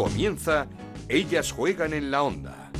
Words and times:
Comienza 0.00 0.66
Ellas 1.10 1.52
juegan 1.52 1.92
en 1.92 2.10
la 2.10 2.22
onda. 2.22 2.70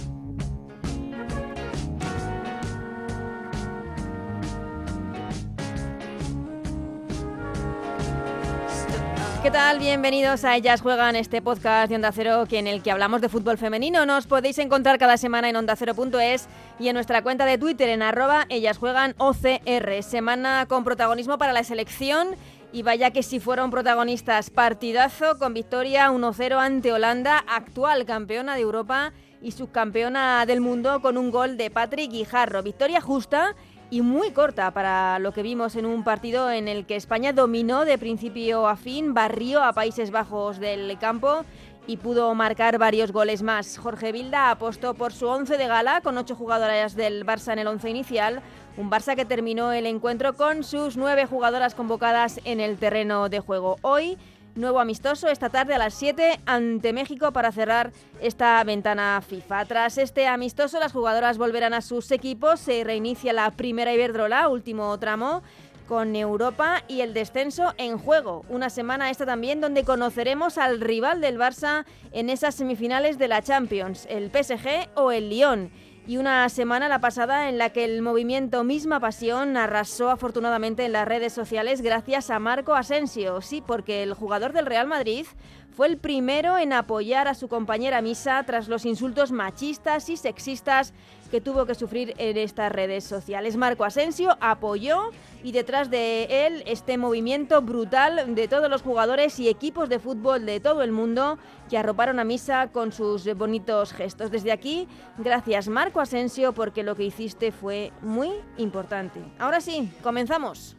¿Qué 9.42 9.50
tal? 9.50 9.78
Bienvenidos 9.78 10.44
a 10.44 10.56
Ellas 10.56 10.80
Juegan, 10.80 11.14
este 11.14 11.42
podcast 11.42 11.90
de 11.90 11.96
Onda 11.96 12.10
Cero 12.12 12.44
en 12.50 12.66
el 12.66 12.82
que 12.82 12.90
hablamos 12.90 13.20
de 13.20 13.28
fútbol 13.28 13.58
femenino. 13.58 14.06
Nos 14.06 14.26
podéis 14.26 14.58
encontrar 14.58 14.98
cada 14.98 15.18
semana 15.18 15.50
en 15.50 15.56
ondacero.es 15.56 16.46
y 16.78 16.88
en 16.88 16.94
nuestra 16.94 17.22
cuenta 17.22 17.44
de 17.44 17.58
Twitter 17.58 17.90
en 17.90 18.00
arroba 18.00 18.46
Ellas 18.48 18.78
Juegan 18.78 19.14
OCR. 19.18 20.02
Semana 20.02 20.64
con 20.66 20.84
protagonismo 20.84 21.36
para 21.36 21.52
la 21.52 21.64
selección 21.64 22.28
y 22.72 22.82
vaya 22.82 23.10
que 23.10 23.22
si 23.22 23.40
fueron 23.40 23.70
protagonistas, 23.70 24.50
partidazo 24.50 25.38
con 25.38 25.54
victoria 25.54 26.10
1-0 26.10 26.58
ante 26.58 26.92
Holanda, 26.92 27.44
actual 27.48 28.04
campeona 28.04 28.54
de 28.54 28.62
Europa 28.62 29.12
y 29.42 29.52
subcampeona 29.52 30.44
del 30.46 30.60
mundo 30.60 31.00
con 31.00 31.16
un 31.16 31.30
gol 31.30 31.56
de 31.56 31.70
Patrick 31.70 32.10
Guijarro. 32.10 32.62
Victoria 32.62 33.00
justa 33.00 33.56
y 33.90 34.02
muy 34.02 34.30
corta 34.30 34.70
para 34.70 35.18
lo 35.18 35.32
que 35.32 35.42
vimos 35.42 35.74
en 35.74 35.84
un 35.84 36.04
partido 36.04 36.50
en 36.50 36.68
el 36.68 36.86
que 36.86 36.94
España 36.94 37.32
dominó 37.32 37.84
de 37.84 37.98
principio 37.98 38.68
a 38.68 38.76
fin, 38.76 39.14
barrió 39.14 39.64
a 39.64 39.72
Países 39.72 40.12
Bajos 40.12 40.60
del 40.60 40.96
campo 40.98 41.44
y 41.88 41.96
pudo 41.96 42.32
marcar 42.36 42.78
varios 42.78 43.10
goles 43.10 43.42
más. 43.42 43.78
Jorge 43.78 44.12
Vilda 44.12 44.50
apostó 44.50 44.94
por 44.94 45.12
su 45.12 45.26
once 45.26 45.56
de 45.56 45.66
gala 45.66 46.02
con 46.02 46.16
ocho 46.18 46.36
jugadoras 46.36 46.94
del 46.94 47.26
Barça 47.26 47.52
en 47.52 47.58
el 47.58 47.66
once 47.66 47.90
inicial, 47.90 48.42
un 48.76 48.90
Barça 48.90 49.16
que 49.16 49.24
terminó 49.24 49.72
el 49.72 49.86
encuentro 49.86 50.34
con 50.34 50.64
sus 50.64 50.96
nueve 50.96 51.26
jugadoras 51.26 51.74
convocadas 51.74 52.40
en 52.44 52.60
el 52.60 52.78
terreno 52.78 53.28
de 53.28 53.40
juego. 53.40 53.76
Hoy 53.82 54.16
nuevo 54.54 54.80
amistoso 54.80 55.28
esta 55.28 55.48
tarde 55.48 55.74
a 55.74 55.78
las 55.78 55.94
7 55.94 56.40
ante 56.46 56.92
México 56.92 57.32
para 57.32 57.52
cerrar 57.52 57.92
esta 58.20 58.62
ventana 58.64 59.22
FIFA. 59.26 59.64
Tras 59.64 59.98
este 59.98 60.26
amistoso, 60.26 60.78
las 60.80 60.92
jugadoras 60.92 61.38
volverán 61.38 61.74
a 61.74 61.82
sus 61.82 62.10
equipos, 62.10 62.60
se 62.60 62.84
reinicia 62.84 63.32
la 63.32 63.50
primera 63.50 63.92
Iberdrola, 63.92 64.48
último 64.48 64.98
tramo 64.98 65.42
con 65.88 66.14
Europa 66.14 66.84
y 66.86 67.00
el 67.00 67.14
descenso 67.14 67.74
en 67.76 67.98
juego. 67.98 68.44
Una 68.48 68.70
semana 68.70 69.10
esta 69.10 69.26
también 69.26 69.60
donde 69.60 69.82
conoceremos 69.82 70.56
al 70.56 70.80
rival 70.80 71.20
del 71.20 71.36
Barça 71.36 71.84
en 72.12 72.30
esas 72.30 72.54
semifinales 72.54 73.18
de 73.18 73.26
la 73.26 73.42
Champions, 73.42 74.06
el 74.08 74.30
PSG 74.30 74.88
o 74.94 75.10
el 75.10 75.30
Lyon 75.30 75.72
y 76.10 76.16
una 76.16 76.48
semana 76.48 76.88
la 76.88 77.00
pasada 77.00 77.48
en 77.48 77.56
la 77.56 77.70
que 77.70 77.84
el 77.84 78.02
movimiento 78.02 78.64
Misma 78.64 78.98
Pasión 78.98 79.56
arrasó 79.56 80.10
afortunadamente 80.10 80.84
en 80.84 80.90
las 80.90 81.06
redes 81.06 81.32
sociales 81.32 81.82
gracias 81.82 82.30
a 82.30 82.40
Marco 82.40 82.74
Asensio. 82.74 83.40
Sí, 83.40 83.62
porque 83.64 84.02
el 84.02 84.14
jugador 84.14 84.52
del 84.52 84.66
Real 84.66 84.88
Madrid 84.88 85.24
fue 85.70 85.86
el 85.86 85.98
primero 85.98 86.58
en 86.58 86.72
apoyar 86.72 87.28
a 87.28 87.34
su 87.34 87.46
compañera 87.46 88.02
Misa 88.02 88.42
tras 88.42 88.66
los 88.66 88.86
insultos 88.86 89.30
machistas 89.30 90.08
y 90.08 90.16
sexistas 90.16 90.94
que 91.30 91.40
tuvo 91.40 91.66
que 91.66 91.74
sufrir 91.74 92.14
en 92.18 92.36
estas 92.36 92.70
redes 92.72 93.04
sociales. 93.04 93.56
Marco 93.56 93.84
Asensio 93.84 94.36
apoyó 94.40 95.10
y 95.42 95.52
detrás 95.52 95.90
de 95.90 96.46
él 96.46 96.62
este 96.66 96.98
movimiento 96.98 97.62
brutal 97.62 98.34
de 98.34 98.48
todos 98.48 98.68
los 98.68 98.82
jugadores 98.82 99.38
y 99.38 99.48
equipos 99.48 99.88
de 99.88 99.98
fútbol 99.98 100.44
de 100.44 100.60
todo 100.60 100.82
el 100.82 100.92
mundo 100.92 101.38
que 101.68 101.78
arroparon 101.78 102.18
a 102.18 102.24
Misa 102.24 102.70
con 102.72 102.92
sus 102.92 103.32
bonitos 103.34 103.92
gestos. 103.92 104.30
Desde 104.30 104.52
aquí, 104.52 104.88
gracias 105.18 105.68
Marco 105.68 106.00
Asensio 106.00 106.52
porque 106.52 106.82
lo 106.82 106.96
que 106.96 107.04
hiciste 107.04 107.52
fue 107.52 107.92
muy 108.02 108.30
importante. 108.58 109.20
Ahora 109.38 109.60
sí, 109.60 109.90
comenzamos. 110.02 110.76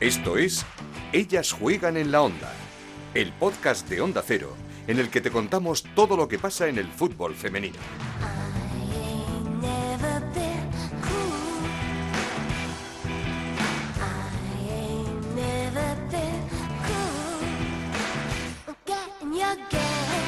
Esto 0.00 0.36
es 0.36 0.66
Ellas 1.12 1.52
juegan 1.52 1.96
en 1.96 2.10
la 2.10 2.22
onda, 2.22 2.50
el 3.14 3.32
podcast 3.32 3.88
de 3.88 4.00
Onda 4.00 4.22
Cero 4.24 4.61
en 4.86 4.98
el 4.98 5.10
que 5.10 5.20
te 5.20 5.30
contamos 5.30 5.84
todo 5.94 6.16
lo 6.16 6.28
que 6.28 6.38
pasa 6.38 6.68
en 6.68 6.78
el 6.78 6.88
fútbol 6.88 7.34
femenino. 7.34 7.78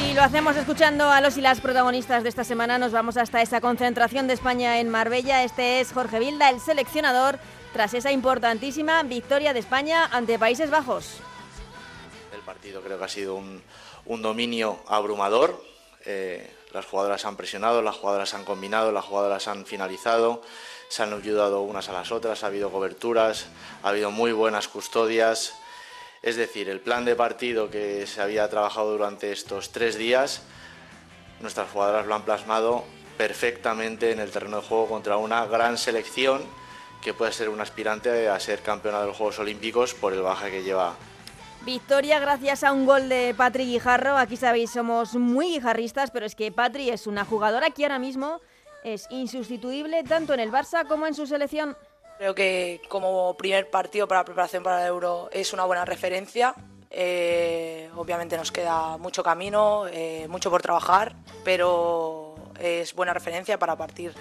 Y 0.03 0.15
lo 0.15 0.23
hacemos 0.23 0.57
escuchando 0.57 1.11
a 1.11 1.21
los 1.21 1.37
y 1.37 1.41
las 1.41 1.61
protagonistas 1.61 2.23
de 2.23 2.29
esta 2.29 2.45
semana. 2.45 2.79
Nos 2.79 2.93
vamos 2.93 3.17
hasta 3.17 3.43
esa 3.43 3.61
concentración 3.61 4.27
de 4.29 4.35
España 4.35 4.79
en 4.79 4.89
Marbella. 4.89 5.43
Este 5.43 5.81
es 5.81 5.93
Jorge 5.93 6.19
Vilda, 6.21 6.51
el 6.51 6.61
seleccionador, 6.61 7.39
tras 7.73 7.95
esa 7.95 8.13
importantísima 8.13 9.03
victoria 9.03 9.53
de 9.53 9.59
España 9.61 10.07
ante 10.13 10.39
Países 10.39 10.71
Bajos. 10.71 11.19
El 12.33 12.41
partido 12.43 12.83
creo 12.83 12.99
que 12.99 13.05
ha 13.05 13.09
sido 13.09 13.35
un, 13.37 13.63
un 14.07 14.23
dominio 14.23 14.79
abrumador. 14.87 15.63
Eh, 16.05 16.51
las 16.73 16.87
jugadoras 16.87 17.25
han 17.25 17.37
presionado, 17.37 17.83
las 17.83 17.97
jugadoras 17.97 18.35
han 18.35 18.45
combinado, 18.45 18.91
las 18.91 19.05
jugadoras 19.05 19.47
han 19.47 19.65
finalizado, 19.65 20.43
se 20.89 21.03
han 21.03 21.13
ayudado 21.13 21.63
unas 21.63 21.89
a 21.89 21.93
las 21.93 22.11
otras, 22.11 22.43
ha 22.43 22.49
habido 22.49 22.71
coberturas, 22.71 23.47
ha 23.83 23.91
habido 23.91 24.11
muy 24.11 24.33
buenas 24.33 24.67
custodias. 24.69 25.55
Es 26.23 26.37
decir, 26.37 26.69
el 26.69 26.81
plan 26.81 27.05
de 27.05 27.15
partido 27.15 27.71
que 27.71 28.07
se 28.07 28.21
había 28.21 28.49
trabajado 28.49 28.93
durante 28.93 29.31
estos 29.31 29.71
tres 29.71 29.97
días, 29.97 30.43
nuestras 31.41 31.71
jugadoras 31.71 32.07
lo 32.07 32.15
han 32.15 32.25
plasmado 32.25 32.85
perfectamente 33.17 34.11
en 34.11 34.19
el 34.19 34.31
terreno 34.31 34.61
de 34.61 34.67
juego 34.67 34.89
contra 34.89 35.17
una 35.17 35.47
gran 35.47 35.79
selección 35.79 36.43
que 37.03 37.15
puede 37.15 37.33
ser 37.33 37.51
un 37.51 37.61
aspirante 37.61 38.29
a 38.29 38.41
ser 38.41 38.61
campeona 38.61 39.01
de 39.01 39.09
los 39.09 39.17
Juegos 39.17 39.39
Olímpicos 39.39 39.95
por 39.95 40.13
el 40.13 40.23
baje 40.23 40.51
que 40.51 40.63
lleva 40.63 40.97
Victoria 41.65 42.19
gracias 42.19 42.63
a 42.63 42.73
un 42.73 42.85
gol 42.85 43.09
de 43.09 43.35
Patri 43.35 43.65
Guijarro. 43.65 44.19
Aquí 44.19 44.37
sabéis, 44.37 44.71
somos 44.71 45.15
muy 45.15 45.47
guijarristas, 45.47 46.11
pero 46.11 46.27
es 46.27 46.35
que 46.35 46.53
Patri 46.53 46.91
es 46.91 47.07
una 47.07 47.25
jugadora 47.25 47.71
que 47.71 47.85
ahora 47.85 47.99
mismo 47.99 48.41
es 48.83 49.07
insustituible 49.11 50.05
tanto 50.05 50.35
en 50.35 50.41
el 50.41 50.53
Barça 50.53 50.87
como 50.87 51.07
en 51.07 51.15
su 51.15 51.27
selección. 51.27 51.75
Creo 52.19 52.35
que 52.35 52.83
como 52.91 53.35
primer 53.39 53.71
partido 53.71 54.07
para 54.07 54.21
la 54.21 54.25
preparación 54.27 54.63
para 54.63 54.83
el 54.83 54.89
Euro 54.89 55.31
es 55.33 55.55
una 55.55 55.65
buena 55.65 55.87
referencia. 55.87 56.55
Eh, 56.91 57.91
obviamente 57.97 58.37
nos 58.37 58.53
queda 58.53 58.99
mucho 58.99 59.23
camino, 59.23 59.87
eh, 59.91 60.27
mucho 60.29 60.51
por 60.51 60.61
trabajar, 60.61 61.17
pero 61.45 62.35
es 62.61 62.95
buena 62.95 63.15
referencia 63.15 63.59
para 63.59 63.75
partir 63.75 64.13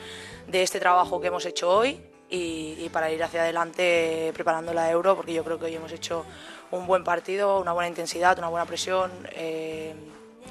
de 0.48 0.64
este 0.64 0.80
trabajo 0.80 1.20
que 1.20 1.28
hemos 1.28 1.46
hecho 1.46 1.70
hoy 1.70 2.13
y, 2.36 2.90
para 2.90 3.12
ir 3.12 3.24
hacia 3.24 3.42
adelante 3.42 4.32
preparando 4.34 4.74
la 4.74 4.90
Euro, 4.90 5.16
porque 5.16 5.34
yo 5.34 5.44
creo 5.44 5.60
que 5.60 5.66
hoy 5.66 5.76
hemos 5.76 5.92
hecho 5.92 6.26
un 6.72 6.88
buen 6.88 7.04
partido, 7.04 7.60
una 7.60 7.74
buena 7.74 7.88
intensidad, 7.88 8.38
una 8.40 8.48
buena 8.48 8.66
presión 8.66 9.12
eh, 9.34 9.94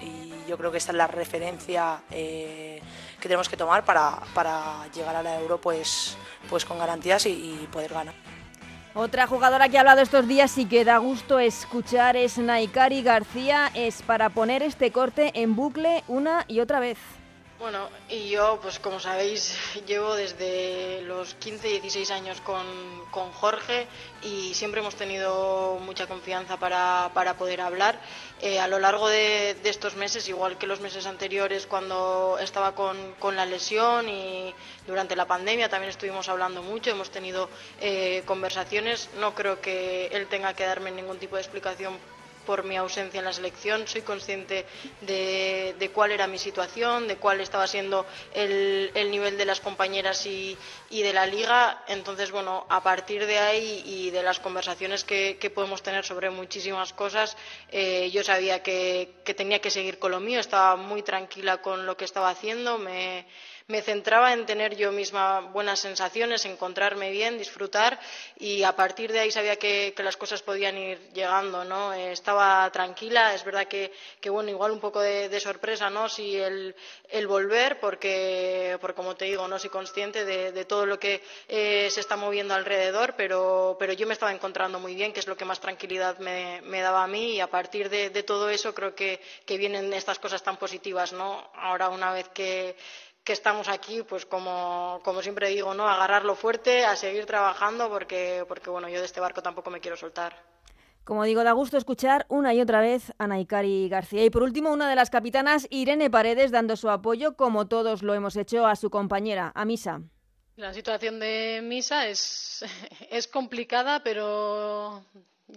y 0.00 0.48
yo 0.48 0.56
creo 0.56 0.70
que 0.70 0.78
esta 0.78 0.92
es 0.92 0.96
la 0.96 1.08
referencia 1.08 2.02
eh, 2.10 2.80
que 3.20 3.28
tenemos 3.28 3.48
que 3.48 3.56
tomar 3.56 3.84
para, 3.84 4.20
para, 4.32 4.86
llegar 4.94 5.16
a 5.16 5.22
la 5.24 5.40
Euro 5.40 5.60
pues, 5.60 6.16
pues 6.48 6.64
con 6.64 6.78
garantías 6.78 7.26
y, 7.26 7.30
y, 7.30 7.68
poder 7.72 7.92
ganar. 7.92 8.14
Otra 8.94 9.26
jugadora 9.26 9.68
que 9.68 9.78
ha 9.78 9.80
hablado 9.80 10.02
estos 10.02 10.28
días 10.28 10.56
y 10.58 10.66
que 10.66 10.84
da 10.84 10.98
gusto 10.98 11.40
escuchar 11.40 12.14
es 12.14 12.38
Naikari 12.38 13.02
García, 13.02 13.70
es 13.74 14.02
para 14.02 14.28
poner 14.28 14.62
este 14.62 14.92
corte 14.92 15.32
en 15.34 15.56
bucle 15.56 16.04
una 16.06 16.44
y 16.46 16.60
otra 16.60 16.78
vez. 16.78 16.98
Bueno, 17.62 17.88
y 18.08 18.28
yo, 18.28 18.58
pues 18.60 18.80
como 18.80 18.98
sabéis, 18.98 19.56
llevo 19.86 20.16
desde 20.16 21.00
los 21.02 21.34
15, 21.34 21.68
16 21.68 22.10
años 22.10 22.40
con, 22.40 22.66
con 23.12 23.30
Jorge 23.30 23.86
y 24.20 24.52
siempre 24.52 24.80
hemos 24.80 24.96
tenido 24.96 25.78
mucha 25.80 26.08
confianza 26.08 26.56
para, 26.56 27.12
para 27.14 27.36
poder 27.36 27.60
hablar. 27.60 28.00
Eh, 28.40 28.58
a 28.58 28.66
lo 28.66 28.80
largo 28.80 29.08
de, 29.08 29.54
de, 29.62 29.70
estos 29.70 29.94
meses, 29.94 30.28
igual 30.28 30.58
que 30.58 30.66
los 30.66 30.80
meses 30.80 31.06
anteriores 31.06 31.68
cuando 31.68 32.36
estaba 32.40 32.74
con, 32.74 32.96
con, 33.20 33.36
la 33.36 33.46
lesión 33.46 34.08
y 34.08 34.52
durante 34.88 35.14
la 35.14 35.28
pandemia 35.28 35.68
también 35.68 35.90
estuvimos 35.90 36.28
hablando 36.28 36.64
mucho, 36.64 36.90
hemos 36.90 37.10
tenido 37.10 37.48
eh, 37.80 38.24
conversaciones. 38.26 39.08
No 39.20 39.36
creo 39.36 39.60
que 39.60 40.06
él 40.06 40.26
tenga 40.26 40.52
que 40.54 40.66
darme 40.66 40.90
ningún 40.90 41.18
tipo 41.18 41.36
de 41.36 41.42
explicación 41.42 41.96
por 42.46 42.64
mi 42.64 42.76
ausencia 42.76 43.18
en 43.18 43.24
la 43.24 43.32
selección, 43.32 43.86
soy 43.86 44.02
consciente 44.02 44.66
de, 45.00 45.74
de 45.78 45.90
cuál 45.90 46.12
era 46.12 46.26
mi 46.26 46.38
situación, 46.38 47.08
de 47.08 47.16
cuál 47.16 47.40
estaba 47.40 47.66
siendo 47.66 48.06
el, 48.34 48.90
el 48.94 49.10
nivel 49.10 49.38
de 49.38 49.44
las 49.44 49.60
compañeras 49.60 50.26
y, 50.26 50.56
y, 50.90 51.02
de 51.02 51.12
la 51.12 51.26
liga. 51.26 51.84
Entonces, 51.88 52.30
bueno, 52.30 52.66
a 52.68 52.82
partir 52.82 53.26
de 53.26 53.38
ahí 53.38 53.82
y 53.84 54.10
de 54.10 54.22
las 54.22 54.40
conversaciones 54.40 55.04
que, 55.04 55.38
que 55.40 55.50
podemos 55.50 55.82
tener 55.82 56.04
sobre 56.04 56.30
muchísimas 56.30 56.92
cosas, 56.92 57.36
eh, 57.70 58.10
yo 58.10 58.22
sabía 58.24 58.62
que, 58.62 59.14
que, 59.24 59.34
tenía 59.34 59.60
que 59.60 59.70
seguir 59.70 59.98
con 59.98 60.10
lo 60.10 60.20
mío, 60.20 60.40
estaba 60.40 60.76
muy 60.76 61.02
tranquila 61.02 61.62
con 61.62 61.86
lo 61.86 61.96
que 61.96 62.04
estaba 62.04 62.30
haciendo, 62.30 62.78
me, 62.78 63.26
me 63.72 63.80
centraba 63.80 64.34
en 64.34 64.44
tener 64.44 64.76
yo 64.76 64.92
misma 64.92 65.40
buenas 65.40 65.80
sensaciones, 65.80 66.44
encontrarme 66.44 67.10
bien, 67.10 67.38
disfrutar 67.38 67.98
y 68.38 68.64
a 68.64 68.76
partir 68.76 69.10
de 69.10 69.20
ahí 69.20 69.30
sabía 69.30 69.56
que, 69.56 69.94
las 70.02 70.16
cosas 70.18 70.42
podían 70.42 70.76
ir 70.76 70.98
llegando, 71.14 71.64
¿no? 71.64 71.94
Eh, 71.94 72.12
estaba 72.12 72.68
tranquila, 72.70 73.34
es 73.34 73.44
verdad 73.44 73.66
que, 73.68 73.92
bueno, 74.28 74.50
igual 74.50 74.72
un 74.72 74.80
poco 74.80 75.00
de, 75.00 75.40
sorpresa, 75.40 75.88
¿no? 75.88 76.08
Si 76.08 76.36
el, 76.36 76.74
volver, 77.26 77.80
porque, 77.80 78.76
como 78.94 79.14
te 79.14 79.26
digo, 79.26 79.48
no 79.48 79.58
soy 79.58 79.70
consciente 79.70 80.24
de, 80.26 80.64
todo 80.66 80.84
lo 80.84 80.98
que 80.98 81.22
eh, 81.48 81.88
se 81.90 82.00
está 82.00 82.16
moviendo 82.16 82.52
alrededor, 82.52 83.14
pero, 83.16 83.76
pero 83.78 83.92
yo 83.94 84.06
me 84.06 84.12
estaba 84.12 84.32
encontrando 84.32 84.80
muy 84.80 84.94
bien, 84.94 85.12
que 85.12 85.20
es 85.20 85.28
lo 85.28 85.36
que 85.36 85.46
más 85.46 85.60
tranquilidad 85.60 86.18
me, 86.18 86.80
daba 86.82 87.04
a 87.04 87.06
mí 87.06 87.36
y 87.36 87.40
a 87.40 87.46
partir 87.46 87.88
de, 87.88 88.22
todo 88.22 88.50
eso 88.50 88.74
creo 88.74 88.94
que, 88.94 89.20
que 89.46 89.56
vienen 89.56 89.92
estas 89.94 90.18
cosas 90.18 90.42
tan 90.42 90.58
positivas, 90.58 91.12
¿no? 91.14 91.48
Ahora 91.54 91.88
una 91.88 92.12
vez 92.12 92.28
que, 92.28 92.76
que 93.24 93.32
estamos 93.32 93.68
aquí, 93.68 94.02
pues 94.02 94.26
como, 94.26 95.00
como, 95.04 95.22
siempre 95.22 95.48
digo, 95.48 95.74
¿no? 95.74 95.88
Agarrarlo 95.88 96.34
fuerte, 96.34 96.84
a 96.84 96.96
seguir 96.96 97.26
trabajando, 97.26 97.88
porque, 97.88 98.44
porque 98.48 98.70
bueno, 98.70 98.88
yo 98.88 98.98
de 98.98 99.06
este 99.06 99.20
barco 99.20 99.42
tampoco 99.42 99.70
me 99.70 99.80
quiero 99.80 99.96
soltar. 99.96 100.34
Como 101.04 101.24
digo, 101.24 101.42
da 101.42 101.52
gusto 101.52 101.76
escuchar 101.76 102.26
una 102.28 102.54
y 102.54 102.60
otra 102.60 102.80
vez 102.80 103.12
a 103.18 103.26
Naikari 103.26 103.88
García. 103.88 104.24
Y 104.24 104.30
por 104.30 104.44
último, 104.44 104.72
una 104.72 104.88
de 104.88 104.94
las 104.94 105.10
capitanas, 105.10 105.66
Irene 105.70 106.10
Paredes, 106.10 106.52
dando 106.52 106.76
su 106.76 106.90
apoyo, 106.90 107.36
como 107.36 107.66
todos 107.66 108.02
lo 108.02 108.14
hemos 108.14 108.36
hecho, 108.36 108.66
a 108.66 108.76
su 108.76 108.88
compañera, 108.88 109.50
a 109.54 109.64
Misa. 109.64 110.02
La 110.56 110.72
situación 110.72 111.18
de 111.18 111.60
Misa 111.62 112.06
es, 112.06 112.64
es 113.10 113.26
complicada, 113.26 114.02
pero 114.04 115.04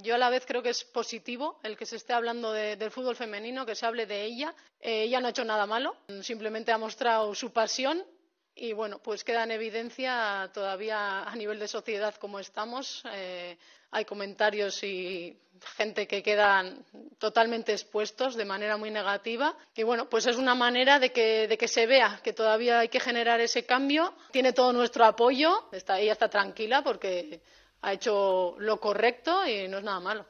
yo 0.01 0.15
a 0.15 0.17
la 0.17 0.29
vez 0.29 0.45
creo 0.45 0.61
que 0.61 0.69
es 0.69 0.83
positivo 0.83 1.59
el 1.63 1.77
que 1.77 1.85
se 1.85 1.95
esté 1.95 2.13
hablando 2.13 2.51
del 2.51 2.91
fútbol 2.91 3.15
femenino, 3.15 3.65
que 3.65 3.75
se 3.75 3.85
hable 3.85 4.05
de 4.05 4.23
ella. 4.23 4.53
Eh, 4.79 5.03
ella 5.03 5.19
no 5.19 5.27
ha 5.27 5.31
hecho 5.31 5.45
nada 5.45 5.65
malo, 5.65 5.95
simplemente 6.21 6.71
ha 6.71 6.77
mostrado 6.77 7.33
su 7.33 7.51
pasión 7.51 8.03
y 8.57 8.71
bueno, 8.71 8.99
pues 8.99 9.23
queda 9.23 9.43
en 9.43 9.51
evidencia 9.51 10.49
todavía 10.53 11.23
a 11.23 11.35
nivel 11.35 11.59
de 11.59 11.67
sociedad 11.67 12.15
como 12.15 12.39
estamos. 12.39 13.03
Eh, 13.11 13.57
hay 13.91 14.05
comentarios 14.05 14.81
y 14.83 15.37
gente 15.75 16.07
que 16.07 16.23
quedan 16.23 16.85
totalmente 17.17 17.73
expuestos 17.73 18.35
de 18.35 18.45
manera 18.45 18.77
muy 18.77 18.91
negativa. 18.91 19.55
Y 19.75 19.83
bueno, 19.83 20.09
pues 20.09 20.25
es 20.27 20.37
una 20.37 20.55
manera 20.55 20.99
de 20.99 21.11
que, 21.11 21.47
de 21.47 21.57
que 21.57 21.67
se 21.67 21.85
vea 21.85 22.19
que 22.23 22.33
todavía 22.33 22.79
hay 22.79 22.89
que 22.89 22.99
generar 22.99 23.41
ese 23.41 23.65
cambio. 23.65 24.13
Tiene 24.31 24.53
todo 24.53 24.71
nuestro 24.71 25.05
apoyo. 25.05 25.69
Está, 25.71 25.99
ella 25.99 26.13
está 26.13 26.29
tranquila 26.29 26.81
porque 26.81 27.41
ha 27.85 27.93
hecho 27.93 28.55
lo 28.57 28.79
correcto 28.79 29.45
y 29.45 29.67
no 29.67 29.77
es 29.77 29.83
nada 29.83 29.99
malo. 29.99 30.25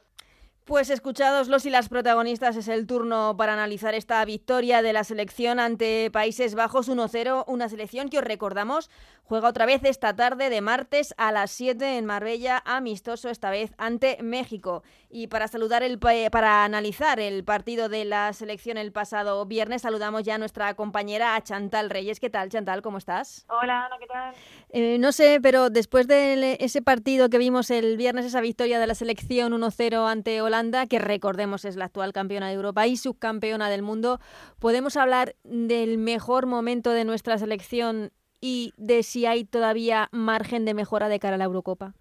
Pues 0.66 0.90
escuchados 0.90 1.46
los 1.46 1.64
y 1.64 1.70
las 1.70 1.88
protagonistas, 1.88 2.56
es 2.56 2.66
el 2.66 2.88
turno 2.88 3.36
para 3.36 3.52
analizar 3.52 3.94
esta 3.94 4.24
victoria 4.24 4.82
de 4.82 4.92
la 4.92 5.04
selección 5.04 5.60
ante 5.60 6.10
Países 6.10 6.56
Bajos 6.56 6.88
1-0, 6.88 7.44
una 7.46 7.68
selección 7.68 8.08
que 8.08 8.18
os 8.18 8.24
recordamos 8.24 8.90
juega 9.28 9.48
otra 9.48 9.66
vez 9.66 9.84
esta 9.84 10.14
tarde 10.14 10.50
de 10.50 10.60
martes 10.60 11.14
a 11.18 11.32
las 11.32 11.50
7 11.50 11.98
en 11.98 12.06
Marbella, 12.06 12.62
amistoso 12.64 13.28
esta 13.28 13.50
vez 13.50 13.72
ante 13.76 14.22
México. 14.22 14.82
Y 15.08 15.28
para 15.28 15.48
saludar 15.48 15.82
el 15.82 15.98
para 15.98 16.64
analizar 16.64 17.20
el 17.20 17.44
partido 17.44 17.88
de 17.88 18.04
la 18.04 18.32
selección 18.32 18.76
el 18.76 18.92
pasado 18.92 19.44
viernes, 19.46 19.82
saludamos 19.82 20.22
ya 20.24 20.36
a 20.36 20.38
nuestra 20.38 20.74
compañera 20.74 21.40
Chantal 21.42 21.90
Reyes. 21.90 22.20
¿Qué 22.20 22.30
tal, 22.30 22.50
Chantal? 22.50 22.82
¿Cómo 22.82 22.98
estás? 22.98 23.46
Hola, 23.48 23.86
Ana, 23.86 23.96
¿qué 23.98 24.06
tal? 24.06 24.34
Eh, 24.70 24.98
no 24.98 25.12
sé, 25.12 25.40
pero 25.40 25.70
después 25.70 26.06
de 26.06 26.56
ese 26.60 26.82
partido 26.82 27.28
que 27.28 27.38
vimos 27.38 27.70
el 27.70 27.96
viernes, 27.96 28.26
esa 28.26 28.40
victoria 28.40 28.78
de 28.78 28.86
la 28.86 28.94
selección 28.94 29.52
1-0 29.52 30.10
ante 30.10 30.42
Holanda, 30.42 30.55
que 30.88 30.98
recordemos 30.98 31.64
es 31.64 31.76
la 31.76 31.84
actual 31.84 32.12
campeona 32.12 32.48
de 32.48 32.54
Europa 32.54 32.86
y 32.86 32.96
subcampeona 32.96 33.68
del 33.68 33.82
mundo, 33.82 34.18
¿podemos 34.58 34.96
hablar 34.96 35.34
del 35.44 35.98
mejor 35.98 36.46
momento 36.46 36.90
de 36.92 37.04
nuestra 37.04 37.36
selección 37.36 38.10
y 38.40 38.72
de 38.78 39.02
si 39.02 39.26
hay 39.26 39.44
todavía 39.44 40.08
margen 40.12 40.64
de 40.64 40.72
mejora 40.72 41.08
de 41.08 41.18
cara 41.18 41.34
a 41.34 41.38
la 41.38 41.44
Eurocopa? 41.44 41.92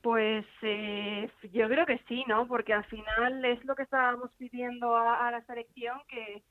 Pues 0.00 0.44
eh, 0.62 1.28
yo 1.52 1.68
creo 1.68 1.86
que 1.86 2.00
sí, 2.08 2.24
¿no? 2.28 2.46
Porque 2.46 2.72
al 2.72 2.84
final 2.84 3.44
es 3.44 3.64
lo 3.64 3.74
que 3.74 3.82
estábamos 3.82 4.30
pidiendo 4.38 4.96
a, 4.96 5.30
la 5.30 5.44
selección, 5.46 6.00
que, 6.08 6.42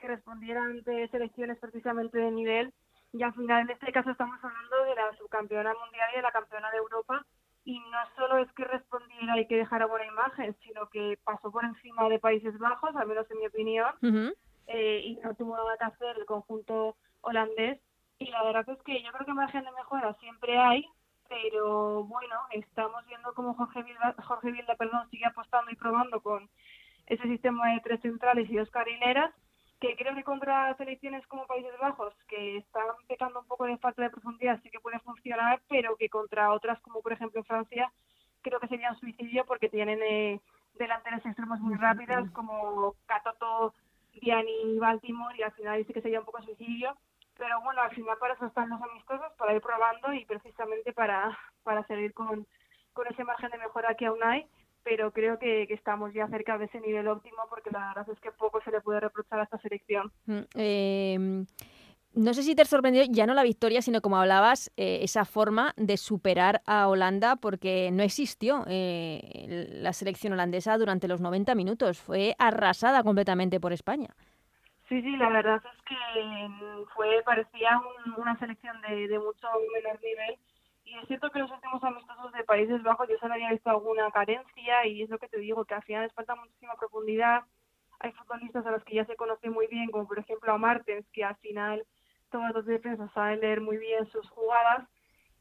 que 0.00 0.08
respondiera 0.08 0.62
ante 0.62 1.08
selecciones 1.08 1.58
precisamente 1.58 2.18
de 2.18 2.30
nivel. 2.30 2.72
Y 3.12 3.22
al 3.22 3.34
final, 3.34 3.62
en 3.62 3.70
este 3.70 3.92
caso, 3.92 4.10
estamos 4.10 4.38
hablando 4.42 4.84
de 4.84 4.94
la 4.94 5.16
subcampeona 5.18 5.72
mundial 5.74 6.08
y 6.12 6.16
de 6.16 6.22
la 6.22 6.32
campeona 6.32 6.70
de 6.70 6.78
Europa, 6.78 7.24
y 7.68 7.78
no 7.80 7.98
solo 8.16 8.38
es 8.38 8.50
que 8.52 8.64
respondiera 8.64 9.38
y 9.38 9.46
que 9.46 9.58
dejara 9.58 9.84
buena 9.84 10.06
imagen, 10.06 10.56
sino 10.62 10.88
que 10.88 11.18
pasó 11.22 11.52
por 11.52 11.66
encima 11.66 12.08
de 12.08 12.18
Países 12.18 12.56
Bajos, 12.58 12.96
al 12.96 13.06
menos 13.06 13.30
en 13.30 13.38
mi 13.40 13.46
opinión, 13.46 13.92
eh, 14.68 15.02
y 15.04 15.16
no 15.16 15.34
tuvo 15.34 15.54
nada 15.54 15.76
que 15.76 15.84
hacer 15.84 16.16
el 16.16 16.24
conjunto 16.24 16.96
holandés. 17.20 17.78
Y 18.18 18.30
la 18.30 18.42
verdad 18.42 18.66
es 18.70 18.82
que 18.84 19.02
yo 19.02 19.12
creo 19.12 19.26
que 19.26 19.34
margen 19.34 19.64
de 19.64 19.72
mejora 19.72 20.14
siempre 20.14 20.56
hay, 20.56 20.82
pero 21.28 22.04
bueno, 22.04 22.36
estamos 22.52 23.04
viendo 23.04 23.34
cómo 23.34 23.52
Jorge 23.52 23.82
Vilda, 23.82 24.14
Jorge 24.26 24.50
Vilda 24.50 24.74
perdón, 24.76 25.06
sigue 25.10 25.26
apostando 25.26 25.70
y 25.70 25.76
probando 25.76 26.22
con 26.22 26.48
ese 27.04 27.24
sistema 27.24 27.74
de 27.74 27.80
tres 27.80 28.00
centrales 28.00 28.48
y 28.48 28.56
dos 28.56 28.70
carineras 28.70 29.30
que 29.80 29.96
creo 29.96 30.14
que 30.14 30.24
contra 30.24 30.76
selecciones 30.76 31.26
como 31.26 31.46
Países 31.46 31.76
Bajos, 31.80 32.14
que 32.28 32.58
están 32.58 32.84
pecando 33.06 33.40
un 33.40 33.46
poco 33.46 33.64
de 33.64 33.78
falta 33.78 34.02
de 34.02 34.10
profundidad, 34.10 34.60
sí 34.62 34.70
que 34.70 34.80
puede 34.80 34.98
funcionar, 35.00 35.60
pero 35.68 35.96
que 35.96 36.08
contra 36.08 36.52
otras 36.52 36.80
como 36.80 37.00
por 37.00 37.12
ejemplo 37.12 37.44
Francia, 37.44 37.92
creo 38.42 38.58
que 38.60 38.68
sería 38.68 38.90
un 38.90 38.98
suicidio 38.98 39.44
porque 39.46 39.68
tienen 39.68 40.00
eh, 40.02 40.40
delanteras 40.74 41.24
extremos 41.24 41.60
muy 41.60 41.76
rápidas 41.76 42.28
como 42.32 42.94
Catoto, 43.06 43.74
Diani 44.20 44.74
y 44.74 44.78
Baltimore 44.78 45.36
y 45.36 45.42
al 45.42 45.52
final 45.52 45.84
sí 45.86 45.92
que 45.92 46.02
sería 46.02 46.20
un 46.20 46.26
poco 46.26 46.42
suicidio. 46.42 46.96
Pero 47.36 47.60
bueno, 47.60 47.80
al 47.82 47.90
final 47.90 48.18
para 48.18 48.34
eso 48.34 48.46
están 48.46 48.68
los 48.68 48.82
amistosos, 48.82 49.32
para 49.38 49.54
ir 49.54 49.62
probando 49.62 50.12
y 50.12 50.24
precisamente 50.24 50.92
para, 50.92 51.38
para 51.62 51.86
seguir 51.86 52.12
con, 52.12 52.44
con 52.92 53.06
ese 53.06 53.22
margen 53.22 53.50
de 53.50 53.58
mejora 53.58 53.94
que 53.94 54.06
aún 54.06 54.24
hay 54.24 54.44
pero 54.84 55.12
creo 55.12 55.38
que, 55.38 55.62
estamos 55.70 56.12
ya 56.14 56.28
cerca 56.28 56.58
de 56.58 56.66
ese 56.66 56.80
nivel 56.80 57.08
óptimo 57.08 57.38
porque 57.48 57.70
la 57.70 57.88
verdad 57.88 58.08
es 58.12 58.20
que 58.20 58.32
poco 58.32 58.60
se 58.62 58.70
le 58.70 58.80
puede 58.80 59.00
reprochar 59.00 59.40
a 59.40 59.44
esta 59.44 59.58
selección. 59.58 60.10
Mm, 60.26 60.38
em, 60.54 61.46
no 62.14 62.34
sé 62.34 62.42
si 62.42 62.54
te 62.54 62.64
sorprendió 62.64 63.04
ya 63.08 63.26
no 63.26 63.34
la 63.34 63.42
victoria, 63.42 63.82
sino 63.82 64.00
como 64.00 64.16
hablabas, 64.16 64.72
eh, 64.76 65.00
esa 65.02 65.24
forma 65.24 65.74
de 65.76 65.96
superar 65.96 66.62
a 66.66 66.88
Holanda, 66.88 67.36
porque 67.36 67.90
no 67.92 68.02
existió 68.02 68.64
eh, 68.66 69.66
la 69.72 69.92
selección 69.92 70.32
holandesa 70.32 70.78
durante 70.78 71.06
los 71.06 71.20
90 71.20 71.54
minutos. 71.54 72.00
Fue 72.00 72.34
arrasada 72.38 73.02
completamente 73.02 73.60
por 73.60 73.72
España. 73.72 74.08
Sí, 74.88 75.02
sí, 75.02 75.16
la 75.16 75.28
verdad 75.28 75.62
es 75.62 75.82
que 75.82 75.96
fue 76.94 77.22
parecía 77.24 77.78
una 78.16 78.38
selección 78.38 78.80
de, 78.80 79.06
de 79.06 79.18
mucho 79.18 79.46
menor 79.74 80.00
nivel 80.02 80.38
y 80.88 80.98
es 80.98 81.06
cierto 81.06 81.30
que 81.30 81.38
los 81.38 81.50
últimos 81.50 81.82
amistosos 81.84 82.32
de 82.32 82.44
Países 82.44 82.82
Bajos 82.82 83.08
yo 83.08 83.18
se 83.18 83.26
había 83.26 83.50
visto 83.50 83.68
alguna 83.68 84.10
carencia 84.10 84.86
y 84.86 85.02
es 85.02 85.10
lo 85.10 85.18
que 85.18 85.28
te 85.28 85.38
digo, 85.38 85.64
que 85.64 85.74
al 85.74 85.82
final 85.82 86.04
les 86.04 86.14
falta 86.14 86.34
muchísima 86.34 86.74
profundidad. 86.76 87.42
Hay 88.00 88.12
futbolistas 88.12 88.64
a 88.64 88.70
los 88.70 88.82
que 88.84 88.94
ya 88.94 89.04
se 89.04 89.16
conoce 89.16 89.50
muy 89.50 89.66
bien, 89.66 89.90
como 89.90 90.06
por 90.06 90.18
ejemplo 90.18 90.52
a 90.52 90.58
Martens, 90.58 91.06
que 91.12 91.24
al 91.24 91.36
final 91.36 91.84
todas 92.30 92.54
las 92.54 92.64
defensas 92.64 93.12
saben 93.12 93.40
leer 93.40 93.60
muy 93.60 93.76
bien 93.76 94.06
sus 94.06 94.28
jugadas. 94.30 94.88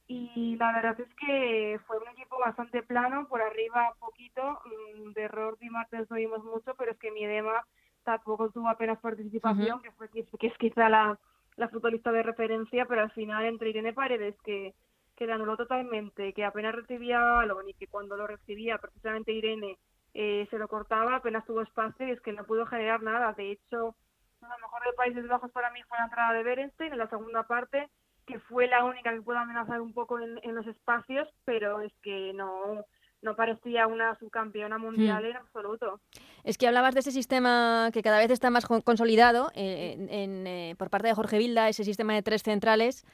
Y 0.07 0.55
la 0.57 0.73
verdad 0.73 0.99
es 0.99 1.13
que 1.15 1.79
fue 1.85 1.97
un 1.97 2.07
equipo 2.09 2.39
bastante 2.39 2.81
plano, 2.81 3.27
por 3.27 3.41
arriba 3.41 3.93
poquito. 3.99 4.59
Mm, 4.65 5.11
de 5.11 5.21
error 5.21 5.57
de 5.59 5.69
Martens 5.69 6.09
no 6.09 6.17
vimos 6.17 6.43
mucho, 6.43 6.75
pero 6.75 6.91
es 6.91 6.97
que 6.97 7.11
mi 7.11 7.23
edema 7.23 7.65
tampoco 8.03 8.49
tuvo 8.49 8.69
apenas 8.69 8.99
participación, 8.99 9.81
que, 9.81 9.91
fue, 9.91 10.09
que 10.09 10.47
es 10.47 10.57
quizá 10.57 10.89
la, 10.89 11.19
la 11.57 11.67
futbolista 11.67 12.11
de 12.11 12.23
referencia, 12.23 12.85
pero 12.85 13.01
al 13.01 13.11
final 13.11 13.45
entre 13.45 13.69
Irene 13.69 13.91
Paredes, 13.91 14.35
que 14.43 14.73
que 15.17 15.25
le 15.25 15.33
anuló 15.33 15.57
totalmente, 15.57 16.31
que 16.31 16.45
apenas 16.45 16.75
recibía 16.75 17.19
balón 17.19 17.67
y 17.67 17.73
que 17.73 17.87
cuando 17.87 18.15
lo 18.15 18.27
recibía 18.27 18.77
precisamente 18.77 19.33
Irene 19.33 19.77
eh, 20.13 20.47
se 20.49 20.57
lo 20.57 20.67
cortaba, 20.67 21.15
apenas 21.15 21.45
tuvo 21.45 21.61
espacio 21.61 22.07
y 22.07 22.11
es 22.11 22.21
que 22.21 22.33
no 22.33 22.45
pudo 22.45 22.65
generar 22.67 23.01
nada. 23.01 23.33
De 23.33 23.51
hecho, 23.51 23.95
lo 24.41 24.47
mejor 24.47 24.83
de 24.85 24.93
Países 24.95 25.27
Bajos 25.27 25.51
para 25.51 25.71
mí 25.71 25.81
fue 25.87 25.97
la 25.97 26.05
entrada 26.05 26.33
de 26.33 26.43
Berenstein 26.43 26.93
en 26.93 26.99
la 26.99 27.09
segunda 27.09 27.43
parte, 27.43 27.89
que 28.27 28.39
fue 28.39 28.67
la 28.67 28.83
única 28.83 29.11
que 29.11 29.21
pudo 29.21 29.37
amenazar 29.39 29.81
un 29.81 29.93
poco 29.93 30.19
en, 30.19 30.55
los 30.55 30.67
espacios, 30.67 31.27
pero 31.45 31.81
es 31.81 31.93
que 32.03 32.33
no, 32.33 32.85
no 33.23 33.35
parecía 33.35 33.87
una 33.87 34.15
subcampeona 34.19 34.77
mundial 34.77 35.23
hmm. 35.23 35.27
en 35.27 35.37
absoluto. 35.37 35.99
Es 36.43 36.57
que 36.59 36.67
hablabas 36.67 36.93
de 36.93 36.99
ese 36.99 37.11
sistema 37.11 37.89
que 37.91 38.03
cada 38.03 38.19
vez 38.19 38.29
está 38.29 38.51
más 38.51 38.67
consolidado 38.67 39.49
eh, 39.55 39.95
en, 40.09 40.45
eh, 40.45 40.75
por 40.77 40.91
parte 40.91 41.07
de 41.07 41.15
Jorge 41.15 41.39
Vilda, 41.39 41.69
ese 41.69 41.83
sistema 41.83 42.13
de 42.13 42.21
tres 42.21 42.43
centrales 42.43 43.05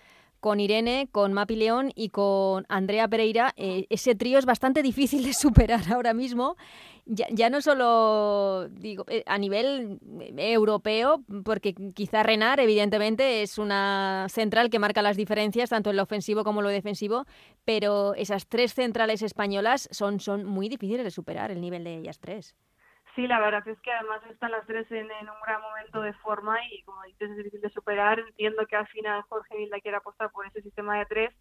con 0.43 0.59
Irene, 0.59 1.07
con 1.09 1.31
Mapi 1.31 1.55
León 1.55 1.93
y 1.95 2.09
con 2.09 2.65
Andrea 2.67 3.07
Pereira. 3.07 3.53
Eh, 3.55 3.87
ese 3.89 4.13
trío 4.13 4.37
es 4.37 4.45
bastante 4.45 4.83
difícil 4.83 5.23
de 5.23 5.33
superar 5.33 5.89
ahora 5.89 6.13
mismo. 6.13 6.57
Ya, 7.05 7.49
no 7.49 7.61
solo 7.61 8.67
digo 8.67 9.05
eh, 9.07 9.23
a 9.25 9.37
nivel 9.37 9.99
eh, 10.19 10.51
europeo, 10.51 11.23
porque 11.45 11.73
quizá 11.93 12.23
Renar, 12.23 12.59
evidentemente, 12.59 13.41
es 13.41 13.57
una 13.57 14.27
central 14.29 14.69
que 14.69 14.79
marca 14.79 15.01
las 15.01 15.15
diferencias 15.15 15.69
tanto 15.69 15.91
en 15.91 15.95
lo 15.95 16.03
ofensivo 16.03 16.43
como 16.43 16.59
en 16.59 16.65
lo 16.65 16.71
defensivo, 16.71 17.25
pero 17.63 18.13
esas 18.15 18.45
tres 18.45 18.73
centrales 18.73 19.21
españolas 19.21 19.87
son, 19.91 20.19
son 20.19 20.43
muy 20.43 20.67
difíciles 20.67 21.05
de 21.05 21.11
superar 21.11 21.51
el 21.51 21.61
nivel 21.61 21.85
de 21.85 21.99
ellas 21.99 22.19
tres. 22.19 22.53
Sí, 23.15 23.27
la 23.27 23.39
verdad 23.39 23.67
es 23.67 23.79
que 23.81 23.91
además 23.91 24.21
están 24.29 24.51
las 24.51 24.65
tres 24.65 24.89
en, 24.91 25.05
un 25.05 25.41
gran 25.45 25.61
momento 25.61 26.01
de 26.01 26.13
forma 26.13 26.57
y 26.71 26.81
como 26.83 27.03
dices 27.03 27.29
es 27.29 27.37
difícil 27.37 27.61
de 27.61 27.69
superar. 27.69 28.19
Entiendo 28.19 28.65
que 28.65 28.75
al 28.75 28.87
final 28.87 29.21
Jorge 29.29 29.55
Vilda 29.55 29.79
quiere 29.79 29.97
apostar 29.97 30.31
por 30.31 30.47
ese 30.47 30.61
sistema 30.63 30.97
de 30.97 31.05
tres, 31.05 31.33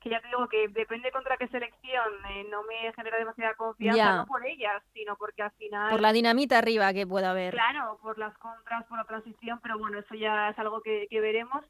que 0.00 0.08
ya 0.08 0.20
te 0.20 0.28
digo 0.28 0.48
que 0.48 0.68
depende 0.68 1.10
contra 1.10 1.36
qué 1.36 1.48
selección, 1.48 2.06
eh, 2.30 2.46
no 2.50 2.62
me 2.62 2.92
genera 2.94 3.18
demasiada 3.18 3.54
confianza, 3.54 4.16
no 4.16 4.26
por 4.26 4.46
ellas, 4.46 4.82
sino 4.94 5.16
porque 5.16 5.42
al 5.42 5.50
final... 5.52 5.90
Por 5.90 6.00
la 6.00 6.12
dinamita 6.12 6.58
arriba 6.58 6.92
que 6.94 7.06
pueda 7.06 7.32
haber. 7.32 7.52
Claro, 7.52 7.98
por 8.00 8.16
las 8.16 8.36
contras, 8.38 8.84
por 8.86 8.96
la 8.96 9.04
transición, 9.04 9.60
pero 9.62 9.78
bueno, 9.78 9.98
eso 9.98 10.14
ya 10.14 10.50
es 10.50 10.58
algo 10.58 10.80
que, 10.80 11.08
que 11.10 11.20
veremos 11.20 11.64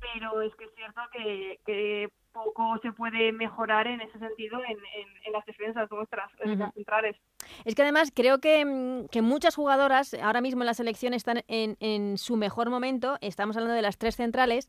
pero 0.00 0.42
es 0.42 0.54
que 0.56 0.64
es 0.64 0.74
cierto 0.74 1.00
que, 1.12 1.60
que 1.64 2.08
poco 2.32 2.78
se 2.82 2.92
puede 2.92 3.32
mejorar 3.32 3.86
en 3.86 4.00
ese 4.00 4.18
sentido 4.18 4.58
en, 4.64 4.78
en, 5.26 5.32
las 5.32 5.44
defensas 5.46 5.90
nuestras, 5.90 6.30
en 6.40 6.58
las 6.58 6.72
centrales. 6.74 7.16
Es 7.64 7.74
que 7.74 7.82
además 7.82 8.12
creo 8.14 8.38
que, 8.38 8.64
mm, 8.64 9.08
que, 9.08 9.22
muchas 9.22 9.54
jugadoras 9.54 10.14
ahora 10.14 10.40
mismo 10.40 10.62
en 10.62 10.66
la 10.66 10.74
selección 10.74 11.14
están 11.14 11.42
en, 11.48 11.76
en 11.80 12.18
su 12.18 12.36
mejor 12.36 12.70
momento. 12.70 13.18
Estamos 13.20 13.56
hablando 13.56 13.74
de 13.74 13.82
las 13.82 13.98
tres 13.98 14.16
centrales. 14.16 14.68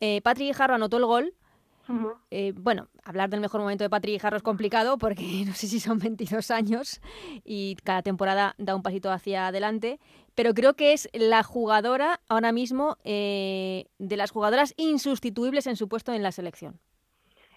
Eh, 0.00 0.20
Patrick 0.22 0.54
Jarro 0.54 0.74
anotó 0.74 0.98
el 0.98 1.06
gol. 1.06 1.34
Eh, 2.30 2.52
bueno, 2.56 2.88
hablar 3.04 3.30
del 3.30 3.40
mejor 3.40 3.60
momento 3.60 3.84
de 3.84 3.90
Patrick 3.90 4.20
Jarro 4.20 4.36
es 4.36 4.42
complicado 4.42 4.98
porque 4.98 5.22
no 5.46 5.54
sé 5.54 5.66
si 5.66 5.80
son 5.80 5.98
22 5.98 6.50
años 6.50 7.00
y 7.44 7.76
cada 7.84 8.02
temporada 8.02 8.54
da 8.58 8.74
un 8.74 8.82
pasito 8.82 9.10
hacia 9.10 9.46
adelante, 9.46 9.98
pero 10.34 10.54
creo 10.54 10.74
que 10.74 10.92
es 10.92 11.08
la 11.12 11.42
jugadora 11.42 12.20
ahora 12.28 12.52
mismo 12.52 12.96
eh, 13.04 13.86
de 13.98 14.16
las 14.16 14.30
jugadoras 14.30 14.74
insustituibles 14.76 15.66
en 15.66 15.76
su 15.76 15.88
puesto 15.88 16.12
en 16.12 16.22
la 16.22 16.32
selección. 16.32 16.78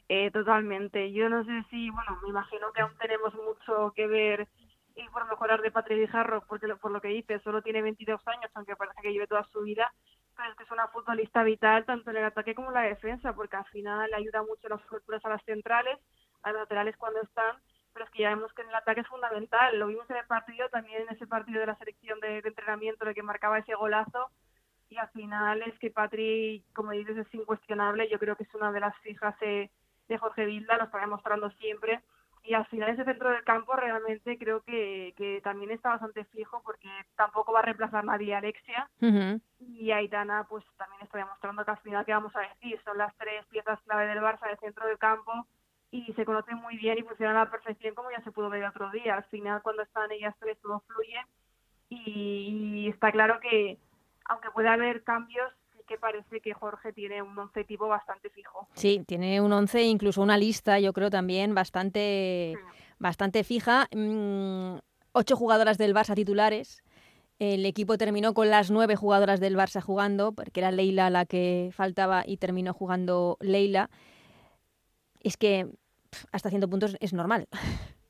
Eh, 0.10 0.32
totalmente. 0.32 1.12
Yo 1.14 1.30
no 1.30 1.46
sé 1.46 1.64
si, 1.70 1.90
bueno, 1.90 2.20
me 2.24 2.30
imagino 2.30 2.72
que 2.74 2.82
aún 2.82 2.92
tenemos 3.00 3.34
mucho 3.34 3.94
que 3.96 4.08
ver 4.08 4.48
y 4.96 5.08
por 5.10 5.28
mejorar 5.30 5.62
de 5.62 5.72
Patrick 5.72 6.10
Jarro, 6.10 6.44
porque 6.48 6.68
por 6.76 6.92
lo 6.92 7.00
que 7.02 7.08
dice, 7.10 7.40
solo 7.40 7.62
tiene 7.62 7.82
22 7.82 8.22
años, 8.28 8.52
aunque 8.54 8.76
parece 8.76 9.02
que 9.02 9.14
lleve 9.14 9.28
toda 9.28 9.48
su 9.52 9.62
vida, 9.62 9.94
es 10.50 10.56
que 10.56 10.64
es 10.64 10.72
una 10.72 10.88
futbolista 10.88 11.44
vital 11.44 11.86
tanto 11.86 12.12
en 12.12 12.18
el 12.18 12.26
ataque 12.26 12.56
como 12.56 12.70
en 12.70 12.76
la 12.76 12.82
defensa, 12.82 13.34
porque 13.34 13.58
al 13.58 13.66
final 13.66 14.10
le 14.10 14.18
ayuda 14.18 14.44
mucho 14.44 14.70
las 14.70 14.82
coberturas 14.86 15.24
a 15.26 15.30
las 15.30 15.44
centrales, 15.44 15.98
a 16.44 16.52
los 16.52 16.62
laterales 16.62 16.98
cuando 16.98 17.22
están, 17.22 17.58
pero 17.94 18.06
es 18.06 18.12
que 18.12 18.24
ya 18.24 18.30
vemos 18.30 18.54
que 18.54 18.62
en 18.62 18.70
el 18.70 18.76
ataque 18.76 19.02
es 19.02 19.08
fundamental. 19.08 19.78
Lo 19.78 19.88
vimos 19.88 20.10
en 20.10 20.18
el 20.18 20.26
partido, 20.26 20.70
también 20.70 21.04
en 21.04 21.10
ese 21.10 21.28
partido 21.28 21.60
de 21.60 21.68
la 21.68 21.78
selección 21.78 22.20
de, 22.20 22.40
entrenamiento, 22.40 23.04
en 23.04 23.10
el 23.10 23.16
que 23.16 23.24
marcaba 23.24 23.60
ese 23.60 23.76
golazo, 23.76 24.30
y 24.90 24.98
al 24.98 25.10
final 25.12 25.62
es 25.62 25.78
que 25.80 25.92
Patrick, 25.92 26.64
como 26.74 26.92
dices, 26.92 27.18
es 27.18 27.34
incuestionable. 27.34 28.10
Yo 28.10 28.20
creo 28.20 28.36
que 28.36 28.44
es 28.44 28.54
una 28.54 28.72
de 28.72 28.82
las 28.82 28.98
fijas 29.00 29.40
de 29.40 29.72
de 30.12 30.18
Jorge 30.18 30.46
Vilda, 30.46 30.78
lo 30.78 30.84
está 30.86 31.00
demostrando 31.00 31.50
siempre. 31.52 32.02
Y 32.44 32.56
al 32.56 32.66
final 32.66 32.90
ese 32.90 33.06
centro 33.06 33.30
del 33.30 33.44
campo 33.44 33.76
realmente 33.76 34.38
creo 34.38 34.62
que, 34.64 35.14
que 35.16 35.42
también 35.44 35.72
está 35.72 35.90
bastante 35.90 36.26
fijo 36.26 36.62
porque 36.64 36.90
tampoco 37.16 37.54
va 37.54 37.60
a 37.60 37.64
reemplazar 37.64 38.04
nadie 38.04 38.34
a 38.34 38.40
Alexia. 38.40 38.90
Y 39.60 39.92
Aitana 39.92 40.46
pues 40.50 40.66
también 40.78 41.02
está 41.04 41.20
demostrando 41.20 41.64
que 41.64 41.72
al 41.72 41.80
final, 41.80 42.06
¿qué 42.06 42.14
vamos 42.14 42.36
a 42.36 42.42
decir? 42.42 42.82
Son 42.84 42.98
las 42.98 43.16
tres 43.18 43.46
piezas 43.48 43.80
clave 43.84 44.08
del 44.08 44.22
Barça 44.22 44.48
del 44.48 44.58
centro 44.58 44.88
del 44.88 44.98
campo 44.98 45.32
y 45.92 46.12
se 46.14 46.26
conocen 46.26 46.58
muy 46.58 46.78
bien 46.78 46.98
y 46.98 47.04
funcionan 47.04 47.36
a 47.36 47.46
la 47.46 47.52
perfección 47.52 47.94
como 47.94 48.10
ya 48.10 48.22
se 48.24 48.32
pudo 48.32 48.50
ver 48.50 48.64
otro 48.64 48.90
día. 48.90 49.16
Al 49.16 49.24
final 49.26 49.62
cuando 49.62 49.84
están 49.84 50.12
ellas 50.12 50.36
tres 50.40 50.58
todo 50.62 50.80
fluye 50.88 51.22
y 51.90 52.88
está 52.90 53.12
claro 53.12 53.40
que 53.40 53.78
aunque 54.26 54.50
pueda 54.52 54.74
haber 54.74 55.04
cambios 55.04 55.52
que 55.92 55.98
parece 55.98 56.40
que 56.40 56.54
Jorge 56.54 56.94
tiene 56.94 57.22
un 57.22 57.38
once 57.38 57.66
tipo 57.66 57.86
bastante 57.88 58.30
fijo. 58.30 58.66
Sí, 58.76 59.04
tiene 59.06 59.42
un 59.42 59.52
once, 59.52 59.84
incluso 59.84 60.22
una 60.22 60.38
lista, 60.38 60.80
yo 60.80 60.94
creo 60.94 61.10
también 61.10 61.54
bastante, 61.54 62.58
bastante 62.98 63.44
fija. 63.44 63.90
Mm, 63.94 64.78
ocho 65.12 65.36
jugadoras 65.36 65.78
del 65.78 65.94
Barça 65.94 66.16
titulares. 66.16 66.82
El 67.40 67.66
equipo 67.66 67.98
terminó 67.98 68.34
con 68.34 68.50
las 68.50 68.72
nueve 68.72 68.96
jugadoras 68.96 69.42
del 69.42 69.58
Barça 69.58 69.82
jugando, 69.82 70.32
porque 70.32 70.62
era 70.62 70.72
Leila 70.72 71.10
la 71.10 71.26
que 71.26 71.72
faltaba 71.74 72.24
y 72.26 72.38
terminó 72.38 72.74
jugando 72.74 73.38
Leila. 73.42 73.90
Es 75.20 75.36
que 75.36 75.68
hasta 76.32 76.50
cierto 76.50 76.70
puntos 76.70 76.96
es 77.02 77.12
normal. 77.12 77.50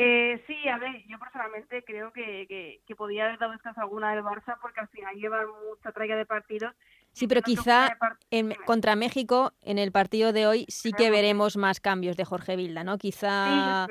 Eh, 0.00 0.40
sí, 0.46 0.68
a 0.68 0.78
ver, 0.78 1.04
yo 1.08 1.18
personalmente 1.18 1.82
creo 1.82 2.12
que, 2.12 2.46
que, 2.86 2.94
podía 2.94 3.24
haber 3.24 3.40
dado 3.40 3.50
descanso 3.50 3.80
alguna 3.80 4.14
del 4.14 4.22
Barça 4.22 4.56
porque 4.62 4.78
al 4.78 4.86
final 4.88 5.16
lleva 5.16 5.44
mucha 5.68 5.90
tralla 5.90 6.16
de 6.16 6.24
partidos. 6.24 6.72
Sí, 7.10 7.26
pero 7.26 7.42
quizá 7.42 7.98
en, 8.30 8.54
contra 8.64 8.94
México, 8.94 9.54
en 9.60 9.76
el 9.76 9.90
partido 9.90 10.32
de 10.32 10.46
hoy, 10.46 10.66
sí 10.68 10.92
que 10.92 11.10
veremos 11.10 11.56
más 11.56 11.80
cambios 11.80 12.16
de 12.16 12.24
Jorge 12.24 12.54
Vilda, 12.54 12.84
¿no? 12.84 12.96
Quizá 12.96 13.88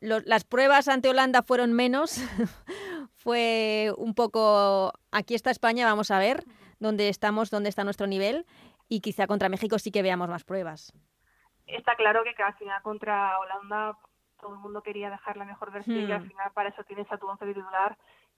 las 0.00 0.44
pruebas 0.44 0.88
ante 0.88 1.10
Holanda 1.10 1.42
fueron 1.42 1.74
menos. 1.74 2.16
Fue 3.16 3.92
un 3.98 4.14
poco, 4.14 4.94
aquí 5.12 5.34
está 5.34 5.50
España, 5.50 5.84
vamos 5.84 6.10
a 6.10 6.18
ver 6.18 6.42
dónde 6.78 7.10
estamos, 7.10 7.50
dónde 7.50 7.68
está 7.68 7.84
nuestro 7.84 8.06
nivel. 8.06 8.46
Y 8.88 9.00
quizá 9.00 9.26
contra 9.26 9.50
México 9.50 9.78
sí 9.78 9.90
que 9.90 10.00
veamos 10.00 10.30
más 10.30 10.44
pruebas. 10.44 10.94
Está 11.66 11.94
claro 11.96 12.22
que 12.24 12.42
al 12.42 12.54
final 12.54 12.80
contra 12.82 13.38
Holanda 13.38 13.98
todo 14.40 14.54
el 14.54 14.60
mundo 14.60 14.82
quería 14.82 15.10
dejar 15.10 15.36
la 15.36 15.44
mejor 15.44 15.70
versión 15.70 16.08
y 16.08 16.12
al 16.12 16.22
hmm. 16.22 16.28
final 16.28 16.52
para 16.52 16.70
eso 16.70 16.84
tienes 16.84 17.10
a 17.12 17.18
tu 17.18 17.26
once 17.26 17.46
titular 17.46 17.96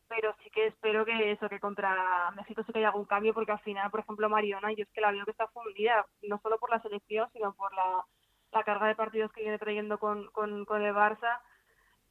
pero 0.08 0.34
sí 0.42 0.50
que 0.50 0.66
espero 0.66 1.04
que 1.04 1.32
eso 1.32 1.48
que 1.48 1.60
contra 1.60 2.30
México 2.36 2.62
sí 2.64 2.72
que 2.72 2.80
haya 2.80 2.88
algún 2.88 3.06
cambio 3.06 3.32
porque 3.34 3.52
al 3.52 3.60
final 3.60 3.90
por 3.90 4.00
ejemplo 4.00 4.28
Mariona 4.28 4.72
yo 4.72 4.82
es 4.82 4.90
que 4.90 5.00
la 5.00 5.12
veo 5.12 5.24
que 5.24 5.30
está 5.30 5.46
fundida 5.48 6.04
no 6.22 6.38
solo 6.38 6.58
por 6.58 6.70
la 6.70 6.82
selección 6.82 7.28
sino 7.32 7.54
por 7.54 7.72
la, 7.74 8.04
la 8.52 8.64
carga 8.64 8.88
de 8.88 8.94
partidos 8.94 9.32
que 9.32 9.42
viene 9.42 9.58
trayendo 9.58 9.98
con, 9.98 10.26
con, 10.32 10.64
con 10.64 10.82
el 10.82 10.94
Barça 10.94 11.40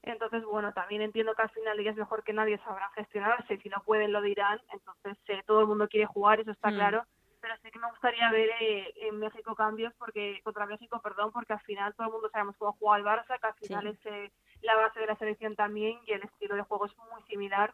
entonces, 0.04 0.44
bueno, 0.46 0.74
también 0.74 1.04
entiendo 1.04 1.36
que 1.36 1.44
al 1.44 1.52
final 1.52 1.80
ellas 1.80 1.96
mejor 1.96 2.24
que 2.24 2.34
nadie 2.34 2.58
sabrán 2.64 2.90
gestionarse. 2.94 3.60
Si 3.60 3.70
no 3.70 3.84
pueden, 3.86 4.12
lo 4.12 4.24
dirán. 4.24 4.60
Entonces, 4.74 5.16
eh, 5.28 5.44
todo 5.46 5.62
el 5.62 5.68
mundo 5.68 5.88
quiere 5.88 6.08
jugar, 6.08 6.40
eso 6.40 6.50
está 6.50 6.72
hmm. 6.72 6.74
claro 6.74 7.06
pero 7.42 7.56
sí 7.62 7.72
que 7.72 7.80
me 7.80 7.90
gustaría 7.90 8.32
ver 8.32 8.50
eh, 8.62 8.94
en 9.02 9.18
México 9.20 9.56
cambios 9.56 9.94
porque 9.98 10.40
contra 10.44 10.66
México, 10.66 11.02
perdón, 11.02 11.32
porque 11.32 11.54
al 11.54 11.62
final 11.62 11.94
todo 11.96 12.08
el 12.08 12.14
mundo 12.14 12.30
sabemos 12.30 12.56
cómo 12.58 12.78
juega 12.80 12.98
el 12.98 13.04
Barça, 13.04 13.40
que 13.40 13.48
al 13.48 13.54
final 13.56 13.88
es 13.88 14.06
eh, 14.06 14.32
la 14.62 14.76
base 14.76 15.00
de 15.00 15.08
la 15.08 15.16
selección 15.16 15.56
también 15.56 16.00
y 16.06 16.14
el 16.14 16.22
estilo 16.24 16.56
de 16.56 16.62
juego 16.62 16.86
es 16.86 16.96
muy 16.98 17.22
similar. 17.24 17.74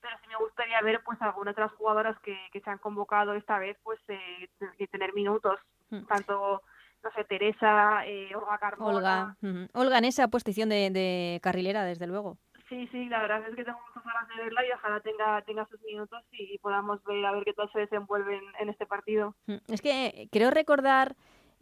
Pero 0.00 0.16
sí 0.22 0.28
me 0.28 0.36
gustaría 0.36 0.80
ver 0.80 1.02
pues 1.04 1.20
algunas 1.20 1.52
otras 1.52 1.72
jugadoras 1.72 2.18
que, 2.20 2.38
que 2.52 2.60
se 2.60 2.70
han 2.70 2.78
convocado 2.78 3.34
esta 3.34 3.58
vez 3.58 3.76
pues 3.82 4.00
eh, 4.08 4.48
tener 4.90 5.12
minutos, 5.12 5.60
hmm. 5.90 6.06
tanto 6.06 6.62
no 7.02 7.10
sé, 7.12 7.24
Teresa, 7.24 8.06
eh, 8.06 8.34
Olga 8.34 8.58
Carmona. 8.58 9.36
Olga, 9.42 9.68
Olga 9.72 9.98
en 9.98 10.04
esa 10.04 10.28
posición 10.28 10.68
de, 10.68 10.90
de 10.90 11.40
carrilera, 11.42 11.84
desde 11.84 12.06
luego. 12.06 12.38
Sí, 12.70 12.88
sí, 12.92 13.08
la 13.08 13.20
verdad 13.20 13.42
es 13.48 13.56
que 13.56 13.64
tengo 13.64 13.80
muchas 13.88 14.04
ganas 14.04 14.28
de 14.28 14.44
verla 14.44 14.64
y 14.64 14.70
ojalá 14.70 15.00
tenga, 15.00 15.42
tenga 15.42 15.66
sus 15.68 15.82
minutos 15.82 16.22
y 16.30 16.56
podamos 16.58 17.02
ver 17.02 17.26
a 17.26 17.32
ver 17.32 17.44
qué 17.44 17.52
tal 17.52 17.68
se 17.72 17.80
desenvuelve 17.80 18.40
en, 18.60 18.68
este 18.68 18.86
partido. 18.86 19.34
Mm, 19.48 19.56
es 19.72 19.82
que 19.82 20.28
creo 20.30 20.52
recordar 20.52 21.16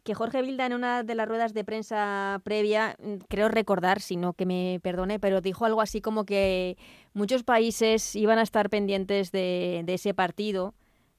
que 0.05 0.13
Jorge 0.15 0.43
Vilda 0.43 0.67
en 0.67 0.75
una 0.75 1.03
de 1.05 1.15
las 1.15 1.27
ruedas 1.27 1.55
de 1.55 1.65
prensa 1.65 2.43
previa, 2.45 2.95
mm, 2.99 3.25
creo 3.27 3.49
recordar, 3.49 4.01
si 4.01 4.17
no 4.17 4.35
que 4.35 4.45
me 4.45 4.81
perdone, 4.83 5.19
pero 5.19 5.41
dijo 5.41 5.65
algo 5.65 5.81
así 5.81 6.03
como 6.03 6.27
que 6.27 6.77
muchos 7.15 7.43
países 7.43 8.15
iban 8.15 8.39
a 8.39 8.43
estar 8.43 8.69
pendientes 8.69 9.33
de, 9.33 9.81
de 9.85 9.95
ese 9.95 10.13
partido 10.13 10.75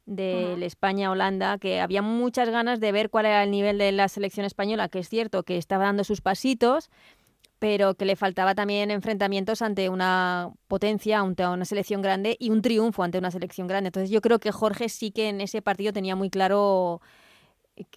del 0.05 0.63
España-Holanda, 0.63 1.59
que 1.59 1.79
había 1.79 2.01
muchas 2.01 2.49
ganas 2.49 2.79
de 2.79 2.91
ver 2.91 3.09
cuál 3.09 3.27
era 3.27 3.43
el 3.43 3.51
nivel 3.51 3.77
de 3.77 3.91
la 3.91 4.07
selección 4.07 4.45
española, 4.45 4.89
que 4.89 4.99
es 4.99 5.09
cierto 5.09 5.43
que 5.43 5.57
estaba 5.57 5.85
dando 5.85 6.03
sus 6.03 6.21
pasitos, 6.21 6.89
pero 7.59 7.93
que 7.93 8.05
le 8.05 8.15
faltaba 8.15 8.55
también 8.55 8.89
enfrentamientos 8.89 9.61
ante 9.61 9.89
una 9.89 10.49
potencia, 10.67 11.19
ante 11.19 11.45
una 11.45 11.65
selección 11.65 12.01
grande 12.01 12.37
y 12.39 12.49
un 12.49 12.61
triunfo 12.61 13.03
ante 13.03 13.17
una 13.17 13.31
selección 13.31 13.67
grande. 13.67 13.89
Entonces 13.89 14.09
yo 14.09 14.21
creo 14.21 14.39
que 14.39 14.51
Jorge 14.51 14.89
sí 14.89 15.11
que 15.11 15.29
en 15.29 15.41
ese 15.41 15.61
partido 15.61 15.91
tenía 15.93 16.15
muy 16.15 16.29
claro 16.29 17.01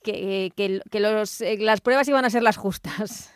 que, 0.03 0.53
que, 0.57 1.01
los, 1.01 1.41
eh, 1.41 1.57
las 1.59 1.81
pruebas 1.81 2.09
iban 2.09 2.25
a 2.25 2.31
ser 2.31 2.43
las 2.43 2.57
justas. 2.57 3.33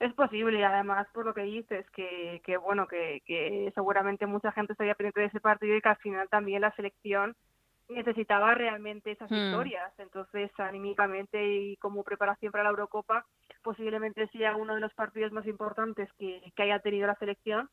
Es 0.00 0.12
posible, 0.14 0.64
además, 0.64 1.06
por 1.12 1.26
lo 1.26 1.34
que 1.34 1.42
dices, 1.42 1.84
que, 1.90 2.40
que 2.44 2.56
bueno, 2.56 2.88
que, 2.88 3.22
que 3.26 3.70
seguramente 3.74 4.26
mucha 4.26 4.50
gente 4.50 4.72
estaría 4.72 4.94
pendiente 4.94 5.20
de 5.20 5.26
ese 5.26 5.40
partido 5.40 5.76
y 5.76 5.82
que 5.82 5.88
al 5.90 5.96
final 5.98 6.28
también 6.30 6.62
la 6.62 6.74
selección 6.74 7.36
necesitaba 7.90 8.54
realmente 8.54 9.10
esas 9.10 9.30
hmm. 9.30 9.34
victorias. 9.34 9.92
Entonces, 9.98 10.50
anímicamente 10.58 11.44
y 11.44 11.76
como 11.76 12.02
preparación 12.02 12.50
para 12.50 12.64
la 12.64 12.70
Eurocopa, 12.70 13.26
posiblemente 13.62 14.28
sea 14.28 14.56
uno 14.56 14.74
de 14.74 14.80
los 14.80 14.92
partidos 14.94 15.32
más 15.32 15.46
importantes 15.46 16.08
que, 16.18 16.52
haya 16.58 16.78
tenido 16.80 17.06
la 17.06 17.16
selección 17.16 17.70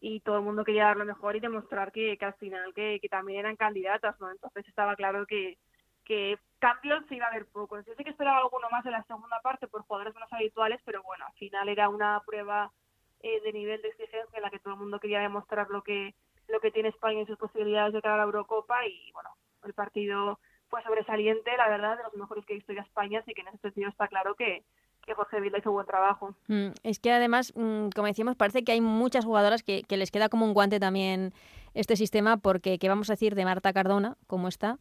y 0.00 0.20
todo 0.20 0.38
el 0.38 0.44
mundo 0.44 0.64
quería 0.64 0.84
dar 0.84 0.96
lo 0.96 1.04
mejor 1.04 1.36
y 1.36 1.40
demostrar 1.40 1.92
que, 1.92 2.16
al 2.20 2.34
final 2.34 2.72
que, 2.74 3.00
también 3.10 3.40
eran 3.40 3.56
candidatas, 3.56 4.18
¿no? 4.20 4.30
Entonces 4.30 4.66
estaba 4.66 4.96
claro 4.96 5.26
que, 5.26 5.58
que 6.04 6.38
cambios 6.58 7.04
se 7.06 7.16
iba 7.16 7.26
a 7.26 7.30
haber 7.30 7.46
pocos. 7.46 7.84
Yo 7.86 7.94
sé 7.94 8.04
que 8.04 8.10
esperaba 8.10 8.38
alguno 8.38 8.68
más 8.70 8.84
en 8.86 8.92
la 8.92 9.04
segunda 9.04 9.40
parte 9.42 9.68
por 9.68 9.82
jugadores 9.82 10.14
menos 10.14 10.32
habituales, 10.32 10.80
pero 10.84 11.02
bueno, 11.02 11.26
al 11.26 11.34
final 11.34 11.68
era 11.68 11.88
una 11.88 12.22
prueba 12.26 12.72
eh, 13.20 13.40
de 13.42 13.52
nivel 13.52 13.82
de 13.82 13.88
exigencia 13.88 14.36
en 14.36 14.42
la 14.42 14.50
que 14.50 14.58
todo 14.58 14.74
el 14.74 14.80
mundo 14.80 15.00
quería 15.00 15.20
demostrar 15.20 15.68
lo 15.70 15.82
que 15.82 16.14
lo 16.50 16.60
que 16.60 16.70
tiene 16.70 16.88
España 16.88 17.22
y 17.22 17.26
sus 17.26 17.38
posibilidades 17.38 17.92
de 17.92 18.02
cara 18.02 18.14
a 18.14 18.18
la 18.18 18.24
Eurocopa 18.24 18.86
y 18.86 19.10
bueno, 19.12 19.30
el 19.64 19.72
partido 19.72 20.38
fue 20.68 20.82
sobresaliente, 20.82 21.56
la 21.56 21.68
verdad, 21.68 21.96
de 21.96 22.04
los 22.04 22.14
mejores 22.14 22.44
que 22.46 22.54
ha 22.54 22.56
visto 22.56 22.72
ya 22.72 22.82
España, 22.82 23.20
así 23.20 23.34
que 23.34 23.40
en 23.40 23.48
ese 23.48 23.58
sentido 23.58 23.88
está 23.88 24.08
claro 24.08 24.34
que, 24.36 24.64
que 25.04 25.14
Jorge 25.14 25.40
Vilda 25.40 25.58
hizo 25.58 25.72
buen 25.72 25.86
trabajo. 25.86 26.34
Mm, 26.48 26.68
es 26.82 26.98
que 26.98 27.12
además, 27.12 27.52
mm, 27.56 27.88
como 27.94 28.06
decíamos, 28.06 28.36
parece 28.36 28.64
que 28.64 28.72
hay 28.72 28.80
muchas 28.80 29.24
jugadoras 29.24 29.62
que, 29.62 29.84
les 29.88 30.10
queda 30.10 30.28
como 30.28 30.46
un 30.46 30.54
guante 30.54 30.80
también 30.80 31.32
este 31.74 31.96
sistema, 31.96 32.36
porque, 32.36 32.78
¿qué 32.78 32.88
vamos 32.88 33.10
a 33.10 33.14
decir 33.14 33.34
de 33.34 33.44
Marta 33.44 33.72
Cardona? 33.72 34.16
¿Cómo 34.26 34.48
está? 34.48 34.78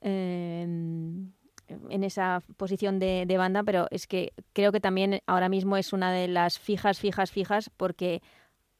Eh, 0.00 0.62
en 1.88 2.04
esa 2.04 2.42
posición 2.56 2.98
de, 2.98 3.24
de, 3.26 3.36
banda, 3.38 3.62
pero 3.62 3.86
es 3.90 4.06
que 4.06 4.32
creo 4.52 4.70
que 4.70 4.80
también 4.80 5.20
ahora 5.26 5.48
mismo 5.48 5.76
es 5.76 5.92
una 5.92 6.12
de 6.12 6.28
las 6.28 6.58
fijas, 6.58 7.00
fijas, 7.00 7.30
fijas, 7.30 7.70
porque 7.70 8.22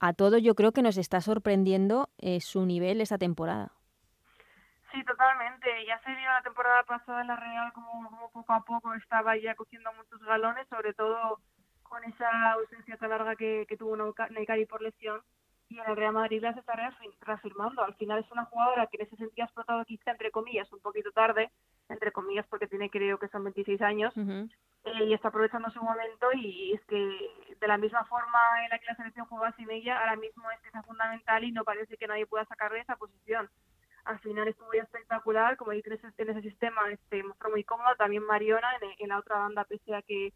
a 0.01 0.13
todo 0.13 0.39
yo 0.39 0.55
creo 0.55 0.73
que 0.73 0.83
nos 0.83 0.99
está 0.99 1.21
sorprendiendo 1.21 2.11
eh, 2.19 2.41
su 2.41 2.67
nivel 2.67 3.01
esta 3.01 3.19
temporada. 3.19 3.73
Sí, 4.95 5.03
totalmente. 5.03 5.85
Ya 5.87 5.99
se 6.05 6.15
vio 6.15 6.29
la 6.29 6.43
temporada 6.43 6.85
pasada 6.85 7.23
en 7.23 7.27
la 7.27 7.35
Real 7.35 7.73
como, 7.73 8.09
como 8.09 8.31
poco 8.31 8.53
a 8.53 8.65
poco 8.65 8.95
estaba 8.95 9.37
ya 9.37 9.57
cogiendo 9.57 9.93
muchos 9.95 10.23
galones, 10.23 10.69
sobre 10.69 10.95
todo 10.95 11.41
con 11.83 12.05
esa 12.05 12.53
ausencia 12.53 12.97
tan 12.97 13.11
larga 13.11 13.35
que, 13.35 13.67
que 13.69 13.77
tuvo 13.77 13.97
Neikari 14.31 14.67
por 14.67 14.83
lesión 14.83 15.21
y 15.69 15.81
en 15.81 15.91
el 15.91 15.97
Real 15.97 16.13
Madrid 16.13 16.41
la 16.41 16.53
se 16.55 16.61
está 16.61 16.75
reafirmando. 17.23 17.83
Al 17.83 17.95
final 17.97 18.21
es 18.21 18.31
una 18.31 18.45
jugadora 18.45 18.87
que 18.87 18.99
en 18.99 19.07
ese 19.07 19.17
sentido 19.17 19.43
ha 19.43 19.47
explotado 19.47 19.85
quizá 19.85 20.13
entre 20.13 20.31
comillas 20.31 20.73
un 20.73 20.79
poquito 20.79 21.11
tarde, 21.11 21.51
entre 21.89 22.13
comillas 22.13 22.47
porque 22.47 22.69
tiene 22.69 22.89
creo 22.89 23.19
que 23.19 23.29
son 23.29 23.43
26 23.43 23.83
años, 23.83 24.15
eh, 24.17 25.05
y 25.07 25.13
está 25.13 25.29
aprovechando 25.29 25.71
su 25.71 25.83
momento 25.83 26.29
y 26.35 26.73
es 26.73 26.85
que 26.85 26.97
de 27.61 27.67
la 27.67 27.79
misma 27.79 28.05
forma 28.05 28.39
en 28.63 28.71
la 28.71 28.79
que 28.79 28.87
la 28.87 28.95
selección 28.95 29.27
juega 29.27 29.51
sin 29.57 29.71
ella, 29.73 29.99
ahora 29.99 30.15
mismo 30.15 30.49
es 30.53 30.61
que 30.61 30.69
es 30.69 30.87
fundamental 30.87 31.43
y 31.43 31.51
no 31.51 31.65
parece 31.65 31.97
que 31.97 32.07
nadie 32.07 32.27
pueda 32.27 32.45
sacarle 32.45 32.79
esa 32.79 32.95
posición 32.95 33.51
al 34.05 34.19
final 34.21 34.49
estuvo 34.49 34.73
ya 34.73 34.83
espectacular, 34.83 35.57
como 35.57 35.73
dices, 35.73 36.01
en 36.19 36.31
ese 36.31 36.43
sistema 36.43 36.91
este, 36.91 37.23
mostró 37.23 37.51
muy 37.51 37.65
cómoda, 37.65 37.95
también 37.97 38.25
Mariona 38.25 38.69
en, 38.81 38.91
en, 38.99 39.09
la 39.09 39.19
otra 39.19 39.39
banda, 39.39 39.65
pese 39.65 39.95
a 39.95 40.03
que 40.03 40.33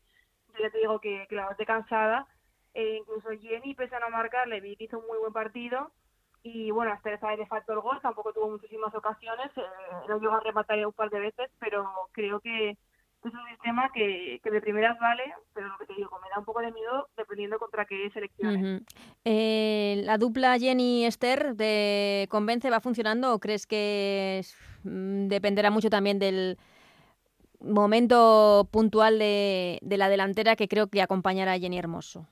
yo 0.55 0.61
ya 0.61 0.71
te 0.71 0.79
digo 0.79 1.01
que, 1.01 1.27
que 1.29 1.37
la 1.37 1.43
bastante 1.43 1.67
cansada, 1.67 2.27
eh, 2.75 2.97
incluso 3.01 3.29
Jenny, 3.41 3.75
pese 3.75 3.97
a 3.97 4.01
no 4.01 4.11
marcarle, 4.11 4.61
vi 4.61 4.77
que 4.77 4.85
hizo 4.85 4.99
un 4.99 5.07
muy 5.07 5.19
buen 5.19 5.33
partido, 5.33 5.93
y 6.43 6.71
bueno, 6.71 6.93
hasta 6.93 7.13
esa 7.13 7.29
vez 7.29 7.39
le 7.39 7.47
faltó 7.47 7.73
el 7.73 7.81
gol, 7.81 8.01
tampoco 8.01 8.33
tuvo 8.33 8.51
muchísimas 8.51 8.95
ocasiones, 8.95 9.51
eh, 9.57 9.63
no 10.09 10.19
llegó 10.19 10.35
a 10.35 10.41
rematar 10.41 10.85
un 10.87 10.93
par 10.93 11.11
de 11.11 11.21
veces, 11.21 11.51
pero 11.59 11.91
creo 12.13 12.41
que 12.41 12.79
es 13.25 13.35
un 13.35 13.49
sistema 13.51 13.91
que, 13.93 14.41
de 14.43 14.61
primeras 14.61 14.99
vale, 14.99 15.25
pero 15.55 15.69
lo 15.69 15.79
que 15.79 15.87
te 15.87 15.95
digo, 15.95 16.11
me 16.23 16.29
da 16.31 16.39
un 16.39 16.45
poco 16.45 16.61
de 16.61 16.73
miedo 16.73 17.09
dependiendo 17.17 17.59
contra 17.59 17.85
qué 17.85 18.11
selecciones. 18.11 18.83
Eh, 19.25 20.03
¿La 20.05 20.19
dupla 20.19 20.59
Jenny-Esther 20.59 21.57
de 21.57 22.27
convence 22.31 22.71
va 22.71 22.81
funcionando 22.81 23.35
o 23.35 23.39
crees 23.41 23.67
que 23.67 24.43
mm, 24.85 25.27
dependerá 25.29 25.71
mucho 25.71 25.91
también 25.91 26.19
del 26.19 26.59
momento 27.61 28.69
puntual 28.71 29.19
de 29.19 29.81
la 29.83 30.09
delantera 30.09 30.55
que 30.55 30.69
creo 30.69 30.87
que 30.87 31.03
acompañará 31.03 31.53
a 31.53 31.59
Jenny 31.59 31.79
Hermoso? 31.79 32.29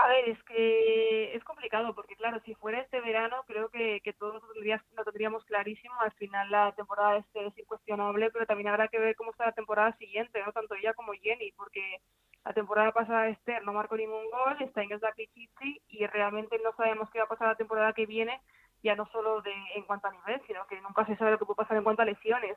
A 0.00 0.06
ver, 0.06 0.28
es 0.28 0.42
que 0.44 1.34
es 1.34 1.42
complicado 1.42 1.92
porque, 1.92 2.14
claro, 2.14 2.40
si 2.44 2.54
fuera 2.54 2.80
este 2.80 3.00
verano, 3.00 3.42
creo 3.48 3.68
que, 3.68 4.00
todos 4.16 4.40
lo 4.40 4.52
tendríamos, 4.52 4.86
lo 4.96 5.04
tendríamos 5.04 5.44
clarísimo. 5.44 6.00
Al 6.00 6.12
final, 6.12 6.48
la 6.52 6.72
temporada 6.72 7.16
este 7.16 7.46
es 7.46 7.58
incuestionable, 7.58 8.30
pero 8.30 8.46
también 8.46 8.68
habrá 8.68 8.86
que 8.86 9.00
ver 9.00 9.16
cómo 9.16 9.32
está 9.32 9.46
la 9.46 9.52
temporada 9.52 9.96
siguiente, 9.96 10.40
no 10.44 10.52
tanto 10.52 10.76
ella 10.76 10.94
como 10.94 11.14
Jenny, 11.14 11.50
porque 11.56 12.00
la 12.44 12.52
temporada 12.52 12.92
pasada 12.92 13.28
Esther 13.28 13.64
no 13.64 13.72
marcó 13.72 13.96
ningún 13.96 14.30
gol, 14.30 14.56
está 14.60 14.82
en 14.84 14.92
el 14.92 15.00
Pichichi 15.16 15.82
y 15.88 16.06
realmente 16.06 16.60
no 16.62 16.72
sabemos 16.76 17.10
qué 17.10 17.18
va 17.18 17.24
a 17.24 17.28
pasar 17.28 17.48
la 17.48 17.56
temporada 17.56 17.92
que 17.92 18.06
viene, 18.06 18.40
ya 18.84 18.94
no 18.94 19.06
solo 19.06 19.42
de 19.42 19.52
en 19.74 19.82
cuanto 19.82 20.06
a 20.06 20.12
nivel, 20.12 20.40
sino 20.46 20.64
que 20.68 20.80
nunca 20.80 21.04
se 21.06 21.16
sabe 21.16 21.32
lo 21.32 21.38
que 21.38 21.44
puede 21.44 21.56
pasar 21.56 21.76
en 21.76 21.82
cuanto 21.84 22.02
a 22.02 22.04
lesiones. 22.04 22.56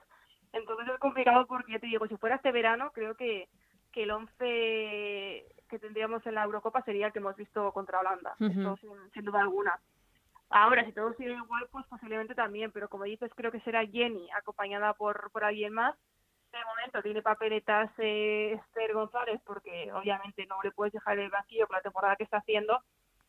Entonces 0.53 0.87
es 0.93 0.99
complicado 0.99 1.47
porque, 1.47 1.71
ya 1.71 1.79
te 1.79 1.87
digo, 1.87 2.07
si 2.07 2.17
fuera 2.17 2.35
este 2.35 2.51
verano, 2.51 2.91
creo 2.93 3.15
que, 3.15 3.49
que 3.91 4.03
el 4.03 4.11
11 4.11 5.45
que 5.71 5.79
tendríamos 5.79 6.25
en 6.27 6.35
la 6.35 6.43
Eurocopa 6.43 6.83
sería 6.83 7.07
el 7.07 7.13
que 7.13 7.19
hemos 7.19 7.35
visto 7.35 7.71
contra 7.71 7.99
Holanda, 7.99 8.35
uh 8.39 8.43
-huh. 8.43 8.51
Esto 8.51 8.77
sin, 8.77 9.11
sin, 9.11 9.25
duda 9.25 9.41
alguna. 9.41 9.79
Ahora, 10.49 10.85
si 10.85 10.91
todo 10.91 11.13
sigue 11.13 11.33
igual, 11.33 11.67
pues 11.71 11.85
posiblemente 11.87 12.35
también, 12.35 12.71
pero 12.71 12.89
como 12.89 13.05
dices, 13.05 13.31
creo 13.35 13.51
que 13.51 13.61
será 13.61 13.85
Jenny, 13.87 14.29
acompañada 14.31 14.93
por, 14.93 15.31
por 15.31 15.45
alguien 15.45 15.73
más. 15.73 15.95
De 16.51 16.65
momento 16.65 17.01
tiene 17.01 17.21
papeletas 17.21 17.89
eh, 17.97 18.59
Esther 18.59 18.93
González, 18.93 19.39
porque 19.45 19.89
obviamente 19.93 20.45
no 20.47 20.57
le 20.61 20.71
puedes 20.71 20.91
dejar 20.91 21.17
el 21.17 21.29
banquillo 21.29 21.67
con 21.67 21.77
la 21.77 21.81
temporada 21.81 22.17
que 22.17 22.25
está 22.25 22.37
haciendo, 22.37 22.83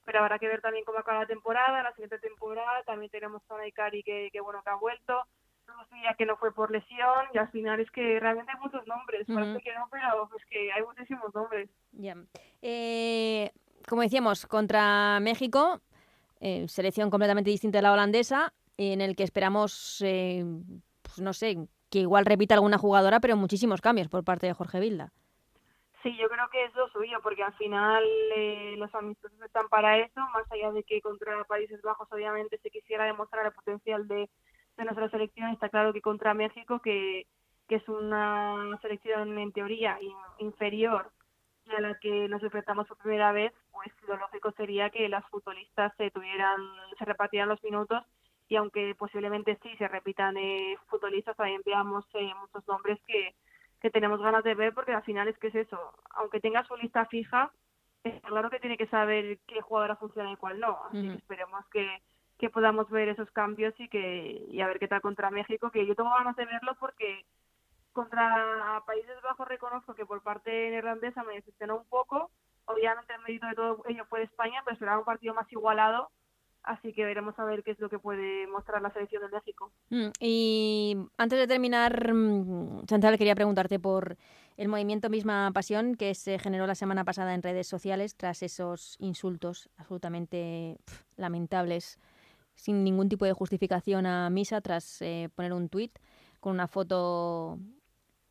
pero 0.05 0.19
habrá 0.19 0.41
que 0.41 0.49
ver 0.49 0.61
también 0.61 0.85
cómo 0.85 0.99
acaba 0.99 1.21
la 1.21 1.27
temporada, 1.27 1.85
la 1.85 1.93
siguiente 1.93 2.19
temporada, 2.19 2.83
también 2.83 3.11
tenemos 3.11 3.41
a 3.49 3.67
Ikari 3.67 4.03
que, 4.03 4.29
que 4.33 4.41
bueno, 4.41 4.61
que 4.65 4.71
ha 4.71 4.75
vuelto, 4.75 5.25
ya 6.03 6.15
que 6.15 6.27
no 6.27 6.37
fue 6.37 6.53
por 6.53 6.71
lesión 6.71 7.27
y 7.33 7.39
al 7.39 7.49
final 7.51 7.81
es 7.81 7.91
que 7.91 8.19
realmente 8.19 8.53
hay 8.53 8.61
muchos 8.61 8.87
nombres, 8.87 9.29
uh 9.29 9.33
-huh. 9.33 9.35
parece 9.35 9.61
que 9.61 9.75
no, 9.75 9.89
pero 9.91 10.29
es 10.37 10.45
que 10.47 10.73
hay 10.73 10.83
muchísimos 10.83 11.35
nombres. 11.35 11.71
Ya. 11.93 12.17
Eh, 12.61 13.51
como 13.89 14.03
decíamos, 14.03 14.47
contra 14.47 15.21
México, 15.21 15.81
eh, 16.41 16.67
selección 16.69 17.11
completamente 17.11 17.51
distinta 17.51 17.79
de 17.79 17.83
la 17.83 17.93
holandesa, 17.93 18.53
en 18.77 19.01
el 19.01 19.15
que 19.17 19.23
esperamos, 19.23 20.03
eh, 20.05 20.45
pues 21.03 21.21
no 21.21 21.33
sé, 21.33 21.69
que 21.91 22.01
igual 22.01 22.27
repita 22.27 22.55
alguna 22.55 22.79
jugadora, 22.79 23.21
pero 23.21 23.37
muchísimos 23.37 23.81
cambios 23.81 24.09
por 24.09 24.25
parte 24.25 24.47
de 24.47 24.55
Jorge 24.55 24.81
Vilda. 24.81 25.13
Sí, 26.03 26.17
yo 26.17 26.29
creo 26.29 26.49
que 26.51 26.65
es 26.65 26.75
lo 26.75 26.89
suyo, 26.89 27.19
porque 27.23 27.45
al 27.45 27.53
final 27.55 28.03
eh, 28.35 28.75
los 28.77 28.93
amistosos 28.93 29.41
están 29.43 29.69
para 29.69 29.99
eso, 29.99 30.21
más 30.35 30.51
allá 30.51 30.73
de 30.73 30.83
que 30.83 31.01
contra 31.01 31.45
Países 31.45 31.81
Bajos 31.83 32.09
obviamente 32.11 32.59
se 32.59 32.71
quisiera 32.71 33.05
demostrar 33.05 33.47
el 33.47 33.53
potencial 33.53 34.09
de 34.09 34.29
de 34.77 34.85
nuestra 34.85 35.09
selección 35.11 35.51
está 35.51 35.69
claro 35.69 35.93
que 35.93 36.01
contra 36.01 36.35
México, 36.35 36.81
que, 36.81 37.27
que 37.69 37.77
es 37.77 37.89
una 37.89 38.79
selección 38.81 39.39
en 39.39 39.53
teoría 39.53 39.99
inferior 40.39 41.11
a 41.77 41.81
la 41.81 41.95
que 41.99 42.29
nos 42.29 42.43
enfrentamos 42.43 42.89
por 42.89 42.99
primera 42.99 43.33
vez, 43.33 43.53
pues 43.71 43.89
lo 44.09 44.17
lógico 44.17 44.53
sería 44.53 44.91
que 44.91 45.09
las 45.09 45.25
futbolistas 45.29 45.93
se 45.97 46.11
tuvieran, 46.11 46.61
se 46.99 47.05
repartieran 47.05 47.49
los 47.49 47.63
minutos 47.63 48.05
y 48.49 48.57
aunque 48.57 48.95
posiblemente 48.97 49.59
sí 49.63 49.75
se 49.77 49.89
repitan 49.89 50.37
eh, 50.37 50.77
futbolistas, 50.89 51.37
también 51.37 51.63
veamos 51.65 52.05
eh, 52.15 52.33
muchos 52.41 52.67
nombres 52.67 53.01
que, 53.07 53.35
que 53.81 53.91
tenemos 53.91 54.21
ganas 54.21 54.45
de 54.45 54.55
ver 54.55 54.75
porque 54.75 54.93
al 54.93 55.05
final 55.05 55.29
es 55.29 55.39
que 55.39 55.49
es 55.49 55.55
eso, 55.55 55.79
aunque 56.17 56.41
tenga 56.41 56.65
su 56.65 56.77
lista 56.77 57.07
fija, 57.07 57.53
es 58.05 58.21
claro 58.23 58.51
que 58.51 58.59
tiene 58.59 58.77
que 58.77 58.89
saber 58.89 59.39
qué 59.47 59.61
jugadora 59.61 59.97
funciona 59.97 60.33
y 60.33 60.37
cuál 60.37 60.59
no, 60.59 60.79
así 60.87 60.99
uh 60.99 61.01
-huh. 61.01 61.13
que 61.13 61.19
esperemos 61.19 61.65
que 61.69 62.03
que 62.43 62.51
podamos 62.51 62.91
ver 62.91 63.09
esos 63.09 63.31
cambios 63.31 63.73
y 63.79 63.87
que 63.87 64.45
y 64.51 64.61
a 64.61 64.67
ver 64.67 64.81
qué 64.81 64.89
tal 64.89 65.01
contra 65.01 65.31
México, 65.31 65.71
que 65.71 65.87
yo 65.87 65.95
tengo 65.95 66.11
ganas 66.11 66.35
de 66.35 66.45
verlo 66.45 66.75
porque 66.81 67.25
contra 67.93 68.83
Países 68.85 69.15
Bajos 69.23 69.47
reconozco 69.47 69.95
que 69.95 70.05
por 70.05 70.25
parte 70.25 70.51
neerlandesa 70.51 71.23
me 71.23 71.35
decepcionó 71.35 71.77
un 71.77 71.85
poco, 71.85 72.33
obviamente 72.65 73.15
el 73.15 73.21
mérito 73.21 73.47
de 73.47 73.55
todo 73.55 73.85
ello 73.87 74.05
fue 74.07 74.25
España, 74.25 74.61
pero 74.65 74.75
esperaba 74.75 74.99
un 74.99 75.05
partido 75.05 75.35
más 75.35 75.47
igualado, 75.53 76.11
así 76.65 76.93
que 76.93 77.05
veremos 77.05 77.39
a 77.39 77.45
ver 77.45 77.63
qué 77.63 77.71
es 77.71 77.79
lo 77.79 77.89
que 77.89 78.01
puede 78.01 78.49
mostrar 78.49 78.83
la 78.83 78.91
selección 78.91 79.23
de 79.23 79.29
México. 79.29 79.71
Mm, 79.91 80.11
y 80.19 80.97
antes 81.19 81.39
de 81.39 81.47
terminar, 81.47 82.13
mm, 82.13 82.87
Chantal, 82.87 83.19
quería 83.19 83.37
preguntarte 83.37 83.79
por 83.79 84.17
el 84.57 84.67
movimiento 84.67 85.09
Misma 85.11 85.53
Pasión 85.55 85.95
que 85.95 86.17
se 86.17 86.41
generó 86.41 86.67
la 86.67 86.75
semana 86.75 87.05
pasada 87.05 87.35
en 87.35 87.43
redes 87.45 87.69
sociales 87.69 88.17
tras 88.17 88.43
esos 88.43 88.97
insultos 88.99 89.71
absolutamente 89.77 90.79
lamentables 91.17 92.01
sin 92.63 92.85
ningún 92.85 93.09
tipo 93.09 93.25
de 93.25 93.33
justificación 93.33 94.07
a 94.07 94.31
Misa 94.31 94.61
tras 94.61 95.03
eh, 95.03 95.29
poner 95.35 95.53
un 95.53 95.69
tuit 95.69 95.99
con 96.39 96.53
una 96.53 96.69
foto 96.69 97.59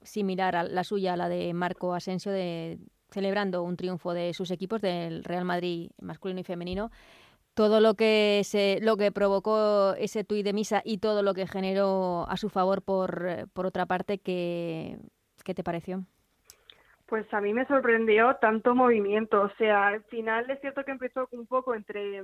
similar 0.04 0.56
a 0.56 0.64
la 0.64 0.86
suya, 0.86 1.14
a 1.14 1.18
la 1.18 1.28
de 1.28 1.54
Marco 1.54 1.94
Asensio, 1.94 2.32
de, 2.32 2.80
celebrando 3.10 3.62
un 3.62 3.76
triunfo 3.76 4.14
de 4.14 4.34
sus 4.34 4.50
equipos, 4.52 4.80
del 4.80 5.26
Real 5.26 5.44
Madrid 5.44 5.92
masculino 6.02 6.40
y 6.40 6.46
femenino. 6.46 6.92
Todo 7.56 7.82
lo 7.82 7.96
que, 7.96 8.40
se, 8.46 8.80
lo 8.82 8.96
que 8.96 9.12
provocó 9.12 9.96
ese 9.98 10.24
tuit 10.24 10.46
de 10.46 10.54
Misa 10.54 10.82
y 10.86 11.00
todo 11.00 11.24
lo 11.24 11.34
que 11.34 11.46
generó 11.46 12.26
a 12.30 12.38
su 12.38 12.48
favor 12.48 12.84
por, 12.84 13.50
por 13.52 13.66
otra 13.66 13.86
parte, 13.86 14.20
¿qué, 14.20 14.98
¿qué 15.44 15.54
te 15.54 15.62
pareció? 15.62 16.06
Pues 17.06 17.26
a 17.34 17.42
mí 17.42 17.54
me 17.54 17.66
sorprendió 17.66 18.38
tanto 18.40 18.76
movimiento. 18.76 19.42
O 19.42 19.50
sea, 19.58 19.88
al 19.88 20.04
final 20.06 20.50
es 20.50 20.62
cierto 20.62 20.86
que 20.86 20.92
empezó 20.92 21.28
un 21.34 21.46
poco 21.48 21.76
entre 21.76 22.24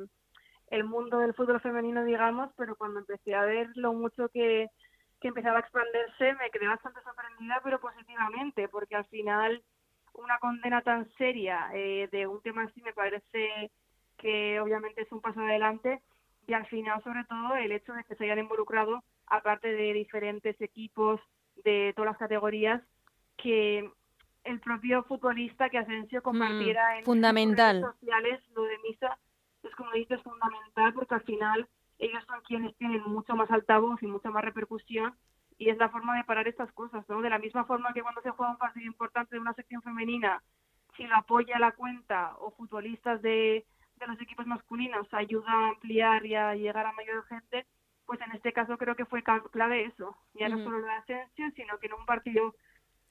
el 0.70 0.84
mundo 0.84 1.20
del 1.20 1.34
fútbol 1.34 1.62
femenino, 1.62 2.04
digamos, 2.04 2.50
pero 2.58 2.76
cuando 2.76 3.00
empecé 3.00 3.36
a 3.36 3.46
ver 3.46 3.70
lo 3.76 3.94
mucho 3.94 4.30
que, 4.30 4.68
que 5.22 5.30
empezaba 5.30 5.58
a 5.58 5.62
expandirse, 5.62 6.34
me 6.34 6.50
quedé 6.52 6.68
bastante 6.68 7.02
sorprendida, 7.02 7.62
pero 7.64 7.80
positivamente, 7.80 8.68
porque 8.68 8.96
al 8.96 9.06
final 9.06 9.64
una 10.14 10.38
condena 10.40 10.82
tan 10.82 11.10
seria 11.18 11.70
eh, 11.74 12.10
de 12.12 12.28
un 12.28 12.42
tema 12.42 12.64
así 12.64 12.82
me 12.82 12.94
parece 12.94 13.72
que 14.18 14.60
obviamente 14.60 15.04
es 15.04 15.12
un 15.12 15.22
paso 15.22 15.40
adelante 15.40 16.02
y 16.48 16.54
al 16.54 16.66
final 16.68 17.04
sobre 17.04 17.24
todo 17.26 17.56
el 17.56 17.72
hecho 17.72 17.94
de 17.94 18.04
que 18.04 18.16
se 18.16 18.24
hayan 18.24 18.40
involucrado 18.40 19.04
aparte 19.28 19.68
de 19.68 19.94
diferentes 19.94 20.60
equipos 20.60 21.22
de 21.64 21.94
todas 21.96 22.12
las 22.12 22.18
categorías 22.18 22.82
que 23.38 23.90
el 24.44 24.60
propio 24.60 25.04
futbolista 25.04 25.70
que 25.70 25.78
Asensio 25.78 26.24
compartiera 26.24 26.96
mm, 26.96 26.98
en 26.98 27.06
fundamental. 27.06 27.82
redes 27.82 27.96
sociales 28.00 28.42
lo 28.56 28.64
de 28.64 28.78
Misa 28.80 29.18
es 29.68 29.76
como 29.76 29.92
dices 29.92 30.22
fundamental 30.24 30.94
porque 30.94 31.16
al 31.16 31.24
final 31.24 31.68
ellos 32.00 32.24
son 32.26 32.42
quienes 32.42 32.76
tienen 32.78 33.02
mucho 33.04 33.36
más 33.36 33.50
altavoz 33.52 34.02
y 34.02 34.08
mucha 34.08 34.30
más 34.30 34.44
repercusión 34.44 35.16
y 35.58 35.70
es 35.70 35.78
la 35.78 35.90
forma 35.90 36.16
de 36.16 36.24
parar 36.24 36.48
estas 36.48 36.72
cosas, 36.74 37.08
¿no? 37.10 37.22
De 37.22 37.30
la 37.30 37.40
misma 37.40 37.66
forma 37.66 37.94
que 37.94 38.04
cuando 38.04 38.22
se 38.22 38.30
juega 38.30 38.52
un 38.52 38.60
partido 38.60 38.86
importante 38.86 39.36
de 39.36 39.42
una 39.42 39.54
sección 39.54 39.82
femenina, 39.82 40.44
si 40.96 41.04
lo 41.06 41.16
apoya 41.16 41.58
la 41.58 41.72
cuenta 41.72 42.36
o 42.40 42.52
futbolistas 42.52 43.22
de, 43.22 43.66
de 43.96 44.08
los 44.08 44.22
equipos 44.22 44.46
masculinos 44.46 45.12
ayuda 45.14 45.52
a 45.52 45.70
ampliar 45.70 46.26
y 46.26 46.36
a 46.36 46.56
llegar 46.56 46.86
a 46.86 46.92
mayor 46.94 47.26
gente, 47.26 47.66
pues 48.06 48.22
en 48.22 48.32
este 48.34 48.54
caso 48.54 48.78
creo 48.78 48.96
que 48.96 49.06
fue 49.06 49.24
clave 49.52 49.86
eso. 49.86 50.16
Ya 50.36 50.48
no 50.48 50.64
solo 50.64 50.80
la 50.80 50.98
ascensión, 50.98 51.52
sino 51.54 51.78
que 51.80 51.88
en 51.88 51.94
un 51.94 52.06
partido 52.06 52.54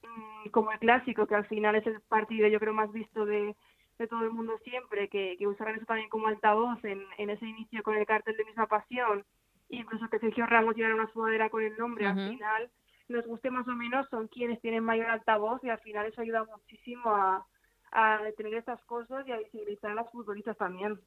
mm, 0.03 0.49
como 0.49 0.71
el 0.71 0.79
clásico, 0.79 1.27
que 1.27 1.35
al 1.35 1.45
final 1.45 1.75
es 1.75 1.85
el 1.85 1.99
partido 2.01 2.47
yo 2.47 2.59
creo 2.59 2.73
más 2.73 2.91
visto 2.91 3.25
de, 3.25 3.55
de 3.97 4.07
todo 4.07 4.21
el 4.21 4.31
mundo 4.31 4.57
siempre, 4.63 5.09
que, 5.09 5.35
que 5.37 5.47
usaran 5.47 5.75
eso 5.75 5.85
también 5.85 6.09
como 6.09 6.27
altavoz 6.27 6.83
en, 6.83 7.03
en 7.17 7.29
ese 7.29 7.45
inicio 7.45 7.83
con 7.83 7.95
el 7.95 8.05
cartel 8.05 8.37
de 8.37 8.45
misma 8.45 8.67
pasión, 8.67 9.25
incluso 9.69 10.07
que 10.09 10.19
Sergio 10.19 10.45
Ramos 10.45 10.75
llevara 10.75 10.95
una 10.95 11.11
sudadera 11.11 11.49
con 11.49 11.63
el 11.63 11.77
nombre, 11.77 12.05
al 12.05 12.29
final, 12.29 12.69
nos 13.07 13.25
guste 13.25 13.49
más 13.49 13.67
o 13.67 13.71
menos, 13.71 14.07
son 14.09 14.27
quienes 14.27 14.61
tienen 14.61 14.83
mayor 14.83 15.07
altavoz 15.07 15.63
y 15.63 15.69
al 15.69 15.79
final 15.79 16.05
eso 16.05 16.21
ayuda 16.21 16.45
muchísimo 16.45 17.09
a, 17.09 17.45
a 17.91 18.21
detener 18.23 18.55
estas 18.55 18.83
cosas 18.85 19.27
y 19.27 19.31
a 19.31 19.37
visibilizar 19.37 19.91
a 19.91 19.95
las 19.95 20.11
futbolistas 20.11 20.57
también. 20.57 20.99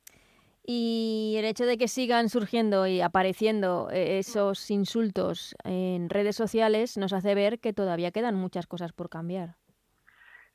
Y 0.64 1.34
el 1.38 1.46
hecho 1.46 1.64
de 1.64 1.78
que 1.78 1.88
sigan 1.88 2.28
surgiendo 2.28 2.86
y 2.86 3.00
apareciendo 3.00 3.88
eh, 3.90 4.18
esos 4.18 4.70
insultos 4.70 5.54
en 5.64 6.10
redes 6.10 6.36
sociales 6.36 6.96
nos 6.98 7.12
hace 7.12 7.34
ver 7.34 7.60
que 7.60 7.72
todavía 7.72 8.10
quedan 8.12 8.34
muchas 8.34 8.66
cosas 8.66 8.92
por 8.92 9.08
cambiar. 9.08 9.56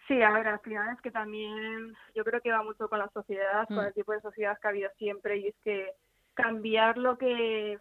Sí, 0.08 0.22
a 0.22 0.32
ver, 0.32 0.48
al 0.48 0.60
final 0.60 0.96
es 0.96 1.02
que 1.02 1.10
también 1.10 1.96
yo 2.14 2.24
creo 2.24 2.40
que 2.40 2.52
va 2.52 2.62
mucho 2.62 2.88
con 2.88 3.00
la 3.00 3.10
sociedad, 3.10 3.68
con 3.68 3.78
mm. 3.78 3.88
el 3.88 3.94
tipo 3.94 4.12
de 4.12 4.22
sociedad 4.22 4.58
que 4.60 4.68
ha 4.68 4.70
habido 4.70 4.90
siempre 4.98 5.38
y 5.38 5.48
es 5.48 5.56
que 5.64 5.92
cambiar 6.36 6.98
lo 6.98 7.18
que 7.18 7.80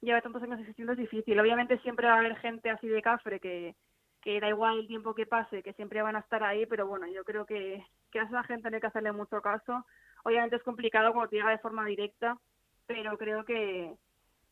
lleva 0.00 0.22
tantos 0.22 0.42
años 0.42 0.60
existiendo 0.60 0.92
es 0.92 0.98
difícil. 0.98 1.38
Obviamente 1.38 1.78
siempre 1.80 2.06
va 2.06 2.14
a 2.14 2.18
haber 2.18 2.36
gente 2.36 2.70
así 2.70 2.88
de 2.88 3.02
cafre 3.02 3.40
que, 3.40 3.74
que 4.22 4.40
da 4.40 4.48
igual 4.48 4.80
el 4.80 4.86
tiempo 4.86 5.14
que 5.14 5.26
pase, 5.26 5.62
que 5.62 5.74
siempre 5.74 6.02
van 6.02 6.16
a 6.16 6.20
estar 6.20 6.42
ahí, 6.42 6.64
pero 6.66 6.86
bueno, 6.86 7.06
yo 7.08 7.24
creo 7.24 7.44
que, 7.44 7.84
que 8.10 8.20
a 8.20 8.24
esa 8.24 8.42
gente 8.44 8.70
no 8.70 8.76
hay 8.76 8.80
que 8.80 8.86
hacerle 8.86 9.12
mucho 9.12 9.42
caso. 9.42 9.84
Obviamente 10.24 10.56
es 10.56 10.62
complicado 10.62 11.12
cuando 11.12 11.28
te 11.28 11.36
llega 11.36 11.50
de 11.50 11.58
forma 11.58 11.84
directa, 11.84 12.38
pero 12.86 13.18
creo 13.18 13.44
que, 13.44 13.94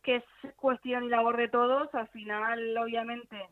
que 0.02 0.16
es 0.16 0.24
cuestión 0.56 1.04
y 1.04 1.08
labor 1.08 1.36
de 1.38 1.48
todos. 1.48 1.92
Al 1.94 2.08
final, 2.08 2.76
obviamente, 2.76 3.48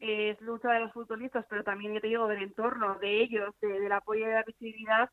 es 0.00 0.40
lucha 0.40 0.70
de 0.72 0.80
los 0.80 0.92
futbolistas, 0.92 1.46
pero 1.48 1.64
también, 1.64 1.94
yo 1.94 2.00
te 2.00 2.08
digo, 2.08 2.26
del 2.28 2.42
entorno, 2.42 2.98
de 2.98 3.22
ellos, 3.22 3.54
del 3.60 3.92
apoyo 3.92 4.24
y 4.24 4.28
de 4.28 4.34
la 4.34 4.42
visibilidad 4.42 5.10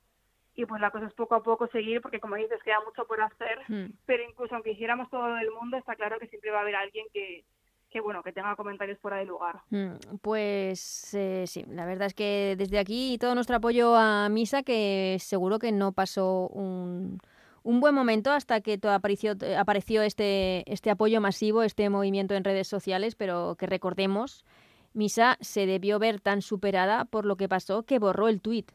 y 0.56 0.65
pues 0.65 0.82
la 0.82 0.91
cosa 0.91 1.08
es 1.08 1.13
poco 1.13 1.36
a 1.36 1.44
poco 1.44 1.67
seguir 1.67 2.02
porque 2.02 2.20
como 2.20 2.36
dices 2.36 2.62
queda 2.63 2.80
mucho 2.86 3.06
por 3.06 3.22
hacer 3.22 3.60
hmm. 3.67 3.94
pero 4.06 4.24
incluso 4.24 4.54
aunque 4.54 4.72
hiciéramos 4.72 5.10
todo 5.10 5.38
el 5.38 5.50
mundo 5.52 5.78
está 5.78 5.96
claro 5.96 6.20
que 6.20 6.28
siempre 6.28 6.52
va 6.52 6.60
a 6.60 6.62
haber 6.62 6.76
alguien 6.76 7.06
que, 7.13 7.46
que 7.89 8.02
bueno 8.02 8.22
que 8.22 8.34
tenga 8.34 8.56
comentarios 8.58 9.00
fuera 9.00 9.17
de 9.17 9.26
lugar 9.26 9.62
hmm. 9.70 10.17
pues 10.22 11.13
eh, 11.13 11.46
sí 11.48 11.63
la 11.70 11.86
verdad 11.86 12.08
es 12.08 12.13
que 12.13 12.56
desde 12.58 12.80
aquí 12.80 13.17
todo 13.17 13.34
nuestro 13.34 13.56
apoyo 13.56 13.96
a 13.96 14.28
Misa 14.28 14.62
que 14.62 15.15
seguro 15.20 15.58
que 15.58 15.72
no 15.72 15.94
pasó 15.94 16.50
un 16.50 17.20
un 17.63 17.80
buen 17.80 17.94
momento 17.94 18.32
hasta 18.32 18.62
que 18.62 18.80
apareció, 18.84 19.36
apareció 19.58 20.02
este, 20.02 20.63
este 20.72 20.89
apoyo 20.89 21.22
masivo, 21.22 21.62
este 21.62 21.89
movimiento 21.89 22.34
en 22.34 22.44
redes 22.44 22.67
sociales, 22.67 23.15
pero 23.15 23.56
que 23.56 23.67
recordemos, 23.67 24.46
Misa 24.93 25.38
se 25.41 25.65
debió 25.65 25.99
ver 25.99 26.19
tan 26.19 26.41
superada 26.41 27.06
por 27.06 27.25
lo 27.25 27.38
que 27.38 27.49
pasó 27.49 27.84
que 27.84 27.99
borró 27.99 28.27
el 28.27 28.41
tuit. 28.41 28.71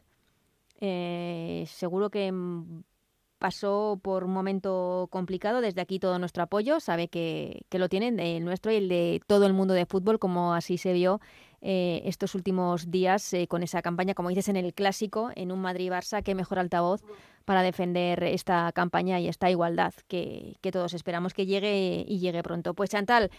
Eh, 0.79 1.65
seguro 1.67 2.09
que 2.09 2.31
mm, 2.31 2.83
pasó 3.37 3.99
por 4.01 4.23
un 4.23 4.31
momento 4.31 5.07
complicado. 5.11 5.61
Desde 5.61 5.81
aquí 5.81 5.99
todo 5.99 6.19
nuestro 6.19 6.43
apoyo. 6.43 6.79
Sabe 6.79 7.07
que, 7.07 7.65
lo 7.71 7.89
tienen, 7.89 8.19
el 8.19 8.43
nuestro 8.45 8.71
y 8.71 8.75
el 8.75 8.89
de 8.89 9.21
todo 9.27 9.45
el 9.45 9.53
mundo 9.53 9.73
de 9.73 9.85
fútbol, 9.85 10.19
como 10.19 10.53
así 10.53 10.77
se 10.77 10.93
vio 10.93 11.21
eh, 11.61 12.01
estos 12.05 12.35
últimos 12.35 12.91
días 12.91 13.33
eh, 13.33 13.47
con 13.47 13.63
esa 13.63 13.81
campaña, 13.81 14.13
como 14.13 14.29
dices, 14.29 14.49
en 14.49 14.55
el 14.55 14.73
clásico, 14.73 15.31
en 15.35 15.51
un 15.51 15.61
Madrid-Barça. 15.61 16.23
Qué 16.23 16.35
mejor 16.35 16.59
altavoz 16.59 17.03
para 17.45 17.61
defender 17.61 18.23
esta 18.23 18.71
campaña 18.73 19.19
y 19.19 19.27
esta 19.27 19.49
igualdad 19.49 19.93
que, 20.07 20.57
que, 20.61 20.71
todos 20.71 20.93
esperamos 20.93 21.33
que 21.33 21.45
llegue 21.45 22.03
y 22.07 22.19
llegue 22.19 22.43
pronto. 22.43 22.73
Pues 22.73 22.89
Chantal, 22.89 23.31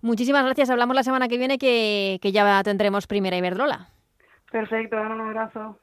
muchísimas 0.00 0.44
gracias. 0.44 0.70
Hablamos 0.70 0.94
la 0.94 1.02
semana 1.02 1.28
que 1.28 1.38
viene 1.38 1.58
que, 1.58 2.18
que 2.22 2.32
ya 2.32 2.62
tendremos 2.62 3.06
primera 3.06 3.36
Iberdrola. 3.36 3.88
Perfecto, 4.50 4.96
un 4.96 5.20
abrazo. 5.20 5.78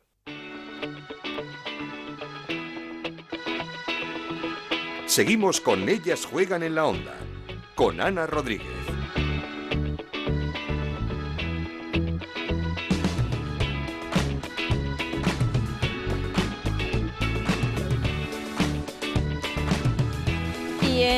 Seguimos 5.05 5.61
con 5.61 5.87
Ellas 5.89 6.25
Juegan 6.25 6.63
en 6.63 6.75
la 6.75 6.85
Onda, 6.85 7.13
con 7.75 8.01
Ana 8.01 8.25
Rodríguez. 8.25 8.92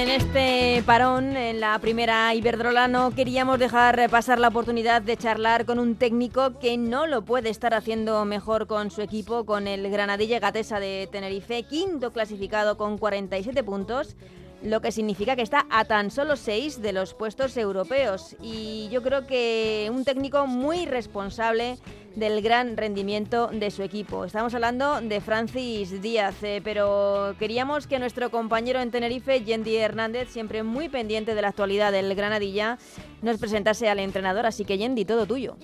En 0.01 0.09
este 0.09 0.83
parón, 0.85 1.37
en 1.37 1.61
la 1.61 1.79
primera 1.79 2.33
Iberdrola, 2.35 2.89
no 2.89 3.11
queríamos 3.11 3.57
dejar 3.59 4.09
pasar 4.09 4.39
la 4.39 4.49
oportunidad 4.49 5.01
de 5.01 5.15
charlar 5.15 5.65
con 5.65 5.79
un 5.79 5.95
técnico 5.95 6.59
que 6.59 6.77
no 6.77 7.07
lo 7.07 7.23
puede 7.23 7.49
estar 7.49 7.73
haciendo 7.73 8.25
mejor 8.25 8.67
con 8.67 8.91
su 8.91 9.01
equipo, 9.01 9.45
con 9.45 9.67
el 9.67 9.89
Granadilla 9.89 10.39
Gatesa 10.39 10.81
de 10.81 11.07
Tenerife, 11.09 11.63
quinto 11.63 12.11
clasificado 12.11 12.77
con 12.77 12.97
47 12.97 13.63
puntos 13.63 14.17
lo 14.65 14.81
que 14.81 14.91
significa 14.91 15.35
que 15.35 15.41
está 15.41 15.65
a 15.69 15.85
tan 15.85 16.11
solo 16.11 16.35
seis 16.35 16.81
de 16.81 16.91
los 16.91 17.13
puestos 17.13 17.55
europeos. 17.57 18.35
Y 18.41 18.89
yo 18.91 19.01
creo 19.01 19.27
que 19.27 19.89
un 19.93 20.03
técnico 20.03 20.47
muy 20.47 20.85
responsable 20.85 21.77
del 22.15 22.41
gran 22.41 22.77
rendimiento 22.77 23.47
de 23.47 23.71
su 23.71 23.83
equipo. 23.83 24.25
Estamos 24.25 24.53
hablando 24.53 25.01
de 25.01 25.21
Francis 25.21 26.01
Díaz, 26.01 26.35
eh, 26.43 26.61
pero 26.63 27.35
queríamos 27.37 27.87
que 27.87 27.99
nuestro 27.99 28.31
compañero 28.31 28.79
en 28.79 28.89
Tenerife, 28.89 29.43
Yendi 29.43 29.75
Hernández, 29.75 30.29
siempre 30.29 30.63
muy 30.63 30.89
pendiente 30.89 31.35
de 31.35 31.41
la 31.41 31.49
actualidad 31.49 31.91
del 31.91 32.15
Granadilla, 32.15 32.77
nos 33.21 33.37
presentase 33.37 33.89
al 33.89 33.99
entrenador. 33.99 34.45
Así 34.45 34.65
que 34.65 34.77
Yendi, 34.77 35.05
todo 35.05 35.25
tuyo. 35.25 35.57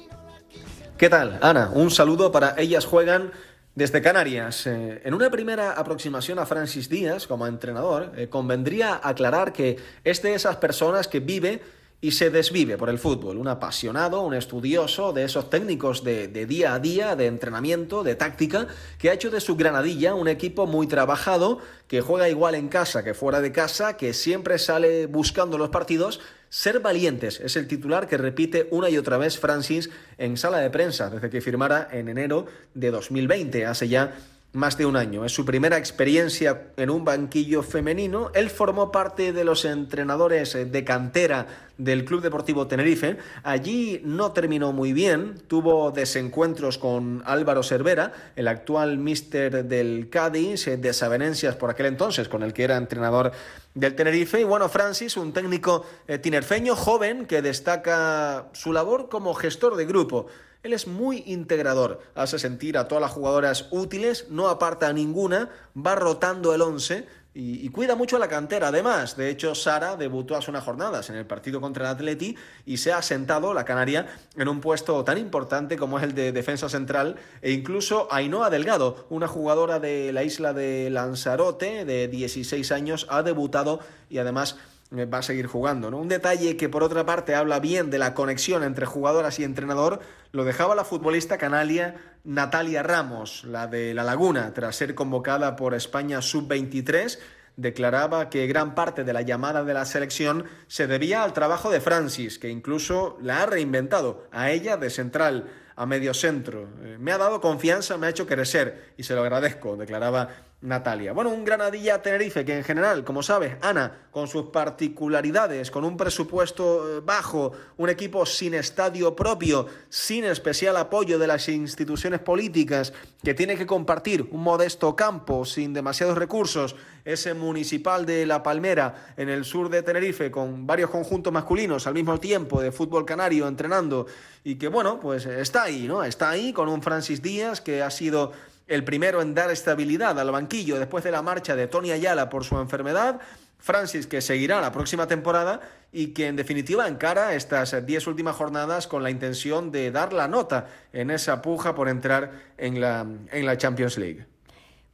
¿Qué 0.98 1.10
tal, 1.10 1.40
Ana? 1.42 1.72
Un 1.74 1.90
saludo 1.90 2.32
para 2.32 2.54
ellas 2.60 2.86
juegan 2.86 3.32
desde 3.74 4.02
Canarias, 4.02 4.68
eh, 4.68 5.02
en 5.06 5.14
una 5.14 5.30
primera 5.30 5.72
aproximación 5.72 6.40
a 6.40 6.46
Francis 6.46 6.90
Díaz 6.90 7.26
como 7.26 7.48
entrenador, 7.48 8.12
eh, 8.18 8.28
convendría 8.28 9.00
aclarar 9.02 9.54
que 9.54 9.78
es 10.04 10.22
de 10.22 10.34
esas 10.34 10.58
personas 10.58 11.08
que 11.08 11.22
vive 11.22 11.62
y 12.02 12.12
se 12.12 12.32
desvive 12.32 12.78
por 12.78 12.90
el 12.90 13.00
fútbol, 13.00 13.38
un 13.38 13.48
apasionado, 13.48 14.24
un 14.24 14.34
estudioso 14.34 15.14
de 15.14 15.24
esos 15.24 15.50
técnicos 15.50 16.04
de, 16.04 16.28
de, 16.28 16.46
día 16.48 16.74
a 16.74 16.80
día, 16.80 17.16
de 17.16 17.28
entrenamiento, 17.28 18.04
de 18.04 18.16
táctica, 18.16 18.68
que 18.98 19.10
ha 19.10 19.14
hecho 19.14 19.30
de 19.30 19.40
su 19.40 19.56
Granadilla 19.56 20.16
un 20.16 20.28
equipo 20.28 20.66
muy 20.66 20.88
trabajado, 20.88 21.60
que 21.88 22.02
juega 22.02 22.28
igual 22.28 22.56
en 22.56 22.68
casa 22.68 23.04
que 23.04 23.14
fuera 23.14 23.40
de 23.40 23.52
casa, 23.52 23.96
que 23.96 24.14
siempre 24.14 24.58
sale 24.58 25.06
buscando 25.06 25.58
los 25.58 25.70
partidos 25.70 26.20
ser 26.52 26.82
valientes 26.82 27.40
es 27.40 27.56
el 27.56 27.66
titular 27.66 28.10
que 28.10 28.18
repite 28.18 28.68
una 28.72 28.90
y 28.90 28.98
otra 28.98 29.18
vez 29.18 29.40
Francis 29.40 29.90
en 30.18 30.36
sala 30.36 30.58
de 30.58 30.70
prensa 30.70 31.10
desde 31.10 31.30
que 31.30 31.40
firmara 31.40 31.88
en 31.90 32.10
enero 32.10 32.46
de 32.74 32.92
2020, 32.92 33.66
hace 33.66 33.88
ya 33.88 34.14
más 34.54 34.78
de 34.78 34.86
un 34.86 34.98
año. 34.98 35.24
Es 35.24 35.34
su 35.34 35.46
primera 35.46 35.78
experiencia 35.78 36.72
en 36.76 36.90
un 36.90 37.06
banquillo 37.06 37.64
femenino. 37.64 38.32
Él 38.34 38.50
formó 38.50 38.92
parte 38.92 39.32
de 39.32 39.46
los 39.46 39.64
entrenadores 39.64 40.54
de 40.54 40.84
cantera 40.84 41.48
del 41.78 42.04
Club 42.04 42.22
Deportivo 42.22 42.68
Tenerife. 42.68 43.18
Allí 43.44 44.02
no 44.04 44.34
terminó 44.34 44.74
muy 44.74 44.92
bien, 44.94 45.42
tuvo 45.48 45.92
desencuentros 45.92 46.78
con 46.78 47.24
Álvaro 47.26 47.64
Cervera, 47.64 48.12
el 48.36 48.48
actual 48.48 48.98
mister 48.98 49.66
del 49.66 50.10
Cádiz, 50.10 50.66
desavenencias 50.80 51.56
por 51.56 51.70
aquel 51.70 51.88
entonces 51.88 52.28
con 52.28 52.44
el 52.44 52.54
que 52.54 52.64
era 52.64 52.76
entrenador 52.76 53.32
del 53.74 53.96
Tenerife. 53.96 54.42
Y 54.42 54.44
bueno, 54.44 54.68
Francis, 54.68 55.16
un 55.16 55.32
técnico 55.32 55.86
eh, 56.08 56.18
tinerfeño 56.18 56.76
joven 56.76 57.26
que 57.26 57.42
destaca 57.42 58.50
su 58.52 58.74
labor 58.74 59.08
como 59.08 59.34
gestor 59.34 59.78
de 59.78 59.86
grupo. 59.86 60.28
Él 60.64 60.74
es 60.74 60.86
muy 60.86 61.24
integrador, 61.26 62.02
hace 62.14 62.38
sentir 62.38 62.78
a 62.78 62.88
todas 62.88 63.02
las 63.02 63.12
jugadoras 63.12 63.68
útiles, 63.72 64.28
no 64.30 64.48
aparta 64.48 64.88
a 64.88 64.94
ninguna, 64.94 65.50
va 65.76 65.96
rotando 65.96 66.54
el 66.54 66.62
11 66.62 67.08
y, 67.34 67.70
cuida 67.70 67.96
mucho 67.96 68.18
a 68.18 68.20
la 68.20 68.28
cantera. 68.28 68.68
Además, 68.68 69.16
de 69.16 69.30
hecho, 69.30 69.56
Sara 69.56 69.96
debutó 69.96 70.36
hace 70.36 70.52
unas 70.52 70.64
jornadas 70.64 71.10
en 71.10 71.16
el 71.16 71.26
partido 71.26 71.62
contra 71.62 71.86
el 71.86 71.96
Atleti 71.96 72.36
y 72.66 72.78
se 72.78 72.92
ha 72.92 73.02
sentado 73.02 73.54
la 73.54 73.64
Canaria 73.64 74.08
en 74.36 74.50
un 74.50 74.60
puesto 74.60 75.04
tan 75.06 75.18
importante 75.18 75.78
como 75.78 75.98
es 75.98 76.04
el 76.04 76.14
de 76.14 76.32
defensa 76.32 76.68
central 76.68 77.16
e 77.42 77.52
incluso 77.52 78.08
Ainhoa 78.12 78.50
Delgado, 78.50 79.08
una 79.10 79.28
jugadora 79.28 79.80
de 79.80 80.12
la 80.12 80.24
isla 80.24 80.54
de 80.54 80.90
Lanzarote 80.90 81.86
de 81.86 82.08
16 82.10 82.72
años, 82.72 83.08
ha 83.10 83.24
debutado 83.24 83.80
y 84.10 84.18
además 84.18 84.58
va 84.92 85.20
a 85.20 85.22
seguir 85.22 85.48
jugando. 85.48 85.90
¿no? 85.90 85.98
Un 85.98 86.08
detalle 86.08 86.58
que 86.58 86.70
por 86.70 86.84
otra 86.84 87.06
parte 87.06 87.36
habla 87.36 87.60
bien 87.60 87.90
de 87.90 87.98
la 87.98 88.14
conexión 88.14 88.64
entre 88.64 88.86
jugadoras 88.86 89.40
y 89.40 89.44
entrenador 89.44 90.02
lo 90.32 90.44
dejaba 90.44 90.76
la 90.76 90.84
futbolista 90.84 91.38
canalia 91.38 91.96
Natalia 92.24 92.84
Ramos, 92.84 93.44
la 93.46 93.68
de 93.68 93.94
La 93.94 94.04
Laguna, 94.04 94.54
tras 94.54 94.76
ser 94.76 94.94
convocada 94.94 95.56
por 95.56 95.74
España 95.74 96.22
sub-23 96.22 97.20
declaraba 97.58 98.30
que 98.30 98.48
gran 98.48 98.76
parte 98.76 99.04
de 99.04 99.14
la 99.14 99.22
llamada 99.22 99.64
de 99.64 99.74
la 99.74 99.86
selección 99.86 100.46
se 100.68 100.88
debía 100.88 101.24
al 101.24 101.34
trabajo 101.34 101.70
de 101.70 101.82
Francis, 101.82 102.40
que 102.40 102.50
incluso 102.50 103.18
la 103.22 103.44
ha 103.44 103.46
reinventado, 103.46 104.28
a 104.32 104.52
ella 104.52 104.78
de 104.78 104.90
central 104.90 105.50
a 105.76 105.86
medio 105.86 106.14
centro. 106.14 106.70
Eh, 106.84 106.98
me 107.00 107.12
ha 107.12 107.18
dado 107.18 107.42
confianza, 107.42 107.98
me 107.98 108.08
ha 108.08 108.12
hecho 108.12 108.28
crecer 108.28 108.94
y 108.98 109.04
se 109.04 109.16
lo 109.16 109.22
agradezco, 109.22 109.78
declaraba 109.78 110.30
Natalia. 110.62 111.12
Bueno, 111.12 111.32
un 111.32 111.44
Granadilla 111.44 112.04
Tenerife 112.04 112.46
que 112.46 112.56
en 112.56 112.64
general, 112.64 113.04
como 113.04 113.24
sabes, 113.24 113.56
Ana, 113.62 114.08
con 114.12 114.28
sus 114.28 114.46
particularidades, 114.48 115.72
con 115.72 115.84
un 115.84 115.98
presupuesto 115.98 116.98
eh, 116.98 117.02
bajo, 117.04 117.52
un 117.78 117.90
equipo 117.90 118.28
sin 118.28 118.54
estadio 118.54 119.16
propio, 119.16 119.66
sin 119.90 120.24
especial 120.24 120.78
apoyo 120.78 121.18
de 121.18 121.26
las 121.26 121.50
instituciones 121.50 122.20
políticas, 122.20 122.94
que 123.24 123.34
tiene 123.34 123.58
que 123.58 123.66
compartir 123.66 124.28
un 124.32 124.44
modesto 124.44 124.96
campo 124.96 125.46
sin 125.46 125.74
demasiados 125.74 126.18
recursos, 126.18 126.76
ese 127.06 127.34
municipal 127.34 128.06
de 128.06 128.28
La 128.28 128.44
Palmera 128.44 129.14
en 129.18 129.30
el 129.30 129.46
sur 129.46 129.70
de 129.70 129.82
Tenerife, 129.82 130.30
con 130.30 130.68
varios 130.68 130.92
conjuntos 130.92 131.34
masculinos 131.34 131.88
al 131.88 131.96
mismo 131.96 132.20
tiempo 132.20 132.62
de 132.62 132.72
fútbol 132.72 133.06
canario 133.06 133.48
entrenando 133.48 134.06
y 134.44 134.56
que 134.56 134.68
bueno, 134.68 135.00
pues 135.00 135.26
está 135.26 135.64
ahí, 135.64 135.88
¿no? 135.88 136.04
Está 136.04 136.30
ahí 136.30 136.54
con 136.54 136.70
un 136.70 136.84
Francis 136.84 137.22
Díaz 137.24 137.62
que 137.62 137.82
ha 137.82 137.90
sido 137.90 138.32
el 138.72 138.86
primero 138.86 139.22
en 139.22 139.36
dar 139.36 139.52
estabilidad 139.52 140.18
al 140.18 140.32
banquillo 140.32 140.80
después 140.80 141.04
de 141.04 141.12
la 141.12 141.22
marcha 141.22 141.58
de 141.58 141.68
Tony 141.68 141.92
Ayala 141.92 142.30
por 142.30 142.46
su 142.46 142.58
enfermedad. 142.58 143.20
Francis, 143.60 144.08
que 144.08 144.22
seguirá 144.22 144.62
la 144.62 144.72
próxima 144.72 145.08
temporada 145.08 145.60
y 145.92 146.14
que 146.14 146.28
en 146.28 146.38
definitiva 146.38 146.88
encara 146.88 147.36
estas 147.36 147.86
diez 147.86 148.08
últimas 148.08 148.38
jornadas 148.38 148.88
con 148.88 149.04
la 149.04 149.12
intención 149.12 149.72
de 149.72 149.92
dar 149.92 150.14
la 150.14 150.30
nota 150.30 150.68
en 150.94 151.12
esa 151.12 151.42
puja 151.42 151.76
por 151.76 151.90
entrar 151.90 152.32
en 152.58 152.80
la, 152.80 153.06
en 153.32 153.46
la 153.46 153.58
Champions 153.58 153.98
League. 153.98 154.26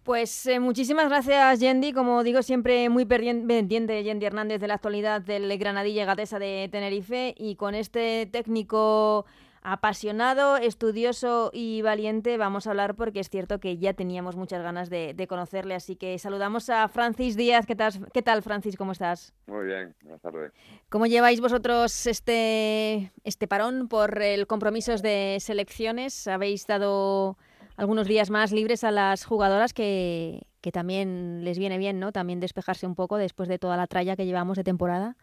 Pues 0.04 0.48
eh, 0.48 0.60
muchísimas 0.60 1.08
gracias, 1.08 1.60
Yendi. 1.60 1.94
Como 1.94 2.24
digo, 2.24 2.42
siempre 2.42 2.90
muy 2.90 3.06
pendiente 3.06 4.04
Yendi 4.04 4.26
Hernández 4.26 4.60
de 4.60 4.68
la 4.68 4.74
actualidad 4.74 5.22
del 5.22 5.56
Granadilla 5.60 6.06
Gatesa 6.06 6.40
de 6.40 6.68
Tenerife 6.72 7.36
y 7.38 7.56
con 7.56 7.76
este 7.76 8.26
técnico 8.26 9.26
apasionado, 9.70 10.56
estudioso 10.56 11.52
y 11.54 11.82
valiente 11.82 12.38
vamos 12.38 12.66
a 12.66 12.70
hablar 12.70 12.96
porque 12.96 13.20
es 13.20 13.30
cierto 13.30 13.60
que 13.60 13.78
ya 13.78 13.94
teníamos 13.94 14.38
muchas 14.38 14.64
ganas 14.64 14.90
de, 14.90 15.28
conocerle. 15.28 15.76
Así 15.76 15.98
que 15.98 16.18
saludamos 16.20 16.70
a 16.70 16.88
Francis 16.88 17.36
Díaz. 17.36 17.66
¿Qué 17.66 17.76
tal, 17.76 17.92
¿Qué 18.14 18.22
tal, 18.22 18.42
Francis? 18.44 18.78
¿Cómo 18.78 18.94
estás? 18.94 19.34
Muy 19.46 19.66
bien, 19.66 19.94
buenas 20.04 20.22
tardes. 20.22 20.54
¿Cómo 20.88 21.06
lleváis 21.06 21.42
vosotros 21.42 22.08
este, 22.08 23.12
este 23.26 23.48
parón 23.50 23.90
por 23.90 24.22
el 24.22 24.48
compromisos 24.48 25.02
de 25.02 25.38
selecciones? 25.42 26.30
¿Habéis 26.30 26.66
dado 26.66 27.38
algunos 27.76 28.08
días 28.08 28.30
más 28.30 28.54
libres 28.54 28.86
a 28.86 28.92
las 28.92 29.26
jugadoras 29.26 29.74
que, 29.74 30.44
que 30.62 30.72
también 30.72 31.44
les 31.44 31.60
viene 31.60 31.78
bien, 31.78 32.00
¿no? 32.00 32.14
También 32.14 32.40
despejarse 32.40 32.88
un 32.88 32.96
poco 32.96 33.18
después 33.18 33.50
de 33.50 33.60
toda 33.60 33.76
la 33.76 33.88
tralla 33.88 34.16
que 34.16 34.26
llevamos 34.26 34.56
de 34.56 34.64
temporada. 34.64 35.18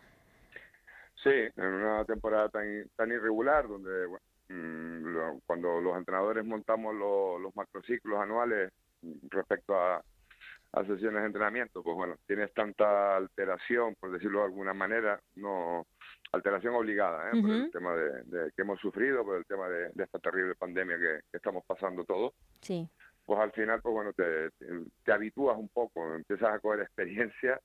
Sí, 1.25 1.31
en 1.31 1.65
una 1.65 2.05
temporada 2.05 2.51
tan, 2.51 2.67
tan 2.97 3.11
irregular 3.11 3.67
donde 3.67 4.09
cuando 5.47 5.81
los 5.81 5.97
entrenadores 5.97 6.45
montamos 6.45 6.95
los 6.95 7.55
macrociclos 7.57 8.21
anuales 8.21 8.73
respecto 9.31 9.75
a, 9.79 10.03
sesiones 10.87 11.21
de 11.21 11.27
entrenamiento, 11.27 11.85
pues 11.85 11.95
bueno, 11.95 12.17
tienes 12.27 12.53
tanta 12.53 13.17
alteración, 13.17 13.95
por 13.95 14.11
decirlo 14.11 14.41
de 14.41 14.47
alguna 14.47 14.75
manera, 14.75 15.21
no 15.37 15.87
alteración 16.33 16.75
obligada, 16.75 17.31
¿eh? 17.31 17.41
por 17.41 17.51
el 17.51 17.71
tema 17.71 17.95
de, 17.95 18.51
que 18.57 18.63
hemos 18.63 18.81
sufrido, 18.81 19.25
por 19.25 19.37
el 19.37 19.45
tema 19.47 19.69
de, 19.69 19.93
esta 19.97 20.19
terrible 20.19 20.57
pandemia 20.57 20.99
que, 20.99 21.21
estamos 21.37 21.65
pasando 21.65 22.05
todos. 22.05 22.33
Sí. 22.61 22.89
Pues 23.25 23.39
al 23.39 23.53
final, 23.53 23.81
pues 23.83 23.93
bueno, 23.93 24.13
te, 24.15 24.51
te, 25.05 25.13
habitúas 25.13 25.57
un 25.57 25.69
poco, 25.69 26.13
empiezas 26.17 26.53
a 26.53 26.59
coger 26.59 26.81
experiencia, 26.81 27.61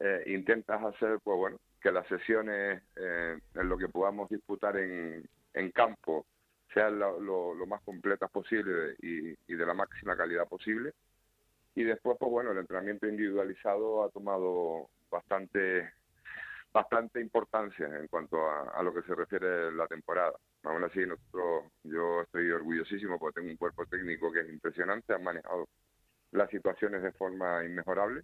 eh, 0.00 0.24
intentas 0.26 0.84
hacer, 0.84 1.20
pues 1.24 1.38
bueno, 1.38 1.56
que 1.84 1.92
las 1.92 2.08
sesiones 2.08 2.82
eh, 2.96 3.38
en 3.54 3.68
lo 3.68 3.76
que 3.76 3.90
podamos 3.90 4.30
disputar 4.30 4.74
en, 4.78 5.22
en 5.52 5.70
campo 5.70 6.24
sean 6.72 6.98
lo, 6.98 7.54
más 7.66 7.82
completas 7.82 8.30
posible 8.30 8.96
y, 9.02 9.54
de 9.54 9.66
la 9.66 9.74
máxima 9.74 10.16
calidad 10.16 10.48
posible. 10.48 10.94
Y 11.74 11.84
después, 11.84 12.16
pues 12.18 12.30
bueno, 12.30 12.52
el 12.52 12.58
entrenamiento 12.58 13.06
individualizado 13.06 14.02
ha 14.02 14.08
tomado 14.08 14.88
bastante 15.10 15.92
bastante 16.72 17.20
importancia 17.20 17.86
en 17.86 18.08
cuanto 18.08 18.38
a, 18.50 18.82
lo 18.82 18.92
que 18.92 19.02
se 19.02 19.14
refiere 19.14 19.68
a 19.68 19.70
la 19.70 19.86
temporada. 19.86 20.32
Aún 20.64 20.82
así, 20.84 21.00
nosotros, 21.06 21.70
yo 21.84 22.22
estoy 22.22 22.50
orgullosísimo 22.50 23.18
porque 23.18 23.40
tengo 23.40 23.52
un 23.52 23.58
cuerpo 23.58 23.84
técnico 23.86 24.32
que 24.32 24.40
es 24.40 24.48
impresionante, 24.48 25.12
han 25.12 25.22
manejado 25.22 25.68
las 26.32 26.50
situaciones 26.50 27.02
de 27.02 27.12
forma 27.12 27.62
inmejorable 27.64 28.22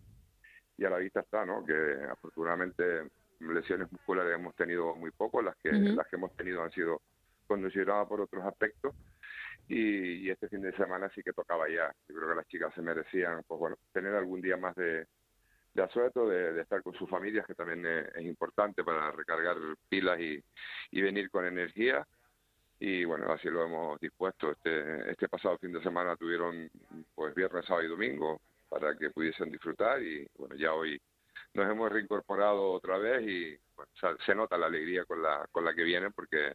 y 0.78 0.84
a 0.84 0.90
la 0.90 0.96
vista 0.96 1.20
está, 1.20 1.44
¿no? 1.44 1.64
Que 1.64 1.98
afortunadamente 2.10 3.10
lesiones 3.40 3.90
musculares 3.90 4.34
hemos 4.34 4.54
tenido 4.54 4.94
muy 4.94 5.10
poco, 5.10 5.42
las 5.42 5.56
que 5.56 5.72
las 5.72 6.06
que 6.06 6.16
hemos 6.16 6.34
tenido 6.36 6.62
han 6.62 6.70
sido 6.70 7.00
condicionada 7.46 8.06
por 8.06 8.20
otros 8.20 8.44
aspectos. 8.44 8.94
Y, 9.68 10.28
este 10.28 10.48
fin 10.48 10.62
de 10.62 10.76
semana 10.76 11.10
sí 11.14 11.22
que 11.22 11.32
tocaba 11.32 11.68
ya. 11.68 11.92
Yo 12.08 12.16
creo 12.16 12.28
que 12.30 12.34
las 12.34 12.46
chicas 12.48 12.74
se 12.74 12.82
merecían, 12.82 13.42
pues 13.46 13.58
bueno, 13.58 13.76
tener 13.92 14.14
algún 14.14 14.40
día 14.40 14.56
más 14.56 14.74
de, 14.74 15.06
de 15.74 15.82
asueto, 15.82 16.28
de, 16.28 16.60
estar 16.60 16.82
con 16.82 16.94
sus 16.94 17.08
familias, 17.08 17.46
que 17.46 17.54
también 17.54 17.86
es, 17.86 18.24
importante 18.24 18.82
para 18.82 19.12
recargar 19.12 19.56
pilas 19.88 20.20
y, 20.20 20.42
y, 20.90 21.02
venir 21.02 21.30
con 21.30 21.44
energía. 21.44 22.06
Y 22.80 23.04
bueno, 23.04 23.32
así 23.32 23.48
lo 23.48 23.64
hemos 23.64 24.00
dispuesto. 24.00 24.52
Este, 24.52 25.10
este 25.10 25.28
pasado 25.28 25.58
fin 25.58 25.72
de 25.72 25.82
semana 25.82 26.16
tuvieron 26.16 26.68
pues 27.14 27.34
viernes, 27.34 27.64
sábado 27.66 27.84
y 27.84 27.90
domingo 27.90 28.40
para 28.68 28.96
que 28.96 29.10
pudiesen 29.10 29.50
disfrutar 29.50 30.00
y 30.00 30.26
bueno, 30.38 30.54
ya 30.54 30.72
hoy 30.72 31.00
nos 31.54 31.70
hemos 31.70 31.90
reincorporado 31.90 32.72
otra 32.72 32.98
vez 32.98 33.26
y 33.26 33.58
se 34.24 34.34
nota 34.34 34.58
la 34.58 34.66
alegría 34.66 35.04
con 35.04 35.22
la, 35.22 35.46
con 35.50 35.64
la 35.64 35.74
que 35.74 35.82
vienen 35.82 36.12
porque 36.12 36.54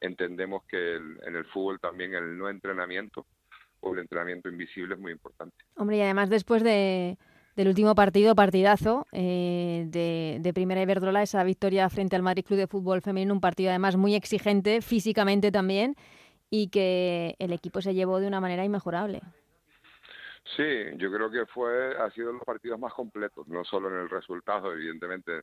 entendemos 0.00 0.64
que 0.66 0.96
en 0.96 1.36
el 1.36 1.44
fútbol 1.46 1.80
también 1.80 2.14
el 2.14 2.36
no 2.36 2.48
entrenamiento 2.48 3.26
o 3.80 3.92
el 3.92 4.00
entrenamiento 4.00 4.48
invisible 4.48 4.94
es 4.94 5.00
muy 5.00 5.12
importante. 5.12 5.56
Hombre, 5.76 5.98
y 5.98 6.00
además 6.00 6.30
después 6.30 6.62
de, 6.62 7.18
del 7.56 7.68
último 7.68 7.94
partido, 7.94 8.34
partidazo 8.34 9.06
eh, 9.12 9.84
de, 9.88 10.38
de, 10.40 10.54
Primera 10.54 10.82
Iberdrola, 10.82 11.22
esa 11.22 11.44
victoria 11.44 11.88
frente 11.90 12.16
al 12.16 12.22
Madrid 12.22 12.44
Club 12.44 12.58
de 12.58 12.66
Fútbol 12.66 13.02
Femenino, 13.02 13.34
un 13.34 13.40
partido 13.40 13.70
además 13.70 13.96
muy 13.96 14.14
exigente 14.14 14.80
físicamente 14.80 15.52
también 15.52 15.96
y 16.50 16.68
que 16.68 17.36
el 17.38 17.52
equipo 17.52 17.80
se 17.80 17.94
llevó 17.94 18.20
de 18.20 18.26
una 18.26 18.40
manera 18.40 18.64
inmejorable. 18.64 19.20
Sí, 20.44 20.62
yo 20.96 21.10
creo 21.10 21.30
que 21.30 21.46
fue 21.46 21.96
ha 21.96 22.10
sido 22.10 22.32
los 22.32 22.44
partidos 22.44 22.78
más 22.78 22.92
completos, 22.92 23.48
no 23.48 23.64
solo 23.64 23.88
en 23.88 24.02
el 24.02 24.10
resultado, 24.10 24.72
evidentemente, 24.72 25.42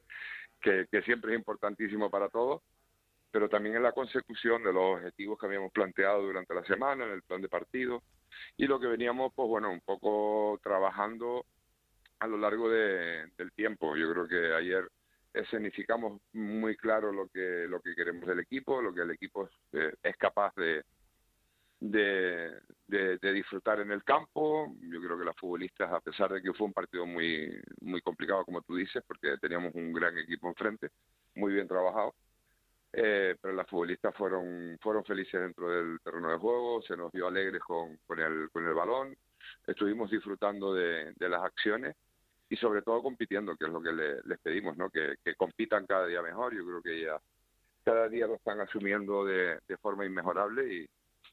que, 0.62 0.88
que 0.92 1.02
siempre 1.02 1.34
es 1.34 1.40
importantísimo 1.40 2.10
para 2.10 2.30
todos, 2.30 2.62
pero 3.32 3.50
también 3.50 3.76
en 3.76 3.84
la 3.84 3.94
consecución 3.94 4.64
de 4.64 4.74
los 4.74 4.98
objetivos 4.98 5.40
que 5.40 5.48
habíamos 5.48 5.72
planteado 5.72 6.22
durante 6.22 6.54
la 6.54 6.64
semana, 6.66 7.06
en 7.06 7.12
el 7.14 7.24
plan 7.24 7.42
de 7.42 7.50
partido, 7.50 8.04
y 8.58 8.68
lo 8.68 8.80
que 8.80 8.88
veníamos, 8.88 9.34
pues 9.36 9.48
bueno, 9.48 9.72
un 9.72 9.82
poco 9.82 10.60
trabajando 10.64 11.46
a 12.20 12.28
lo 12.28 12.38
largo 12.38 12.70
de, 12.70 13.26
del 13.38 13.52
tiempo. 13.54 13.96
Yo 13.96 14.12
creo 14.12 14.28
que 14.28 14.54
ayer 14.54 14.88
escenificamos 15.34 16.22
muy 16.34 16.76
claro 16.76 17.12
lo 17.12 17.28
que 17.30 17.66
lo 17.68 17.82
que 17.82 17.96
queremos 17.96 18.28
del 18.28 18.40
equipo, 18.40 18.82
lo 18.82 18.94
que 18.94 19.02
el 19.02 19.12
equipo 19.12 19.46
es, 19.46 19.52
eh, 19.74 19.94
es 20.04 20.18
capaz 20.18 20.54
de, 20.56 20.84
de, 21.80 22.52
de, 22.92 23.34
disfrutar 23.34 23.80
en 23.80 23.92
el 23.92 24.04
campo. 24.04 24.76
Yo 24.82 25.02
creo 25.02 25.18
que 25.18 25.26
las 25.26 25.38
futbolistas, 25.38 25.92
a 25.92 26.02
pesar 26.02 26.32
de 26.34 26.42
que 26.42 26.54
fue 26.54 26.68
un 26.68 26.74
partido 26.74 27.06
muy 27.06 27.50
muy 27.82 28.02
complicado, 28.02 28.46
como 28.46 28.62
tú 28.62 28.76
dices, 28.76 29.04
porque 29.08 29.38
teníamos 29.40 29.74
un 29.76 29.94
gran 29.94 30.18
equipo 30.18 30.48
enfrente, 30.50 30.90
muy 31.36 31.54
bien 31.54 31.68
trabajado, 31.68 32.14
eh, 32.94 33.36
pero 33.42 33.54
las 33.54 33.68
futbolistas 33.68 34.14
fueron 34.16 34.78
fueron 34.82 35.06
felices 35.06 35.40
dentro 35.40 35.70
del 35.70 36.00
terreno 36.04 36.30
de 36.32 36.38
juego, 36.38 36.82
se 36.82 36.98
nos 36.98 37.12
vio 37.12 37.28
alegres 37.28 37.62
con, 37.62 37.98
con, 38.06 38.20
el, 38.20 38.50
con 38.52 38.68
el 38.68 38.74
balón, 38.74 39.16
estuvimos 39.66 40.12
disfrutando 40.12 40.74
de, 40.74 41.14
las 41.18 41.42
acciones 41.44 41.96
y 42.50 42.58
sobre 42.58 42.82
todo 42.82 43.02
compitiendo, 43.02 43.56
que 43.56 43.66
es 43.66 43.72
lo 43.72 43.82
que 43.82 43.94
les 43.94 44.40
pedimos, 44.40 44.76
¿no? 44.76 44.90
Que, 44.90 45.16
compitan 45.38 45.86
cada 45.88 46.06
día 46.08 46.22
mejor, 46.22 46.54
yo 46.54 46.66
creo 46.66 46.82
que 46.82 47.02
ya 47.02 47.22
cada 47.86 48.10
día 48.10 48.28
lo 48.28 48.36
están 48.36 48.60
asumiendo 48.60 49.26
de, 49.26 49.60
de 49.68 49.78
forma 49.78 50.06
inmejorable 50.06 50.74
y, 50.74 50.90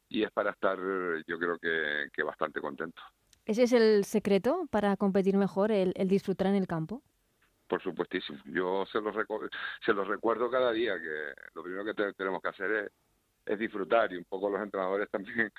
y 0.08 0.22
es 0.22 0.30
para 0.30 0.50
estar 0.50 0.78
yo 1.26 1.38
creo 1.38 1.58
que, 1.58 2.08
que 2.12 2.22
bastante 2.22 2.60
contentos. 2.60 3.04
¿Ese 3.44 3.62
es 3.62 3.72
el 3.72 4.04
secreto 4.04 4.66
para 4.70 4.96
competir 4.96 5.36
mejor, 5.36 5.72
el 5.72 6.08
disfrutar 6.08 6.48
en 6.48 6.56
el 6.56 6.66
campo? 6.66 7.02
Por 7.68 7.82
supuestísimo. 7.82 8.38
Yo 8.46 8.86
se 8.90 9.00
los, 9.00 9.14
se 9.84 9.92
los 9.92 10.08
recuerdo 10.08 10.50
cada 10.50 10.72
día 10.72 10.98
que 10.98 11.34
lo 11.54 11.62
primero 11.62 11.84
que 11.84 12.12
tenemos 12.14 12.40
que 12.40 12.48
hacer 12.48 12.90
es, 13.44 13.58
disfrutar 13.58 14.12
y 14.12 14.16
un 14.16 14.24
poco 14.24 14.50
los 14.50 14.60
entrenadores 14.60 15.08
también 15.10 15.50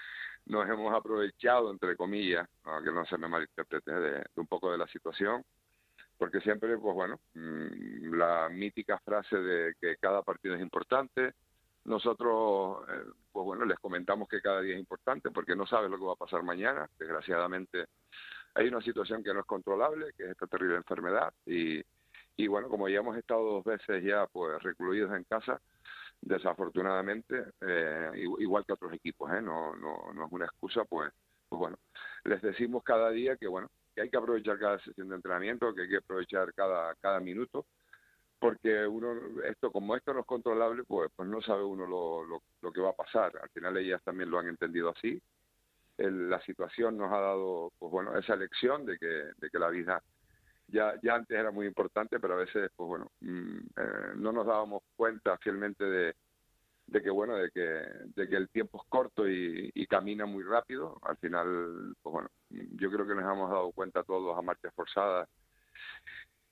nos 0.45 0.67
hemos 0.67 0.93
aprovechado, 0.93 1.71
entre 1.71 1.95
comillas, 1.95 2.47
que 2.83 2.91
no 2.91 3.05
se 3.05 3.17
me 3.17 3.27
malinterprete, 3.27 3.91
de, 3.91 4.11
de 4.11 4.25
un 4.35 4.47
poco 4.47 4.71
de 4.71 4.77
la 4.77 4.87
situación, 4.87 5.43
porque 6.17 6.41
siempre, 6.41 6.77
pues 6.77 6.95
bueno, 6.95 7.19
mm, 7.33 8.13
la 8.15 8.49
mítica 8.49 8.99
frase 8.99 9.37
de 9.37 9.73
que 9.79 9.97
cada 9.97 10.23
partido 10.23 10.55
es 10.55 10.61
importante, 10.61 11.33
nosotros, 11.89 12.87
eh, 12.87 13.03
pues 13.31 13.45
bueno, 13.45 13.65
les 13.65 13.79
comentamos 13.79 14.29
que 14.29 14.41
cada 14.41 14.61
día 14.61 14.75
es 14.75 14.79
importante 14.79 15.31
porque 15.31 15.55
no 15.55 15.65
sabes 15.65 15.89
lo 15.89 15.97
que 15.97 16.05
va 16.05 16.13
a 16.13 16.23
pasar 16.23 16.43
mañana. 16.43 16.87
Desgraciadamente, 16.97 17.87
hay 18.53 18.67
una 18.67 18.81
situación 18.81 19.23
que 19.23 19.33
no 19.33 19.41
es 19.41 19.45
controlable, 19.45 20.13
que 20.15 20.23
es 20.25 20.29
esta 20.31 20.47
terrible 20.47 20.75
enfermedad 20.75 21.33
y, 21.45 21.81
y 22.37 22.47
bueno, 22.47 22.69
como 22.69 22.87
ya 22.87 22.99
hemos 22.99 23.17
estado 23.17 23.43
dos 23.43 23.63
veces 23.65 24.03
ya 24.03 24.27
pues 24.27 24.61
recluidos 24.61 25.11
en 25.15 25.23
casa, 25.23 25.59
desafortunadamente, 26.21 27.53
eh, 27.61 28.11
igual 28.39 28.65
que 28.65 28.73
otros 28.73 28.93
equipos, 28.93 29.31
¿eh? 29.33 29.41
no, 29.41 29.75
no, 29.75 30.13
no 30.13 30.25
es 30.25 30.31
una 30.31 30.45
excusa, 30.45 30.85
pues, 30.85 31.11
pues 31.47 31.59
bueno, 31.59 31.77
les 32.23 32.41
decimos 32.41 32.83
cada 32.83 33.09
día 33.09 33.35
que 33.35 33.47
bueno, 33.47 33.69
que 33.95 34.01
hay 34.01 34.09
que 34.09 34.17
aprovechar 34.17 34.59
cada 34.59 34.79
sesión 34.79 35.09
de 35.09 35.15
entrenamiento, 35.15 35.73
que 35.73 35.83
hay 35.83 35.89
que 35.89 35.97
aprovechar 35.97 36.53
cada, 36.53 36.93
cada 36.95 37.19
minuto, 37.19 37.65
porque 38.39 38.87
uno, 38.87 39.15
esto, 39.43 39.71
como 39.71 39.95
esto 39.95 40.13
no 40.13 40.21
es 40.21 40.25
controlable, 40.25 40.83
pues, 40.85 41.11
pues 41.15 41.27
no 41.27 41.41
sabe 41.41 41.63
uno 41.63 41.85
lo, 41.85 42.23
lo, 42.23 42.41
lo 42.61 42.71
que 42.71 42.81
va 42.81 42.89
a 42.91 42.95
pasar. 42.95 43.33
Al 43.41 43.49
final 43.49 43.77
ellas 43.77 44.01
también 44.03 44.31
lo 44.31 44.39
han 44.39 44.47
entendido 44.47 44.89
así. 44.89 45.21
la 45.97 46.41
situación 46.41 46.97
nos 46.97 47.11
ha 47.11 47.19
dado, 47.19 47.71
pues 47.77 47.91
bueno, 47.91 48.17
esa 48.17 48.35
lección 48.35 48.85
de 48.85 48.97
que, 48.97 49.31
de 49.37 49.49
que 49.51 49.59
la 49.59 49.69
vida 49.69 50.01
ya, 50.67 50.93
ya 51.01 51.15
antes 51.15 51.37
era 51.37 51.51
muy 51.51 51.67
importante, 51.67 52.19
pero 52.19 52.35
a 52.35 52.37
veces, 52.37 52.71
pues 52.75 52.87
bueno, 52.87 53.11
mm, 53.21 53.57
eh, 53.75 54.13
no 54.15 54.31
nos 54.31 54.45
dábamos 54.45 54.83
cuenta 54.95 55.37
fielmente 55.39 55.83
de, 55.83 56.15
de 56.87 57.01
que 57.01 57.09
bueno, 57.09 57.35
de 57.35 57.51
que, 57.51 57.59
de 57.59 58.29
que 58.29 58.35
el 58.35 58.49
tiempo 58.49 58.81
es 58.81 58.89
corto 58.89 59.27
y, 59.27 59.71
camina 59.87 60.25
muy 60.25 60.43
rápido. 60.43 60.99
Al 61.01 61.17
final, 61.17 61.95
pues 62.01 62.13
bueno, 62.13 62.29
yo 62.49 62.91
creo 62.91 63.07
que 63.07 63.15
nos 63.15 63.23
hemos 63.23 63.49
dado 63.49 63.71
cuenta 63.71 64.03
todos 64.03 64.37
a 64.37 64.41
marchas 64.41 64.73
forzadas 64.75 65.27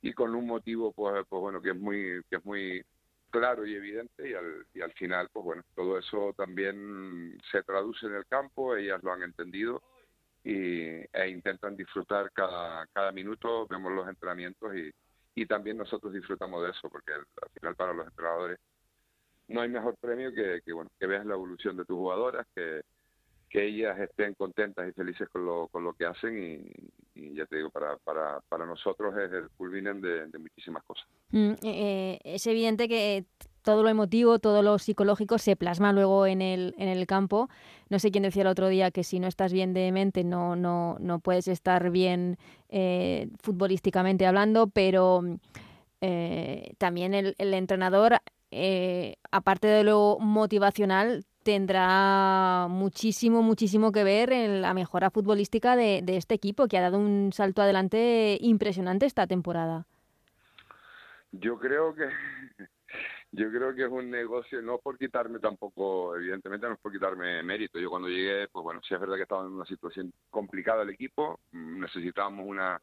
y 0.01 0.13
con 0.13 0.35
un 0.35 0.45
motivo, 0.45 0.91
pues, 0.93 1.25
pues 1.27 1.41
bueno, 1.41 1.61
que 1.61 1.71
es 1.71 1.75
muy, 1.75 2.21
que 2.29 2.37
es 2.37 2.45
muy 2.45 2.83
claro 3.29 3.65
y 3.65 3.75
evidente 3.75 4.29
y 4.29 4.33
al, 4.33 4.65
y 4.73 4.81
al 4.81 4.93
final, 4.93 5.29
pues 5.31 5.43
bueno, 5.43 5.63
todo 5.75 5.97
eso 5.97 6.33
también 6.35 7.37
se 7.51 7.63
traduce 7.63 8.05
en 8.05 8.15
el 8.15 8.25
campo, 8.25 8.75
ellas 8.75 9.01
lo 9.03 9.11
han 9.11 9.23
entendido 9.23 9.81
y, 10.43 10.85
e 10.85 11.29
intentan 11.29 11.75
disfrutar 11.75 12.31
cada, 12.31 12.87
cada 12.87 13.11
minuto, 13.11 13.67
vemos 13.67 13.91
los 13.91 14.07
entrenamientos 14.07 14.73
y, 14.75 14.91
también 15.45 15.77
nosotros 15.77 16.11
disfrutamos 16.11 16.63
de 16.63 16.71
eso, 16.71 16.89
porque 16.89 17.13
al 17.13 17.23
final 17.53 17.75
para 17.75 17.93
los 17.93 18.07
entrenadores 18.07 18.57
no 19.47 19.61
hay 19.61 19.69
mejor 19.69 19.95
premio 19.97 20.33
que, 20.33 20.61
que, 20.65 20.73
bueno, 20.73 20.89
que 20.99 21.05
veas 21.05 21.27
la 21.27 21.35
evolución 21.35 21.77
de 21.77 21.85
tus 21.85 21.95
jugadoras, 21.95 22.47
que, 22.55 22.81
que 23.49 23.65
ellas 23.65 23.99
estén 23.99 24.33
contentas 24.33 24.89
y 24.89 24.93
felices 24.93 25.29
con 25.29 25.45
lo, 25.45 25.67
con 25.67 25.83
lo 25.83 25.93
que 25.93 26.05
hacen 26.05 26.37
y, 26.37 26.71
ya 27.33 27.45
te 27.45 27.57
digo, 27.57 27.69
para, 27.69 27.97
para, 27.97 28.39
para 28.49 28.65
nosotros 28.65 29.15
es 29.17 29.31
el 29.31 29.49
culminen 29.51 30.01
de, 30.01 30.27
muchísimas 30.39 30.83
cosas. 30.83 31.05
Mm, 31.31 31.51
eh, 31.51 31.57
eh, 31.63 32.19
es 32.23 32.47
evidente 32.47 32.87
que 32.87 33.25
todo 33.61 33.83
lo 33.83 33.89
emotivo, 33.89 34.39
todo 34.39 34.61
lo 34.61 34.79
psicológico 34.79 35.37
se 35.37 35.55
plasma 35.55 35.91
luego 35.91 36.25
en 36.25 36.41
el, 36.41 36.73
en 36.77 36.87
el 36.87 37.05
campo. 37.05 37.49
No 37.89 37.99
sé 37.99 38.11
quién 38.11 38.23
decía 38.23 38.43
el 38.43 38.47
otro 38.47 38.69
día 38.69 38.91
que 38.91 39.03
si 39.03 39.19
no 39.19 39.27
estás 39.27 39.51
bien 39.51 39.73
de 39.73 39.91
mente 39.91 40.23
no, 40.23 40.55
no, 40.55 40.97
no 40.99 41.19
puedes 41.19 41.47
estar 41.47 41.89
bien 41.91 42.37
eh, 42.69 43.29
futbolísticamente 43.41 44.25
hablando, 44.25 44.67
pero 44.67 45.21
también 46.77 47.15
el, 47.15 47.33
el 47.39 47.53
entrenador 47.55 48.21
aparte 49.31 49.67
de 49.67 49.83
lo 49.83 50.17
motivacional, 50.19 51.25
tendrá 51.47 52.67
muchísimo, 52.69 53.41
muchísimo 53.41 53.93
que 53.93 54.03
ver 54.03 54.33
en 54.33 54.61
la 54.61 54.73
mejora 54.73 55.09
futbolística 55.11 55.77
de, 55.77 56.03
este 56.05 56.35
equipo, 56.35 56.67
que 56.67 56.77
ha 56.77 56.81
dado 56.81 56.99
un 56.99 57.31
salto 57.31 57.61
adelante 57.61 58.37
impresionante 58.41 59.05
esta 59.05 59.27
temporada. 59.27 59.85
Yo 61.31 61.57
creo 61.57 61.95
que 61.95 62.09
yo 63.31 63.49
creo 63.49 63.73
que 63.73 63.85
es 63.85 63.89
un 63.89 64.11
negocio, 64.11 64.61
no 64.61 64.79
por 64.79 64.97
quitarme 64.97 65.39
tampoco, 65.39 66.17
evidentemente 66.17 66.67
no 66.67 66.73
es 66.73 66.79
por 66.81 66.91
quitarme 66.91 67.41
mérito. 67.43 67.79
Yo 67.79 67.89
cuando 67.89 68.09
llegué, 68.09 68.49
pues 68.49 68.63
bueno, 68.63 68.81
sí 68.85 68.93
es 68.93 68.99
verdad 68.99 69.15
que 69.15 69.21
estaba 69.21 69.45
en 69.45 69.53
una 69.53 69.65
situación 69.65 70.11
complicada 70.29 70.83
el 70.83 70.89
equipo, 70.89 71.39
necesitábamos 71.53 72.45
una, 72.45 72.81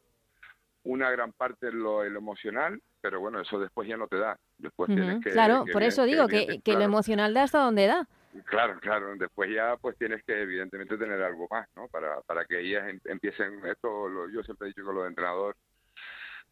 una 0.84 1.10
gran 1.10 1.32
parte 1.32 1.68
en 1.68 1.82
lo, 1.82 2.02
emocional, 2.02 2.80
pero 3.02 3.20
bueno, 3.20 3.42
eso 3.42 3.58
después 3.58 3.86
ya 3.86 3.98
no 3.98 4.08
te 4.08 4.16
da. 4.16 4.38
Después 4.56 4.88
tienes 4.88 5.22
que, 5.22 5.32
claro, 5.32 5.66
por 5.70 5.82
eso 5.82 6.04
digo 6.04 6.28
que, 6.28 6.62
que, 6.64 6.72
lo 6.72 6.80
emocional 6.80 7.34
da 7.34 7.42
hasta 7.42 7.58
donde 7.58 7.88
da. 7.88 8.08
Claro, 8.42 8.78
claro. 8.80 9.14
Después 9.16 9.50
ya 9.54 9.76
pues 9.76 9.96
tienes 9.96 10.24
que 10.24 10.42
evidentemente 10.42 10.96
tener 10.96 11.22
algo 11.22 11.46
más, 11.50 11.68
¿no? 11.76 11.88
Para, 11.88 12.20
para 12.22 12.44
que 12.44 12.60
ellas 12.60 12.88
em, 12.88 13.00
empiecen, 13.04 13.64
esto 13.66 14.08
lo, 14.08 14.28
yo 14.28 14.42
siempre 14.42 14.66
he 14.66 14.70
dicho 14.70 14.84
con 14.84 14.96
los 14.96 15.06
entrenadores, 15.06 15.56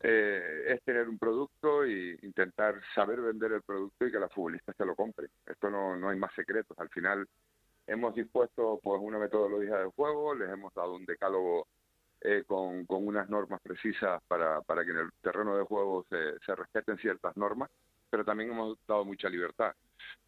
eh, 0.00 0.64
es 0.68 0.82
tener 0.82 1.08
un 1.08 1.18
producto 1.18 1.84
e 1.84 2.18
intentar 2.22 2.80
saber 2.94 3.20
vender 3.20 3.52
el 3.52 3.62
producto 3.62 4.06
y 4.06 4.12
que 4.12 4.18
las 4.18 4.32
futbolistas 4.32 4.76
se 4.76 4.84
lo 4.86 4.94
compren. 4.94 5.28
Esto 5.46 5.70
no, 5.70 5.96
no 5.96 6.08
hay 6.08 6.18
más 6.18 6.32
secretos. 6.34 6.78
Al 6.78 6.88
final 6.90 7.26
hemos 7.86 8.14
dispuesto 8.14 8.80
pues 8.82 9.00
una 9.02 9.18
metodología 9.18 9.78
de 9.78 9.86
juego, 9.86 10.34
les 10.34 10.50
hemos 10.50 10.72
dado 10.74 10.94
un 10.94 11.04
decálogo 11.04 11.66
eh, 12.20 12.44
con, 12.46 12.86
con, 12.86 13.06
unas 13.06 13.28
normas 13.28 13.60
precisas 13.60 14.22
para, 14.28 14.60
para 14.62 14.84
que 14.84 14.92
en 14.92 14.98
el 14.98 15.10
terreno 15.20 15.56
de 15.56 15.64
juego 15.64 16.04
se, 16.08 16.38
se, 16.46 16.54
respeten 16.54 16.96
ciertas 16.98 17.36
normas, 17.36 17.68
pero 18.08 18.24
también 18.24 18.50
hemos 18.50 18.78
dado 18.86 19.04
mucha 19.04 19.28
libertad. 19.28 19.74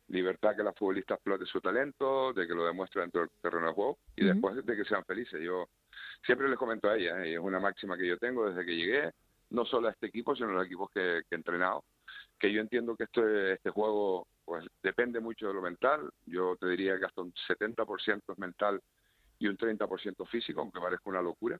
Libertad 0.08 0.54
que 0.54 0.62
la 0.62 0.72
futbolista 0.72 1.14
explote 1.14 1.46
su 1.46 1.60
talento, 1.60 2.32
de 2.32 2.46
que 2.46 2.54
lo 2.54 2.66
demuestre 2.66 3.00
dentro 3.00 3.22
del 3.22 3.30
terreno 3.40 3.68
de 3.68 3.72
juego 3.72 3.98
y 4.14 4.24
después 4.24 4.64
de 4.64 4.76
que 4.76 4.84
sean 4.84 5.04
felices. 5.04 5.40
Yo 5.40 5.68
siempre 6.24 6.48
les 6.48 6.58
comento 6.58 6.90
a 6.90 6.96
ella, 6.96 7.26
y 7.26 7.32
es 7.32 7.38
una 7.38 7.58
máxima 7.58 7.96
que 7.96 8.06
yo 8.06 8.18
tengo 8.18 8.48
desde 8.48 8.66
que 8.66 8.76
llegué, 8.76 9.12
no 9.50 9.64
solo 9.64 9.88
a 9.88 9.92
este 9.92 10.06
equipo, 10.06 10.36
sino 10.36 10.50
a 10.50 10.52
los 10.52 10.66
equipos 10.66 10.90
que, 10.90 11.22
que 11.28 11.34
he 11.34 11.36
entrenado, 11.36 11.84
que 12.38 12.52
yo 12.52 12.60
entiendo 12.60 12.96
que 12.96 13.04
este, 13.04 13.54
este 13.54 13.70
juego 13.70 14.26
pues 14.44 14.64
depende 14.82 15.20
mucho 15.20 15.48
de 15.48 15.54
lo 15.54 15.62
mental. 15.62 16.10
Yo 16.26 16.56
te 16.56 16.68
diría 16.68 16.98
que 16.98 17.06
hasta 17.06 17.22
un 17.22 17.32
70% 17.32 18.22
es 18.28 18.38
mental 18.38 18.80
y 19.38 19.48
un 19.48 19.56
30% 19.56 20.26
físico, 20.28 20.60
aunque 20.60 20.80
parezca 20.80 21.10
una 21.10 21.22
locura. 21.22 21.58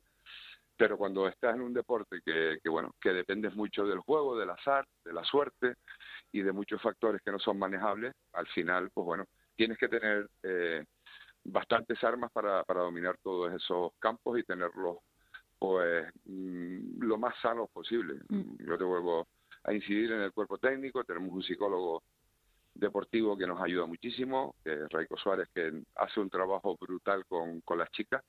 Pero 0.76 0.98
cuando 0.98 1.28
estás 1.28 1.54
en 1.54 1.62
un 1.62 1.72
deporte 1.72 2.20
que, 2.24 2.58
que, 2.62 2.68
bueno, 2.68 2.94
que 3.00 3.12
dependes 3.12 3.54
mucho 3.54 3.86
del 3.86 4.00
juego, 4.00 4.36
del 4.36 4.50
azar, 4.50 4.86
de 5.04 5.12
la 5.12 5.24
suerte 5.24 5.74
y 6.32 6.42
de 6.42 6.52
muchos 6.52 6.82
factores 6.82 7.22
que 7.22 7.30
no 7.30 7.38
son 7.38 7.58
manejables, 7.58 8.14
al 8.32 8.46
final, 8.48 8.90
pues 8.92 9.04
bueno, 9.04 9.24
tienes 9.56 9.78
que 9.78 9.88
tener 9.88 10.28
eh, 10.42 10.84
bastantes 11.44 12.02
armas 12.02 12.32
para, 12.32 12.64
para 12.64 12.80
dominar 12.80 13.16
todos 13.22 13.52
esos 13.52 13.92
campos 14.00 14.38
y 14.38 14.42
tenerlos 14.42 14.98
pues 15.58 16.06
mm, 16.24 17.02
lo 17.02 17.18
más 17.18 17.34
sanos 17.40 17.70
posible. 17.70 18.14
Mm. 18.28 18.66
Yo 18.66 18.76
te 18.76 18.84
vuelvo 18.84 19.28
a 19.64 19.72
incidir 19.72 20.12
en 20.12 20.20
el 20.20 20.32
cuerpo 20.32 20.58
técnico, 20.58 21.04
tenemos 21.04 21.32
un 21.32 21.42
psicólogo 21.42 22.02
deportivo 22.74 23.36
que 23.36 23.46
nos 23.46 23.60
ayuda 23.62 23.86
muchísimo, 23.86 24.56
que 24.64 24.72
es 24.72 24.88
Raico 24.90 25.16
Suárez, 25.16 25.48
que 25.54 25.84
hace 25.94 26.20
un 26.20 26.28
trabajo 26.28 26.76
brutal 26.76 27.24
con, 27.26 27.60
con 27.60 27.78
las 27.78 27.90
chicas, 27.92 28.22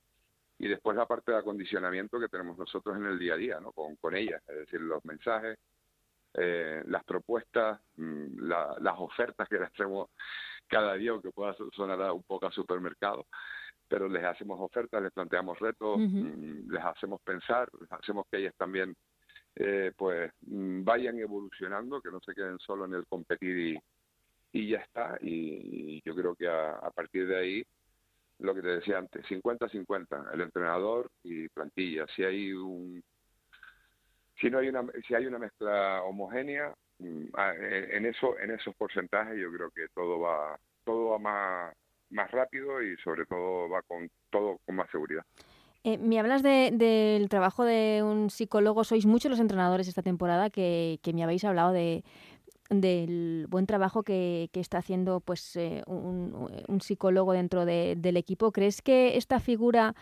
y 0.57 0.67
después 0.67 0.95
la 0.95 1.05
parte 1.05 1.31
de 1.31 1.37
acondicionamiento 1.37 2.19
que 2.19 2.29
tenemos 2.29 2.57
nosotros 2.57 2.95
en 2.97 3.05
el 3.05 3.19
día 3.19 3.33
a 3.33 3.37
día, 3.37 3.59
¿no? 3.59 3.71
con, 3.71 3.95
con 3.97 4.15
ellas, 4.15 4.41
es 4.47 4.55
decir, 4.55 4.81
los 4.81 5.03
mensajes, 5.05 5.57
eh, 6.33 6.83
las 6.87 7.03
propuestas, 7.03 7.79
mm, 7.97 8.39
las 8.39 8.95
ofertas 8.97 9.47
que 9.47 9.59
les 9.59 9.71
traemos 9.73 10.09
cada 10.67 10.95
día, 10.95 11.11
aunque 11.11 11.31
pueda 11.31 11.55
sonar 11.73 12.11
un 12.11 12.23
poco 12.23 12.47
a 12.47 12.51
supermercado, 12.51 13.25
pero 13.87 14.07
les 14.09 14.23
hacemos 14.23 14.59
ofertas, 14.59 15.01
les 15.01 15.11
planteamos 15.11 15.59
retos, 15.59 15.97
mm, 15.99 16.71
les 16.71 16.83
hacemos 16.83 17.21
pensar, 17.21 17.69
les 17.79 17.91
hacemos 17.91 18.25
que 18.29 18.37
ellas 18.37 18.55
también 18.57 18.95
eh, 19.55 19.93
pues 19.95 20.31
mm, 20.41 20.83
vayan 20.83 21.17
evolucionando, 21.19 22.01
que 22.01 22.11
no 22.11 22.19
se 22.19 22.33
queden 22.33 22.59
solo 22.59 22.85
en 22.85 22.93
el 22.93 23.07
competir 23.07 23.57
y, 23.57 23.79
y 24.51 24.69
ya 24.69 24.79
está. 24.79 25.17
Y, 25.21 26.01
yo 26.03 26.15
creo 26.15 26.35
que 26.35 26.47
a, 26.47 26.91
partir 26.93 27.27
de 27.27 27.37
ahí, 27.37 27.63
lo 28.39 28.53
que 28.53 28.61
te 28.61 28.67
decía 28.67 28.97
antes, 28.97 29.25
50-50, 29.25 30.33
el 30.33 30.41
entrenador 30.41 31.09
y 31.23 31.47
plantilla. 31.49 32.05
Si 32.15 32.23
hay 32.23 32.53
un 32.53 33.03
si 34.39 34.49
no 34.49 34.59
hay 34.59 34.67
una 34.67 34.85
si 35.07 35.15
hay 35.15 35.25
una 35.25 35.39
mezcla 35.39 36.01
homogénea 36.03 36.73
mm, 36.99 37.25
ah, 37.35 37.53
en 37.55 38.05
eso 38.05 38.37
en 38.37 38.51
esos 38.51 38.75
porcentajes 38.75 39.39
yo 39.39 39.49
creo 39.49 39.71
que 39.71 39.87
todo 39.93 40.19
va 40.19 40.59
todo 40.83 41.11
va 41.11 41.19
más 41.19 41.73
más 42.09 42.29
rápido 42.31 42.83
y 42.83 42.97
sobre 42.97 43.25
todo 43.25 43.69
va 43.69 43.81
con 43.83 44.09
todo 44.29 44.59
con 44.65 44.75
más 44.75 44.89
seguridad. 44.91 45.23
Eh, 45.83 45.99
me 45.99 46.19
hablas 46.19 46.41
del 46.41 47.29
trabajo 47.29 47.63
de 47.63 48.01
un 48.03 48.31
psicólogo. 48.31 48.83
Sois 48.83 49.05
muchos 49.05 49.29
los 49.29 49.39
entrenadores 49.39 49.87
esta 49.87 50.01
temporada 50.01 50.49
que, 50.49 50.99
que 51.03 51.13
me 51.13 51.23
habéis 51.23 51.45
hablado 51.45 51.73
de, 51.73 52.03
del 52.69 53.45
buen 53.49 53.67
trabajo 53.67 54.03
que, 54.03 54.49
está 54.53 54.79
haciendo 54.79 55.19
pues 55.19 55.55
eh, 55.55 55.83
un, 55.87 56.81
psicólogo 56.81 57.33
dentro 57.33 57.65
del 57.65 58.17
equipo. 58.17 58.51
¿Crees 58.51 58.81
que 58.81 59.17
esta 59.17 59.39
figura 59.39 59.93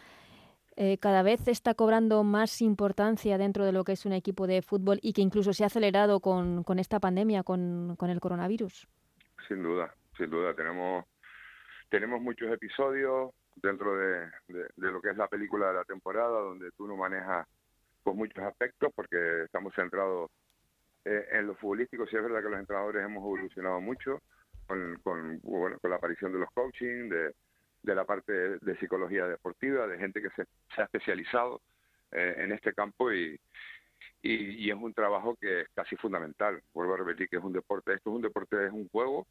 eh, 0.75 0.97
cada 0.97 1.21
vez 1.21 1.47
está 1.47 1.75
cobrando 1.75 2.23
más 2.23 2.61
importancia 2.61 3.37
dentro 3.37 3.65
de 3.65 3.71
lo 3.71 3.83
que 3.83 3.91
es 3.91 4.05
un 4.05 4.13
equipo 4.13 4.47
de 4.47 4.61
fútbol 4.61 4.99
y 5.01 5.13
que 5.13 5.21
incluso 5.21 5.53
se 5.53 5.63
ha 5.63 5.67
acelerado 5.67 6.19
con, 6.19 6.63
esta 6.79 6.99
pandemia, 6.99 7.43
con, 7.43 7.95
el 7.99 8.19
coronavirus? 8.19 8.87
Sin 9.47 9.61
duda, 9.61 9.93
sin 10.17 10.29
duda. 10.29 10.53
Tenemos, 10.55 11.05
tenemos 11.89 12.21
muchos 12.21 12.51
episodios 12.51 13.31
dentro 13.57 13.95
de, 13.95 14.27
lo 14.77 15.01
que 15.01 15.11
es 15.11 15.17
la 15.17 15.27
película 15.27 15.67
de 15.67 15.73
la 15.75 15.83
temporada 15.83 16.39
donde 16.39 16.71
tú 16.71 16.87
no 16.87 16.95
manejas 16.95 17.45
pues, 18.01 18.15
muchos 18.15 18.43
aspectos 18.43 18.91
porque 18.95 19.43
estamos 19.43 19.73
centrados 19.75 20.31
eh, 21.05 21.27
en 21.31 21.47
lo 21.47 21.55
futbolístico 21.55 22.07
sí 22.07 22.15
es 22.15 22.23
verdad 22.23 22.41
que 22.41 22.49
los 22.49 22.59
entrenadores 22.59 23.03
hemos 23.03 23.23
evolucionado 23.23 23.81
mucho 23.81 24.21
con, 24.67 24.99
bueno, 25.43 25.77
con 25.79 25.89
la 25.89 25.97
aparición 25.97 26.31
de 26.31 26.39
los 26.39 26.49
coaching, 26.51 27.09
de, 27.09 27.33
de 27.81 27.95
la 27.95 28.05
parte 28.05 28.31
de, 28.31 28.77
psicología 28.77 29.27
deportiva, 29.27 29.85
de 29.87 29.97
gente 29.97 30.21
que 30.21 30.29
se, 30.29 30.43
ha 30.81 30.85
especializado 30.85 31.61
eh, 32.11 32.35
en 32.37 32.53
este 32.53 32.73
campo 32.73 33.11
y, 33.11 33.39
y, 34.21 34.69
es 34.69 34.75
un 34.75 34.93
trabajo 34.93 35.35
que 35.35 35.61
es 35.61 35.69
casi 35.75 35.97
fundamental. 35.97 36.61
Vuelvo 36.73 36.93
a 36.93 36.97
repetir 36.97 37.27
que 37.27 37.37
es 37.37 37.43
un 37.43 37.53
deporte, 37.53 37.93
esto 37.93 38.09
es 38.09 38.15
un 38.15 38.21
deporte, 38.21 38.65
es 38.65 38.71
un 38.71 38.87
juego, 38.87 39.27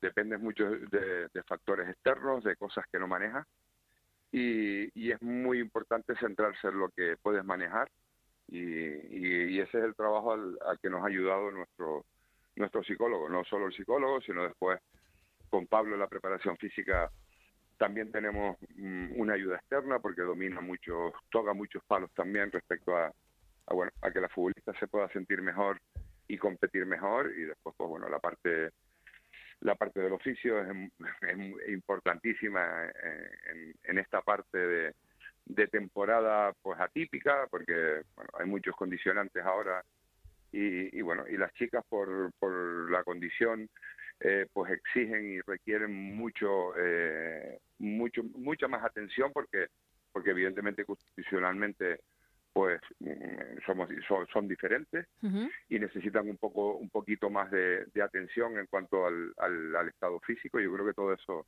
depende 0.00 0.36
mucho 0.36 0.68
de, 0.70 1.28
factores 1.46 1.88
externos, 1.88 2.44
de 2.44 2.56
cosas 2.56 2.84
que 2.92 2.98
no 2.98 3.08
manejas 3.08 3.46
y, 4.30 4.90
y, 5.00 5.12
es 5.12 5.22
muy 5.22 5.60
importante 5.60 6.14
centrarse 6.16 6.68
en 6.68 6.78
lo 6.78 6.90
que 6.90 7.16
puedes 7.22 7.44
manejar 7.44 7.88
y, 8.48 9.54
y 9.54 9.60
ese 9.60 9.78
es 9.78 9.84
el 9.84 9.94
trabajo 9.94 10.32
al, 10.32 10.58
que 10.80 10.90
nos 10.90 11.02
ha 11.02 11.08
ayudado 11.08 11.50
nuestro, 11.50 12.04
nuestro 12.54 12.82
psicólogo, 12.84 13.28
no 13.28 13.44
solo 13.44 13.66
el 13.66 13.72
psicólogo, 13.72 14.20
sino 14.20 14.44
después 14.44 14.80
con 15.50 15.66
Pablo 15.66 15.94
en 15.94 16.00
la 16.00 16.08
preparación 16.08 16.56
física 16.56 17.10
también 17.78 18.10
tenemos 18.10 18.56
mm, 18.76 19.20
una 19.20 19.34
ayuda 19.34 19.56
externa 19.56 19.98
porque 19.98 20.22
domina 20.22 20.60
muchos, 20.60 21.12
toca 21.30 21.52
muchos 21.52 21.82
palos 21.84 22.10
también 22.14 22.50
respecto 22.50 22.96
a, 22.96 23.12
bueno, 23.70 23.92
a 24.00 24.10
que 24.10 24.20
la 24.20 24.28
futbolista 24.28 24.72
se 24.78 24.86
pueda 24.86 25.08
sentir 25.10 25.42
mejor 25.42 25.80
y 26.28 26.38
competir 26.38 26.86
mejor 26.86 27.32
y 27.36 27.42
después 27.42 27.74
pues 27.76 27.88
bueno 27.88 28.08
la 28.08 28.18
parte 28.18 28.70
la 29.60 29.74
parte 29.74 30.00
del 30.00 30.12
oficio 30.12 30.60
es, 30.60 30.68
importantísima 31.68 32.90
en, 33.52 33.74
en, 33.84 33.98
esta 33.98 34.20
parte 34.20 34.58
de, 34.58 34.94
de, 35.46 35.66
temporada 35.68 36.52
pues 36.62 36.78
atípica 36.80 37.46
porque 37.50 38.02
bueno, 38.14 38.30
hay 38.38 38.46
muchos 38.46 38.74
condicionantes 38.76 39.44
ahora. 39.44 39.82
Y, 40.52 40.96
y, 40.96 41.02
bueno 41.02 41.24
y 41.28 41.36
las 41.36 41.52
chicas 41.54 41.84
por, 41.88 42.30
por 42.38 42.90
la 42.90 43.02
condición 43.02 43.68
eh, 44.20 44.46
pues 44.50 44.72
exigen 44.72 45.30
y 45.30 45.40
requieren 45.40 46.16
mucho, 46.16 46.72
eh, 46.78 47.58
mucho, 47.78 48.22
mucha 48.22 48.66
más 48.66 48.82
atención 48.82 49.30
porque, 49.30 49.66
porque 50.10 50.30
evidentemente 50.30 50.86
constitucionalmente 50.86 52.00
pues 52.54 52.80
mm, 53.00 53.58
somos 53.66 53.90
son, 54.32 54.48
diferentes 54.48 55.06
y 55.68 55.78
necesitan 55.78 56.30
un 56.30 56.38
poco 56.38 56.76
un 56.76 56.88
poquito 56.88 57.28
más 57.28 57.50
de, 57.50 57.86
atención 58.02 58.58
en 58.58 58.66
cuanto 58.66 59.06
al, 59.06 59.34
al, 59.36 59.88
estado 59.88 60.18
físico. 60.20 60.58
Yo 60.60 60.72
creo 60.72 60.86
que 60.86 60.94
todo 60.94 61.12
eso 61.12 61.46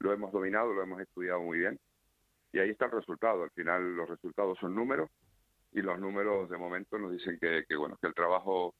lo 0.00 0.12
hemos 0.12 0.32
dominado 0.32 0.74
lo 0.74 0.82
hemos 0.82 1.00
estudiado 1.00 1.40
muy 1.40 1.60
bien 1.60 1.78
y 2.52 2.58
ahí 2.58 2.70
está 2.70 2.86
el 2.86 2.92
resultado 2.92 3.42
al 3.42 3.50
final 3.50 3.96
los 3.96 4.08
resultados 4.08 4.58
son 4.58 4.74
números 4.74 5.10
y 5.72 5.80
los 5.80 5.98
números 5.98 6.50
de 6.50 6.58
momento 6.58 6.98
nos 6.98 7.12
dicen 7.12 7.38
que, 7.40 7.64
bueno 7.76 7.96
que 8.00 8.06
el 8.06 8.14
trabajo 8.14 8.74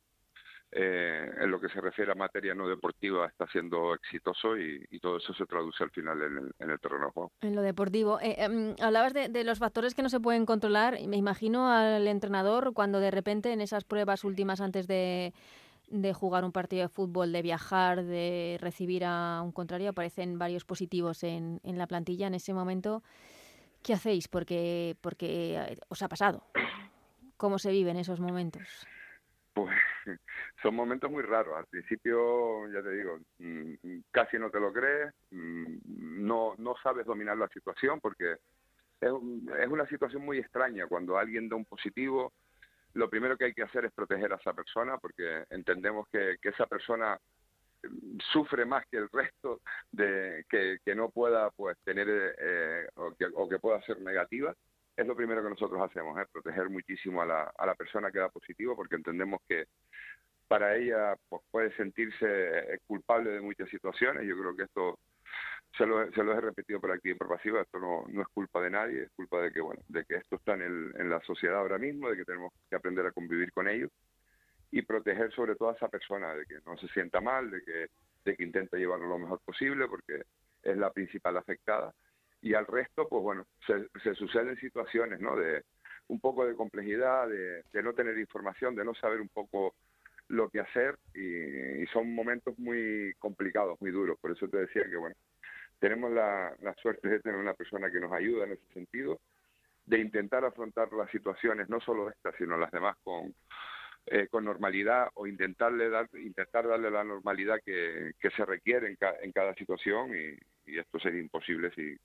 eh, 0.75 1.31
en 1.39 1.51
lo 1.51 1.61
que 1.61 1.69
se 1.69 1.81
refiere 1.83 2.13
a 2.13 2.15
materia 2.15 2.55
no 2.55 2.67
deportiva 2.67 3.27
está 3.27 3.47
siendo 3.49 3.95
exitoso 3.95 4.57
y, 4.57 4.99
todo 5.01 5.19
eso 5.19 5.35
se 5.35 5.45
traduce 5.45 5.85
al 5.85 5.91
final 5.91 6.23
en 6.23 6.71
el, 6.71 6.81
terreno 6.81 7.07
de 7.07 7.13
juego. 7.13 7.33
En 7.43 7.55
lo 7.55 7.61
deportivo. 7.61 8.21
Eh, 8.21 8.37
em, 8.39 8.75
hablabas 8.81 9.13
de, 9.13 9.45
los 9.45 9.59
factores 9.59 9.95
que 9.95 10.03
no 10.03 10.09
se 10.09 10.21
pueden 10.21 10.47
controlar. 10.47 10.97
Me 11.07 11.19
imagino 11.19 11.69
al 11.69 12.07
entrenador 12.07 12.73
cuando 12.73 13.01
de 13.01 13.11
repente 13.11 13.53
en 13.53 13.61
esas 13.61 13.85
pruebas 13.85 14.25
últimas 14.25 14.63
antes 14.63 14.87
de, 14.87 15.35
jugar 16.15 16.43
un 16.45 16.53
partido 16.53 16.83
de 16.83 16.89
fútbol, 16.89 17.33
de 17.33 17.43
viajar, 17.43 18.05
de 18.05 18.57
recibir 18.59 19.05
a 19.05 19.43
un 19.43 19.53
contrario, 19.53 19.91
aparecen 19.91 20.39
varios 20.39 20.65
positivos 20.65 21.23
en, 21.23 21.61
en 21.65 21.77
la 21.77 21.87
plantilla. 21.87 22.29
En 22.29 22.35
ese 22.35 22.55
momento, 22.55 23.03
¿qué 23.83 23.95
hacéis? 23.95 24.29
Porque, 24.29 24.97
porque 25.01 25.57
eh, 25.57 25.77
os 25.89 26.03
ha 26.03 26.09
pasado. 26.09 26.47
¿Cómo 27.37 27.59
se 27.59 27.71
viven 27.71 27.97
esos 27.97 28.21
momentos? 28.21 28.87
Pues 29.53 29.77
son 30.63 30.75
momentos 30.75 31.11
muy 31.11 31.23
raros. 31.23 31.57
Al 31.57 31.67
principio, 31.67 32.69
ya 32.73 32.83
te 32.83 32.91
digo, 32.91 33.19
mm, 33.39 34.01
casi 34.11 34.39
no 34.39 34.51
te 34.51 34.61
lo 34.61 34.73
crees, 34.73 35.13
mm, 35.31 36.25
no, 36.25 36.55
no 36.59 36.75
sabes 36.83 37.05
dominar 37.05 37.37
la 37.37 37.49
situación 37.49 38.01
porque 38.01 38.37
es, 39.01 39.11
una 39.69 39.87
situación 39.87 40.25
muy 40.25 40.39
extraña. 40.39 40.87
Cuando 40.87 41.19
alguien 41.19 41.49
da 41.49 41.57
un 41.57 41.65
positivo, 41.65 42.33
lo 42.95 43.11
primero 43.11 43.37
que 43.37 43.47
hay 43.47 43.55
que 43.55 43.63
hacer 43.63 43.85
es 43.85 43.93
proteger 43.93 44.33
a 44.33 44.37
esa 44.37 44.53
persona 44.53 44.99
porque 44.99 45.45
entendemos 45.51 46.09
que, 46.09 46.37
esa 46.43 46.67
persona 46.67 47.19
sufre 48.33 48.65
más 48.65 48.85
que 48.91 48.99
el 48.99 49.09
resto 49.11 49.61
de 49.91 50.45
que, 50.49 50.79
que 50.85 50.95
no 50.95 51.11
pueda 51.11 51.51
pues 51.51 51.77
tener 51.85 52.07
eh, 52.09 52.87
o, 52.95 53.13
que, 53.15 53.27
o 53.35 53.49
que 53.49 53.59
pueda 53.59 53.83
ser 53.83 54.01
negativa 54.01 54.55
es 54.97 55.07
lo 55.07 55.17
primero 55.17 55.43
que 55.43 55.51
nosotros 55.51 55.81
hacemos, 55.81 56.19
es 56.19 56.29
proteger 56.29 56.69
muchísimo 56.69 57.23
a 57.23 57.27
la, 57.27 57.53
a 57.57 57.67
la 57.67 57.75
persona 57.75 58.11
que 58.11 58.19
da 58.19 58.29
positivo, 58.29 58.77
porque 58.77 58.97
entendemos 58.97 59.41
que 59.49 59.65
para 60.49 60.77
ella 60.77 61.17
pues, 61.29 61.43
puede 61.51 61.75
sentirse 61.77 62.27
eh, 62.27 62.79
culpable 62.87 63.31
de 63.31 63.41
muchas 63.41 63.71
situaciones. 63.71 64.27
Yo 64.27 64.39
creo 64.39 64.55
que 64.55 64.65
esto 64.65 64.99
se 65.79 65.87
lo, 65.87 66.11
se 66.13 66.23
lo 66.23 66.33
he 66.33 66.41
repetido 66.41 66.79
por 66.79 66.93
aquí 66.93 67.15
por 67.15 67.29
pasiva, 67.29 67.63
esto 67.63 67.79
no, 67.79 68.05
no 68.09 68.21
es 68.21 68.29
culpa 68.29 68.61
de 68.61 68.71
nadie, 68.71 69.03
es 69.05 69.11
culpa 69.13 69.41
de 69.41 69.51
que 69.51 69.63
bueno, 69.63 69.81
de 69.89 70.05
que 70.05 70.17
esto 70.17 70.37
está 70.37 70.55
en, 70.55 70.63
el, 70.63 70.93
en 70.99 71.09
la 71.09 71.21
sociedad 71.21 71.59
ahora 71.59 71.79
mismo, 71.79 72.11
de 72.11 72.19
que 72.19 72.27
tenemos 72.27 72.53
que 72.69 72.77
aprender 72.77 73.07
a 73.07 73.13
convivir 73.13 73.51
con 73.53 73.69
ellos 73.69 73.91
y 74.73 74.83
proteger 74.83 75.33
sobre 75.33 75.55
todo 75.55 75.71
a 75.71 75.75
esa 75.75 75.89
persona, 75.89 76.35
de 76.35 76.47
que 76.47 76.59
no 76.67 76.77
se 76.79 76.89
sienta 76.89 77.21
mal, 77.21 77.51
de 77.51 77.63
que, 77.63 77.87
de 78.25 78.37
que 78.37 78.43
intente 78.43 78.79
llevarlo 78.79 79.07
lo 79.07 79.19
mejor 79.19 79.41
posible, 79.45 79.87
porque 79.87 80.25
es 80.63 80.77
la 80.77 80.91
principal 80.91 81.37
afectada 81.37 81.95
y 82.43 82.55
al 82.55 82.67
resto, 82.67 83.09
pues 83.09 83.23
bueno, 83.23 83.47
se, 83.67 83.87
se 84.03 84.15
suceden 84.15 84.57
situaciones, 84.57 85.21
¿no? 85.21 85.37
De 85.37 85.63
un 86.09 86.21
poco 86.21 86.45
de 86.45 86.57
complejidad, 86.57 87.29
de, 87.29 87.83
no 87.83 87.95
tener 87.95 88.19
información, 88.19 88.75
de 88.75 88.85
no 88.85 88.95
saber 88.95 89.21
un 89.21 89.29
poco 89.29 89.75
lo 90.29 90.49
que 90.51 90.61
hacer 90.61 90.99
y, 91.15 91.87
son 91.93 92.15
momentos 92.15 92.59
muy 92.59 93.15
complicados, 93.19 93.81
muy 93.81 93.93
duros. 93.93 94.19
Por 94.21 94.33
eso 94.33 94.49
te 94.49 94.59
decía 94.59 94.83
que, 94.91 94.97
bueno, 94.97 95.15
tenemos 95.79 96.11
la, 96.11 96.55
la 96.61 96.75
suerte 96.75 97.09
de 97.09 97.21
tener 97.21 97.39
una 97.39 97.55
persona 97.55 97.91
que 97.91 98.01
nos 98.01 98.13
ayuda 98.13 98.45
en 98.45 98.53
ese 98.53 98.67
sentido, 98.75 99.21
de 99.87 99.99
intentar 99.99 100.45
afrontar 100.45 100.93
las 100.93 101.11
situaciones, 101.11 101.69
no 101.69 101.81
solo 101.81 102.11
estas, 102.11 102.35
sino 102.37 102.57
las 102.57 102.73
demás 102.73 102.97
con, 103.05 103.35
eh, 104.07 104.27
con 104.29 104.45
normalidad 104.45 105.09
o 105.15 105.27
intentarle 105.27 105.89
dar, 105.89 106.09
intentar 106.15 106.67
darle 106.67 106.91
la 106.91 107.05
normalidad 107.05 107.61
que, 107.65 108.13
que 108.19 108.31
se 108.31 108.45
requiere 108.45 108.89
en, 108.89 108.99
en 109.23 109.33
cada 109.33 109.55
situación 109.55 110.11
y, 110.15 110.71
y, 110.71 110.79
esto 110.79 110.99
sería 110.99 111.21
imposible 111.21 111.71
si, 111.75 111.97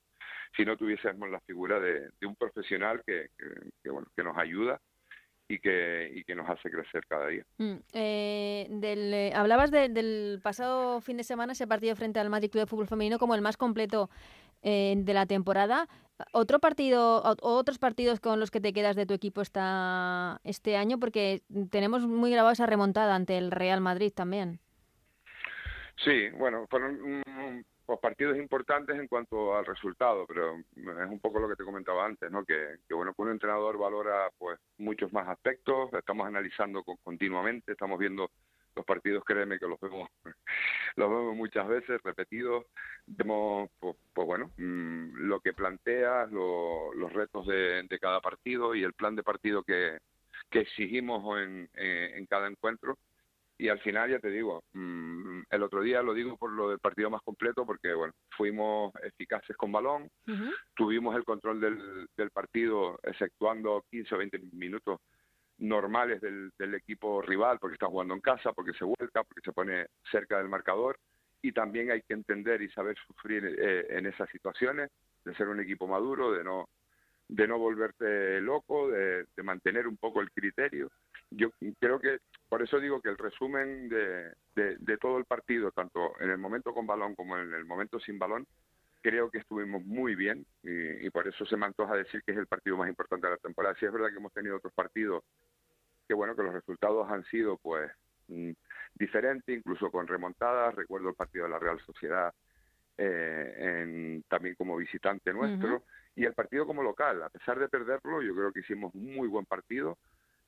si 0.56 0.66
no 0.66 0.78
tuviésemos 0.78 1.30
la 1.30 1.40
figura 1.42 1.80
de, 1.80 2.10
un 2.26 2.36
profesional 2.36 3.02
que, 3.06 3.30
bueno, 3.86 4.08
que 4.16 4.24
nos 4.24 4.38
ayuda 4.38 4.80
y 5.50 5.60
que, 5.60 6.12
y 6.14 6.24
que 6.24 6.36
nos 6.36 6.50
hace 6.50 6.70
crecer 6.70 7.06
cada 7.08 7.28
día. 7.28 7.44
Mm, 7.58 7.76
eh, 7.94 8.68
del, 8.70 9.14
eh, 9.14 9.34
hablabas 9.34 9.72
del 9.72 10.40
pasado 10.44 11.02
fin 11.02 11.18
de 11.18 11.24
semana, 11.24 11.54
ese 11.54 11.68
partido 11.68 11.96
frente 11.96 12.20
al 12.20 12.30
Madrid 12.30 12.52
Club 12.52 12.64
de 12.64 12.68
Fútbol 12.68 12.88
Femenino 12.88 13.18
como 13.18 13.34
el 13.34 13.42
más 13.42 13.58
completo 13.58 14.10
eh, 14.62 14.96
de 14.98 15.14
la 15.14 15.26
temporada. 15.26 15.88
¿Otro 16.32 16.60
partido, 16.60 17.22
otros 17.42 17.78
partidos 17.78 18.20
con 18.20 18.40
los 18.40 18.52
que 18.52 18.62
te 18.62 18.74
quedas 18.74 18.96
de 18.96 19.06
tu 19.06 19.14
equipo 19.14 19.42
esta, 19.42 20.40
este 20.44 20.76
año? 20.76 21.00
Porque 21.00 21.44
tenemos 21.70 22.06
muy 22.08 22.32
grabada 22.32 22.54
esa 22.54 22.66
remontada 22.66 23.16
ante 23.16 23.38
el 23.38 23.52
Real 23.52 23.82
Madrid 23.82 24.12
también. 24.14 24.60
Sí, 26.04 26.30
bueno, 26.38 26.68
fueron 26.70 27.24
pues 27.86 28.00
partidos 28.00 28.38
importantes 28.38 29.00
en 29.00 29.08
cuanto 29.08 29.56
al 29.56 29.66
resultado, 29.66 30.26
pero 30.28 30.58
es 30.58 31.10
un 31.10 31.20
poco 31.20 31.40
lo 31.40 31.48
que 31.48 31.56
te 31.56 31.64
comentaba 31.64 32.06
antes, 32.06 32.30
¿no? 32.30 32.44
Que, 32.44 32.78
bueno, 32.90 33.14
que 33.14 33.22
un 33.22 33.32
entrenador 33.32 33.78
valora 33.78 34.30
pues 34.38 34.60
muchos 34.78 35.14
más 35.14 35.28
aspectos, 35.30 35.92
estamos 35.94 36.28
analizando 36.28 36.84
continuamente, 36.84 37.72
estamos 37.72 37.98
viendo 37.98 38.30
los 38.78 38.86
partidos, 38.86 39.24
créeme 39.26 39.60
que 39.60 39.68
los 39.68 39.80
vemos, 39.80 40.10
los 40.96 41.10
vemos 41.10 41.36
muchas 41.36 41.68
veces, 41.68 42.02
repetidos, 42.04 42.66
vemos, 43.06 43.70
pues, 43.80 43.96
pues 44.14 44.28
bueno, 44.28 44.52
mm, 44.58 45.28
lo 45.28 45.40
que 45.42 45.54
planteas, 45.54 46.32
los 46.32 47.14
retos 47.14 47.46
de, 47.48 47.86
cada 48.00 48.22
partido 48.22 48.76
y 48.76 48.84
el 48.84 48.94
plan 48.94 49.16
de 49.16 49.24
partido 49.24 49.64
que, 49.64 49.98
que 50.50 50.60
exigimos 50.62 51.40
en, 51.40 51.70
en 51.74 52.26
cada 52.28 52.48
encuentro. 52.48 52.98
Y 53.60 53.70
al 53.70 53.80
final 53.80 54.12
ya 54.12 54.20
te 54.20 54.30
digo, 54.30 54.64
mm, 54.74 55.42
el 55.50 55.64
otro 55.64 55.82
día 55.82 56.04
lo 56.04 56.14
digo 56.14 56.38
por 56.38 56.52
lo 56.52 56.70
del 56.70 56.80
partido 56.80 57.10
más 57.10 57.24
completo 57.24 57.66
porque 57.66 57.92
bueno, 57.94 58.14
fuimos 58.30 58.94
eficaces 59.02 59.58
con 59.58 59.72
balón, 59.72 60.12
tuvimos 60.76 61.16
el 61.16 61.24
control 61.24 61.60
del, 61.60 62.08
del, 62.16 62.30
partido 62.30 63.00
exceptuando 63.02 63.84
15 63.90 64.14
o 64.14 64.18
20 64.20 64.40
minutos 64.52 65.00
normales 65.60 66.22
del, 66.22 66.52
equipo 66.76 67.22
rival 67.22 67.58
porque 67.60 67.76
está 67.76 67.88
jugando 67.88 68.14
en 68.14 68.22
casa, 68.22 68.54
porque 68.54 68.74
se 68.74 68.86
vuelca, 68.86 69.24
porque 69.24 69.42
se 69.44 69.54
pone 69.54 69.88
cerca 70.12 70.38
del 70.38 70.50
marcador 70.50 70.98
y 71.42 71.52
también 71.52 71.92
hay 71.92 72.02
que 72.02 72.14
entender 72.14 72.62
y 72.62 72.70
saber 72.70 72.96
sufrir 73.08 73.46
eh, 73.46 73.86
en 73.90 74.06
esas 74.06 74.30
situaciones, 74.30 74.90
de 75.24 75.36
ser 75.36 75.48
un 75.48 75.60
equipo 75.60 75.88
maduro, 75.88 76.32
de 76.32 76.44
no 76.44 76.70
de 77.30 77.46
no 77.46 77.60
volverte 77.60 78.40
loco, 78.40 78.90
de, 78.90 79.26
de 79.36 79.44
mantener 79.44 79.86
un 79.86 79.98
poco 79.98 80.22
el 80.22 80.32
criterio. 80.32 80.90
Yo 81.30 81.50
creo 81.80 82.00
que 82.00 82.20
por 82.48 82.62
eso 82.62 82.80
digo 82.80 83.02
que 83.02 83.10
el 83.10 83.18
resumen 83.18 83.90
de, 83.90 84.32
de, 84.56 84.98
todo 84.98 85.18
el 85.18 85.26
partido, 85.26 85.72
tanto 85.72 86.14
en 86.22 86.30
el 86.30 86.38
momento 86.38 86.74
con 86.74 86.88
balón 86.88 87.16
como 87.16 87.38
en 87.38 87.54
el 87.54 87.66
momento 87.66 88.00
sin 88.00 88.18
balón, 88.18 88.48
creo 89.02 89.30
que 89.30 89.40
estuvimos 89.40 89.84
muy 89.86 90.16
bien 90.16 90.46
y, 90.64 91.10
por 91.10 91.28
eso 91.28 91.46
se 91.46 91.58
me 91.58 91.66
antoja 91.66 91.96
decir 91.96 92.22
que 92.24 92.32
es 92.32 92.38
el 92.38 92.48
partido 92.48 92.78
más 92.78 92.90
importante 92.90 93.28
de 93.28 93.34
la 93.34 93.38
temporada. 93.38 93.76
Sí 93.80 93.86
es 93.86 93.92
verdad 93.92 94.10
que 94.10 94.18
hemos 94.18 94.34
tenido 94.34 94.58
otros 94.58 94.74
partidos 94.74 95.24
que 96.08 96.14
bueno, 96.14 96.36
que 96.36 96.44
los 96.44 96.54
resultados 96.54 97.10
han 97.12 97.24
sido 97.26 97.58
pues 97.58 97.92
mm, 98.28 98.52
diferentes, 98.96 99.58
incluso 99.58 99.92
con 99.92 100.08
remontadas. 100.08 100.76
Recuerdo 100.76 101.10
el 101.10 101.16
partido 101.16 101.46
de 101.46 101.52
la 101.52 101.60
Real 101.60 101.80
Sociedad 101.86 102.34
en, 102.98 104.24
también 104.28 104.56
como 104.56 104.76
visitante 104.76 105.32
nuestro, 105.32 105.84
y 106.16 106.26
el 106.26 106.34
partido 106.34 106.66
como 106.66 106.82
local. 106.82 107.22
A 107.24 107.30
pesar 107.30 107.60
de 107.60 107.70
perderlo, 107.70 108.22
yo 108.22 108.34
creo 108.34 108.52
que 108.52 108.62
hicimos 108.62 108.94
un 108.96 109.16
muy 109.16 109.28
buen 109.28 109.46
partido 109.46 109.98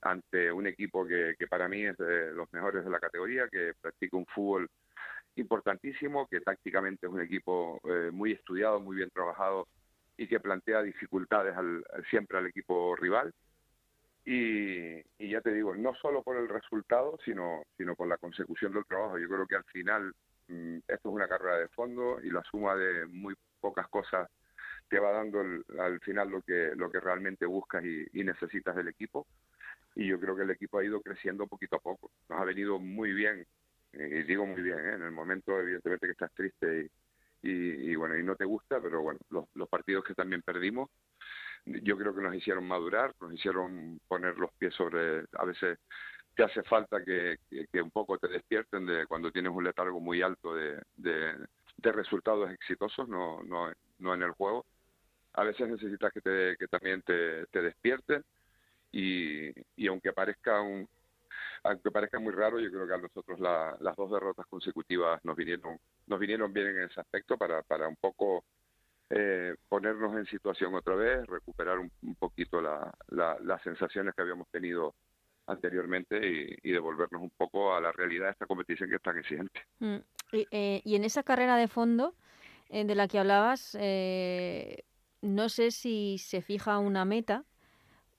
ante 0.01 0.51
un 0.51 0.65
equipo 0.65 1.05
que, 1.05 1.35
que 1.37 1.47
para 1.47 1.67
mí 1.67 1.85
es 1.85 1.97
de 1.97 2.31
los 2.31 2.51
mejores 2.53 2.83
de 2.83 2.89
la 2.89 2.99
categoría, 2.99 3.47
que 3.49 3.73
practica 3.79 4.17
un 4.17 4.25
fútbol 4.25 4.69
importantísimo, 5.39 6.27
que 6.27 6.41
tácticamente 6.41 7.07
es 7.07 7.11
un 7.11 7.21
equipo 7.21 7.79
eh, 7.83 8.11
muy 8.11 8.33
estudiado, 8.33 8.79
muy 8.79 8.97
bien 8.97 9.09
trabajado 9.09 9.67
y 10.17 10.27
que 10.27 10.39
plantea 10.39 10.81
dificultades 10.81 11.55
al, 11.55 11.83
siempre 12.09 12.37
al 12.37 12.47
equipo 12.47 12.95
rival. 12.95 13.33
Y, 14.25 15.01
ya 15.19 15.41
te 15.41 15.53
digo, 15.53 15.75
no 15.75 15.95
solo 15.95 16.21
por 16.23 16.37
el 16.37 16.49
resultado, 16.49 17.17
sino, 17.23 17.63
sino 17.77 17.95
por 17.95 18.07
la 18.07 18.17
consecución 18.17 18.73
del 18.73 18.85
trabajo. 18.85 19.17
Yo 19.17 19.27
creo 19.27 19.47
que 19.47 19.55
al 19.55 19.63
final 19.65 20.13
mm, 20.47 20.77
esto 20.87 21.09
es 21.09 21.15
una 21.15 21.27
carrera 21.27 21.57
de 21.57 21.67
fondo 21.69 22.19
y 22.21 22.29
la 22.29 22.43
suma 22.43 22.75
de 22.75 23.05
muy 23.07 23.35
pocas 23.59 23.87
cosas 23.87 24.29
te 24.89 24.99
va 24.99 25.11
dando 25.11 25.41
al 25.79 25.99
final 26.01 26.29
lo 26.29 26.41
que, 26.41 26.71
lo 26.75 26.91
que 26.91 26.99
realmente 26.99 27.45
buscas 27.45 27.83
y 27.85 28.23
necesitas 28.23 28.75
del 28.75 28.87
equipo 28.87 29.27
y 29.95 30.07
yo 30.07 30.19
creo 30.19 30.35
que 30.35 30.43
el 30.43 30.51
equipo 30.51 30.79
ha 30.79 30.85
ido 30.85 31.01
creciendo 31.01 31.47
poquito 31.47 31.75
a 31.75 31.79
poco. 31.79 32.11
Nos 32.29 32.39
ha 32.39 32.45
venido 32.45 32.79
muy 32.79 33.13
bien, 33.13 33.45
y 33.93 34.23
digo 34.23 34.45
muy 34.45 34.61
bien, 34.61 34.79
¿eh? 34.79 34.93
en 34.93 35.03
el 35.03 35.11
momento 35.11 35.59
evidentemente 35.59 36.07
que 36.07 36.11
estás 36.11 36.31
triste 36.33 36.89
y, 37.41 37.95
bueno, 37.95 38.17
y 38.17 38.23
no 38.23 38.35
te 38.35 38.43
gusta, 38.43 38.81
pero 38.81 39.01
bueno, 39.01 39.19
los, 39.29 39.69
partidos 39.69 40.03
que 40.03 40.13
también 40.13 40.41
perdimos, 40.41 40.89
yo 41.65 41.97
creo 41.97 42.13
que 42.13 42.21
nos 42.21 42.35
hicieron 42.35 42.67
madurar, 42.67 43.13
nos 43.21 43.33
hicieron 43.33 43.99
poner 44.07 44.37
los 44.37 44.51
pies 44.53 44.73
sobre, 44.73 45.23
a 45.33 45.45
veces 45.45 45.79
te 46.35 46.43
hace 46.43 46.63
falta 46.63 47.03
que, 47.03 47.37
un 47.81 47.91
poco 47.91 48.17
te 48.17 48.27
despierten 48.27 48.85
de 48.85 49.07
cuando 49.07 49.31
tienes 49.31 49.53
un 49.53 49.63
letargo 49.63 49.99
muy 49.99 50.21
alto 50.21 50.53
de, 50.53 50.81
de, 50.97 51.91
resultados 51.91 52.51
exitosos, 52.51 53.07
no, 53.07 53.41
no, 53.43 53.71
no 53.99 54.13
en 54.13 54.23
el 54.23 54.31
juego. 54.31 54.65
A 55.33 55.43
veces 55.43 55.69
necesitas 55.69 56.11
que, 56.11 56.21
te, 56.21 56.57
que 56.57 56.67
también 56.67 57.01
te, 57.03 57.45
te 57.47 57.61
despierten 57.61 58.23
y, 58.91 59.49
y 59.77 59.87
aunque 59.87 60.11
parezca 60.11 60.61
un 60.61 60.87
aunque 61.63 61.91
parezca 61.91 62.19
muy 62.19 62.33
raro, 62.33 62.59
yo 62.59 62.69
creo 62.69 62.87
que 62.87 62.93
a 62.93 62.97
nosotros 62.97 63.39
las 63.39 63.95
dos 63.95 64.11
derrotas 64.11 64.45
consecutivas 64.47 65.23
nos 65.23 65.35
vinieron 65.35 65.77
nos 66.07 66.19
vinieron 66.19 66.51
bien 66.51 66.67
en 66.67 66.83
ese 66.83 66.99
aspecto 66.99 67.37
para, 67.37 67.61
para 67.61 67.87
un 67.87 67.95
poco 67.95 68.43
eh, 69.09 69.55
ponernos 69.67 70.15
en 70.15 70.25
situación 70.25 70.73
otra 70.75 70.95
vez, 70.95 71.25
recuperar 71.27 71.79
un, 71.79 72.15
poquito 72.15 72.61
la, 72.61 72.91
las 73.09 73.61
sensaciones 73.63 74.13
que 74.15 74.21
habíamos 74.21 74.47
tenido 74.49 74.95
anteriormente 75.47 76.19
y, 76.63 76.71
devolvernos 76.71 77.21
un 77.21 77.31
poco 77.31 77.73
a 77.73 77.81
la 77.81 77.91
realidad 77.91 78.25
de 78.25 78.31
esta 78.31 78.45
competición 78.45 78.89
que 78.89 78.97
es 78.97 79.01
tan 79.01 79.17
exigente. 79.17 79.61
Mm. 79.79 79.97
Y, 80.31 80.47
eh, 80.51 80.81
en 80.85 81.03
esa 81.03 81.23
carrera 81.23 81.57
de 81.57 81.67
fondo 81.67 82.15
eh, 82.69 82.85
de 82.85 82.95
la 82.95 83.07
que 83.07 83.19
hablabas, 83.19 83.75
no 85.21 85.49
sé 85.49 85.71
si 85.71 86.17
se 86.19 86.41
fija 86.41 86.77
una 86.77 87.03
meta 87.05 87.45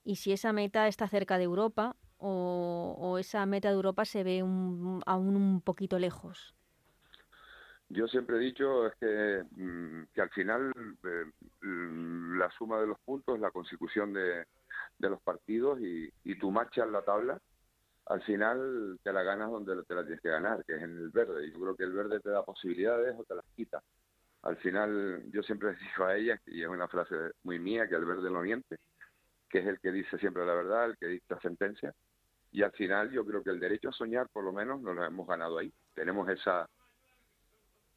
y 0.03 0.17
si 0.17 0.33
esa 0.33 0.51
meta 0.51 0.87
está 0.87 1.07
cerca 1.07 1.37
de 1.37 1.45
Europa 1.45 1.95
o, 2.21 3.17
esa 3.19 3.45
meta 3.45 3.69
de 3.69 3.75
Europa 3.75 4.05
se 4.05 4.23
ve 4.23 4.39
aún 4.39 5.35
un 5.35 5.61
poquito 5.61 5.99
lejos. 5.99 6.55
Yo 7.89 8.07
siempre 8.07 8.37
he 8.37 8.39
dicho 8.39 8.87
es 8.87 8.95
que, 8.95 9.43
mm, 9.51 10.03
al 10.17 10.29
final 10.29 10.71
eh, 11.03 11.25
mm, 11.61 12.37
la 12.37 12.49
suma 12.51 12.79
de 12.79 12.87
los 12.87 12.99
puntos, 13.01 13.39
la 13.39 13.51
consecución 13.51 14.13
de, 14.13 14.45
los 14.99 15.21
partidos 15.21 15.79
y, 15.81 16.09
tu 16.35 16.51
marcha 16.51 16.83
en 16.83 16.93
la 16.93 17.01
tabla, 17.01 17.39
al 18.05 18.21
final 18.23 18.99
te 19.03 19.11
la 19.11 19.23
ganas 19.23 19.51
donde 19.51 19.83
te 19.83 19.93
la 19.93 20.03
tienes 20.03 20.21
que 20.21 20.29
ganar, 20.29 20.63
que 20.65 20.75
es 20.75 20.81
en 20.81 20.97
el 20.97 21.09
verde. 21.09 21.51
Yo 21.51 21.59
creo 21.59 21.75
que 21.75 21.83
el 21.83 21.93
verde 21.93 22.19
te 22.19 22.29
da 22.29 22.43
posibilidades 22.43 23.15
o 23.17 23.23
te 23.23 23.35
las 23.35 23.45
quita. 23.55 23.81
Al 24.43 24.57
final 24.57 25.23
yo 25.31 25.43
siempre 25.43 25.75
digo 25.95 26.05
a 26.05 26.15
ella, 26.15 26.39
y 26.45 26.61
es 26.61 26.67
una 26.67 26.87
frase 26.87 27.15
muy 27.43 27.59
mía, 27.59 27.87
que 27.87 27.95
el 27.95 28.05
verde 28.05 28.31
no 28.31 28.41
miente 28.41 28.77
que 29.51 29.59
es 29.59 29.67
el 29.67 29.79
que 29.79 29.91
dice 29.91 30.17
siempre 30.17 30.45
la 30.45 30.55
verdad, 30.55 30.85
el 30.85 30.97
que 30.97 31.07
dicta 31.07 31.39
sentencia. 31.41 31.93
Y 32.51 32.63
al 32.63 32.71
final 32.71 33.11
yo 33.11 33.25
creo 33.25 33.43
que 33.43 33.49
el 33.49 33.59
derecho 33.59 33.89
a 33.89 33.93
soñar, 33.93 34.27
por 34.29 34.43
lo 34.43 34.51
menos, 34.51 34.81
nos 34.81 34.95
lo 34.95 35.05
hemos 35.05 35.27
ganado 35.27 35.57
ahí. 35.57 35.71
Tenemos 35.93 36.27
esa 36.29 36.67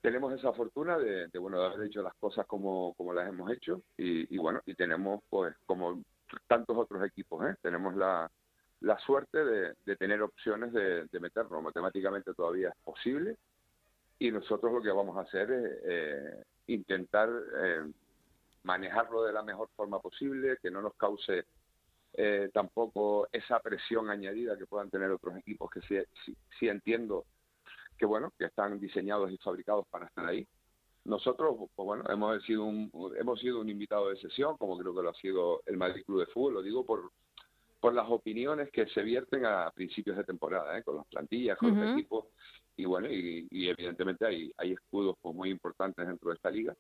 tenemos 0.00 0.34
esa 0.34 0.52
fortuna 0.52 0.98
de, 0.98 1.26
bueno 1.38 1.59
de 1.59 1.66
haber 1.66 1.86
hecho 1.86 2.02
las 2.02 2.12
cosas 2.16 2.46
como, 2.46 2.92
como 2.92 3.14
las 3.14 3.26
hemos 3.26 3.50
hecho 3.50 3.80
y, 3.96 4.36
bueno 4.36 4.61
y 4.66 4.74
tenemos 4.74 5.22
pues 5.30 5.57
como 5.64 6.02
tantos 6.46 6.76
otros 6.76 7.02
equipos 7.07 7.46
¿eh? 7.46 7.55
tenemos 7.62 7.96
la, 7.96 8.30
la 8.80 8.98
suerte 8.98 9.42
de, 9.42 9.96
tener 9.96 10.20
opciones 10.20 10.74
de, 10.74 11.07
de, 11.07 11.20
meternos 11.20 11.62
matemáticamente 11.62 12.34
todavía 12.34 12.68
es 12.68 12.76
posible 12.84 13.38
y 14.18 14.30
nosotros 14.30 14.72
lo 14.72 14.82
que 14.82 14.90
vamos 14.90 15.16
a 15.16 15.22
hacer 15.22 15.50
es 15.50 15.72
eh, 15.84 16.44
intentar 16.68 17.28
eh, 17.57 17.90
manejarlo 18.62 19.24
de 19.24 19.32
la 19.32 19.42
mejor 19.42 19.68
forma 19.76 19.98
posible, 20.00 20.59
que 20.62 20.70
no 20.70 20.80
nos 20.80 20.94
cause 20.94 21.44
eh, 22.16 22.50
tampoco 22.52 23.28
esa 23.32 23.60
presión 23.60 24.08
añadida 24.10 24.56
que 24.56 24.66
puedan 24.66 24.90
tener 24.90 25.10
otros 25.10 25.36
equipos 25.36 25.70
que 25.70 25.80
sí, 25.82 26.34
sí, 26.58 26.68
entiendo 26.68 27.24
que 27.98 28.06
bueno 28.06 28.32
que 28.38 28.46
están 28.46 28.78
diseñados 28.78 29.30
y 29.30 29.38
fabricados 29.38 29.86
para 29.88 30.06
estar 30.06 30.26
ahí. 30.26 30.46
Nosotros, 31.04 31.56
pues 31.74 31.86
bueno, 31.86 32.04
hemos 32.08 32.42
sido 32.44 32.64
un 32.64 32.90
hemos 33.18 33.40
sido 33.40 33.60
un 33.60 33.68
invitado 33.68 34.08
de 34.10 34.16
sesión, 34.16 34.56
como 34.56 34.78
creo 34.78 34.94
que 34.94 35.02
lo 35.02 35.10
ha 35.10 35.14
sido 35.14 35.62
el 35.66 35.76
Madrid 35.76 36.04
Club 36.04 36.20
de 36.20 36.32
Fútbol, 36.32 36.54
lo 36.54 36.62
digo 36.62 36.86
por 36.86 37.10
por 37.80 37.92
las 37.92 38.08
opiniones 38.08 38.70
que 38.70 38.86
se 38.86 39.02
vierten 39.02 39.44
a 39.44 39.70
principios 39.70 40.16
de 40.16 40.24
temporada, 40.24 40.78
¿eh? 40.78 40.82
con 40.82 40.96
las 40.96 41.06
plantillas, 41.06 41.58
con 41.58 41.78
los 41.78 41.92
equipos, 41.92 42.28
y 42.76 42.86
bueno, 42.86 43.08
y, 43.10 43.46
evidentemente 43.50 44.24
hay, 44.24 44.50
hay 44.56 44.72
escudos 44.72 45.16
pues, 45.20 45.34
muy 45.34 45.50
importantes 45.50 46.06
dentro 46.06 46.30
de 46.30 46.36
esta 46.36 46.50
liga, 46.50 46.74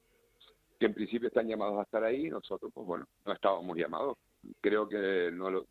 que 0.78 0.86
en 0.86 0.94
principio 0.94 1.28
están 1.28 1.46
llamados 1.46 1.78
a 1.78 1.82
estar 1.82 2.02
ahí, 2.04 2.30
nosotros, 2.30 2.72
pues 2.72 2.86
bueno, 2.86 3.06
no 3.26 3.34
estábamos 3.34 3.76
llamados. 3.76 4.16
Creo 4.60 4.88
que 4.88 5.30
no 5.32 5.50
lo, 5.50 5.66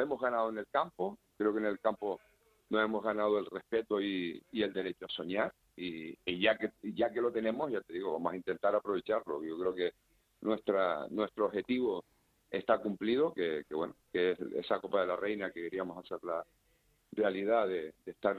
hemos 0.00 0.20
ganado 0.20 0.50
en 0.50 0.58
el 0.58 0.66
campo, 0.68 1.18
creo 1.36 1.52
que 1.52 1.60
en 1.60 1.66
el 1.66 1.80
campo 1.80 2.20
no 2.70 2.80
hemos 2.80 3.02
ganado 3.02 3.38
el 3.38 3.46
respeto 3.46 4.00
y, 4.00 4.42
el 4.52 4.72
derecho 4.72 5.06
a 5.06 5.08
soñar, 5.08 5.52
y, 5.76 6.16
ya 6.40 6.56
que 6.56 6.72
ya 6.82 7.10
que 7.10 7.20
lo 7.20 7.32
tenemos, 7.32 7.70
ya 7.70 7.80
te 7.80 7.92
digo, 7.92 8.12
vamos 8.12 8.32
a 8.32 8.36
intentar 8.36 8.74
aprovecharlo. 8.74 9.42
Yo 9.44 9.58
creo 9.58 9.74
que 9.74 9.92
nuestra 10.40 11.06
nuestro 11.10 11.46
objetivo 11.46 12.04
está 12.50 12.78
cumplido, 12.78 13.32
que, 13.32 13.64
bueno, 13.70 13.94
que 14.12 14.32
es 14.32 14.40
esa 14.40 14.80
Copa 14.80 15.00
de 15.00 15.06
la 15.08 15.16
Reina 15.16 15.50
que 15.50 15.62
queríamos 15.62 15.98
hacer 15.98 16.18
la 16.24 16.44
realidad 17.12 17.68
de 17.68 17.94
estar 18.04 18.36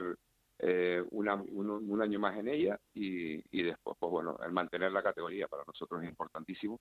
eh, 0.60 1.04
un, 1.10 2.02
año 2.02 2.18
más 2.18 2.36
en 2.36 2.48
ella 2.48 2.80
y, 2.92 3.62
después, 3.62 3.96
pues 3.98 4.10
bueno, 4.10 4.38
el 4.44 4.50
mantener 4.50 4.90
la 4.90 5.02
categoría 5.02 5.46
para 5.46 5.62
nosotros 5.64 6.02
es 6.02 6.08
importantísimo, 6.08 6.80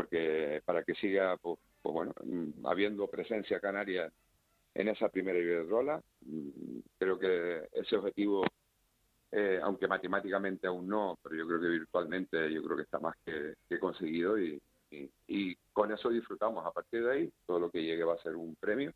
porque 0.00 0.62
para 0.64 0.82
que 0.82 0.94
siga, 0.94 1.36
pues, 1.36 1.58
pues 1.82 1.92
bueno, 1.92 2.14
mm, 2.24 2.66
habiendo 2.66 3.06
presencia 3.06 3.60
canaria 3.60 4.10
en 4.72 4.88
esa 4.88 5.10
primera 5.10 5.38
Iberdrola, 5.38 6.00
mm, 6.22 6.78
creo 6.98 7.18
que 7.18 7.68
ese 7.72 7.96
objetivo, 7.96 8.46
eh, 9.30 9.60
aunque 9.62 9.86
matemáticamente 9.86 10.66
aún 10.66 10.88
no, 10.88 11.18
pero 11.22 11.36
yo 11.36 11.46
creo 11.46 11.60
que 11.60 11.68
virtualmente 11.68 12.50
yo 12.50 12.62
creo 12.62 12.78
que 12.78 12.84
está 12.84 12.98
más 12.98 13.14
que, 13.26 13.78
conseguido 13.78 14.38
y, 14.38 14.58
y 15.28 15.54
con 15.70 15.92
eso 15.92 16.08
disfrutamos. 16.08 16.64
A 16.64 16.72
partir 16.72 17.04
de 17.04 17.12
ahí, 17.12 17.32
todo 17.46 17.60
lo 17.60 17.70
que 17.70 17.82
llegue 17.82 18.02
va 18.02 18.14
a 18.14 18.22
ser 18.22 18.36
un 18.36 18.56
premio 18.56 18.94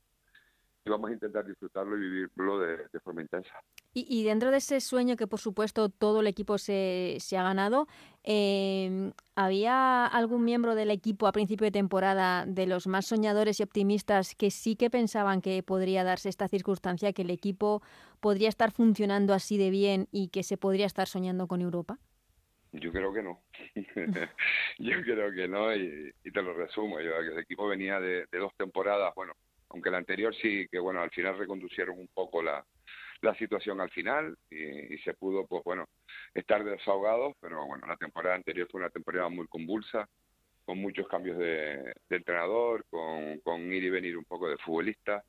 y 0.86 0.90
vamos 0.90 1.10
a 1.10 1.14
intentar 1.14 1.46
disfrutarlo 1.46 1.96
y 1.96 2.00
vivirlo 2.00 2.58
de, 2.60 3.00
forma 3.00 3.22
intensa. 3.22 3.54
Y, 3.94 4.24
dentro 4.24 4.50
de 4.50 4.58
ese 4.58 4.80
sueño 4.80 5.16
que 5.16 5.26
por 5.26 5.40
supuesto 5.40 5.88
todo 5.88 6.20
el 6.20 6.26
equipo 6.26 6.58
se, 6.58 7.16
se 7.20 7.38
ha 7.38 7.42
ganado, 7.42 7.86
eh, 8.26 9.12
¿había 9.34 10.06
algún 10.06 10.44
miembro 10.44 10.74
del 10.74 10.90
equipo 10.90 11.26
a 11.26 11.32
principio 11.32 11.66
de 11.66 11.70
temporada 11.70 12.46
de 12.46 12.66
los 12.66 12.86
más 12.86 13.06
soñadores 13.06 13.60
y 13.60 13.62
optimistas 13.62 14.34
que 14.34 14.50
sí 14.50 14.76
que 14.76 14.88
pensaban 14.88 15.42
que 15.42 15.62
podría 15.62 16.04
darse 16.04 16.30
esta 16.30 16.48
circunstancia, 16.48 17.12
que 17.12 17.22
el 17.22 17.30
equipo 17.30 17.82
podría 18.20 18.48
estar 18.48 18.70
funcionando 18.72 19.34
así 19.34 19.58
de 19.58 19.68
bien 19.68 20.08
y 20.10 20.28
que 20.28 20.42
se 20.42 20.56
podría 20.56 20.86
estar 20.86 21.06
soñando 21.06 21.46
con 21.46 21.60
Europa? 21.60 21.98
Yo 22.72 22.90
creo 22.90 23.12
que 23.12 23.22
no. 23.22 23.42
Yo 24.78 25.02
creo 25.02 25.32
que 25.32 25.46
no 25.46 25.74
y, 25.76 26.12
te 26.22 26.42
lo 26.42 26.54
resumo. 26.54 27.00
Yo, 27.00 27.16
el 27.16 27.38
equipo 27.38 27.68
venía 27.68 28.00
de, 28.00 28.26
de 28.32 28.38
dos 28.38 28.52
temporadas, 28.56 29.14
bueno, 29.14 29.34
aunque 29.68 29.90
la 29.90 29.98
anterior 29.98 30.34
sí 30.34 30.66
que 30.70 30.78
bueno 30.78 31.02
al 31.02 31.10
final 31.10 31.38
reconducieron 31.38 31.98
un 31.98 32.08
poco 32.08 32.42
la, 32.42 32.64
la 33.24 33.34
situación 33.34 33.80
al 33.80 33.90
final 33.90 34.36
y, 34.50 34.96
se 34.98 35.14
pudo 35.14 35.46
pues 35.46 35.62
bueno 35.64 35.88
estar 36.34 36.62
desahogados 36.64 37.34
pero 37.40 37.66
bueno 37.66 37.86
la 37.86 37.96
temporada 37.96 38.36
anterior 38.36 38.68
fue 38.70 38.80
una 38.80 38.90
temporada 38.90 39.28
muy 39.28 39.46
convulsa 39.48 40.08
con 40.64 40.78
muchos 40.78 41.06
cambios 41.08 41.36
de, 41.38 41.94
entrenador 42.08 42.84
con, 42.88 43.38
con 43.40 43.60
ir 43.72 43.84
y 43.84 43.90
venir 43.90 44.16
un 44.16 44.24
poco 44.24 44.48
de 44.48 44.58
futbolista 44.58 45.24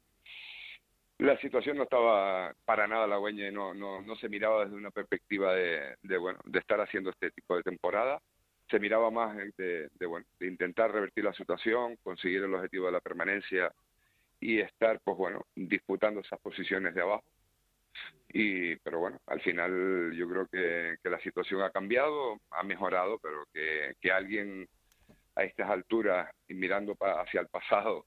la 1.17 1.37
situación 1.39 1.77
no 1.77 1.83
estaba 1.83 2.53
para 2.65 2.87
nada 2.87 3.07
la 3.07 3.17
y 3.29 3.51
no, 3.51 3.73
no, 3.73 4.01
no 4.01 4.15
se 4.17 4.29
miraba 4.29 4.65
desde 4.65 4.75
una 4.75 4.91
perspectiva 4.91 5.53
de, 5.53 5.95
de, 6.03 6.17
bueno 6.17 6.39
de 6.45 6.59
estar 6.59 6.79
haciendo 6.79 7.09
este 7.09 7.31
tipo 7.31 7.55
de 7.55 7.63
temporada 7.63 8.21
se 8.69 8.79
miraba 8.79 9.09
más 9.11 9.35
de, 9.57 9.89
de, 9.93 10.05
bueno 10.05 10.25
de 10.39 10.47
intentar 10.47 10.91
revertir 10.91 11.23
la 11.23 11.33
situación 11.33 11.97
conseguir 12.03 12.43
el 12.43 12.53
objetivo 12.53 12.85
de 12.87 12.91
la 12.91 13.01
permanencia 13.01 13.71
y 14.39 14.59
estar, 14.59 14.99
pues 15.03 15.17
bueno, 15.17 15.45
disputando 15.55 16.21
esas 16.21 16.39
posiciones 16.39 16.93
de 16.93 17.01
abajo. 17.01 17.23
Y, 18.29 18.75
pero 18.77 18.99
bueno, 18.99 19.19
al 19.27 19.41
final 19.41 20.11
yo 20.13 20.27
creo 20.27 20.47
que, 20.47 20.97
que 21.01 21.09
la 21.09 21.19
situación 21.19 21.61
ha 21.61 21.71
cambiado, 21.71 22.39
ha 22.51 22.63
mejorado, 22.63 23.17
pero 23.19 23.45
que, 23.53 23.93
que 24.01 24.11
alguien 24.11 24.67
a 25.35 25.43
estas 25.43 25.69
alturas 25.69 26.29
y 26.47 26.53
mirando 26.53 26.97
hacia 26.99 27.41
el 27.41 27.47
pasado 27.47 28.05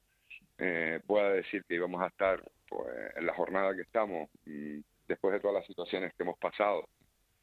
eh, 0.58 1.00
pueda 1.06 1.30
decir 1.30 1.62
que 1.66 1.76
íbamos 1.76 2.02
a 2.02 2.08
estar 2.08 2.42
pues, 2.68 2.88
en 3.16 3.26
la 3.26 3.34
jornada 3.34 3.74
que 3.74 3.82
estamos, 3.82 4.28
mm, 4.44 4.80
después 5.06 5.32
de 5.32 5.40
todas 5.40 5.56
las 5.56 5.66
situaciones 5.66 6.12
que 6.14 6.22
hemos 6.24 6.38
pasado, 6.38 6.88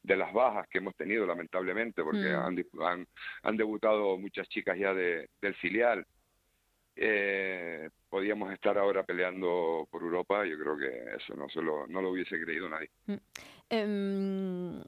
de 0.02 0.16
las 0.16 0.32
bajas 0.32 0.68
que 0.68 0.78
hemos 0.78 0.94
tenido 0.96 1.26
lamentablemente, 1.26 2.02
porque 2.04 2.28
mm. 2.36 2.82
han, 2.82 3.06
han, 3.42 3.56
debutado 3.56 4.16
muchas 4.18 4.48
chicas 4.48 4.78
ya 4.78 4.94
de, 4.94 5.28
del 5.40 5.54
filial, 5.56 6.06
eh, 6.96 7.90
podíamos 8.08 8.52
estar 8.52 8.78
ahora 8.78 9.04
peleando 9.04 9.86
por 9.90 10.02
Europa, 10.02 10.44
yo 10.46 10.58
creo 10.58 10.76
que 10.76 11.16
eso 11.16 11.34
no, 11.36 11.48
se 11.48 11.60
lo, 11.60 11.86
no 11.86 12.00
lo 12.00 12.10
hubiese 12.10 12.40
creído 12.40 12.68
nadie. 12.68 12.90
Mm. 13.06 13.14
Em, 13.68 14.82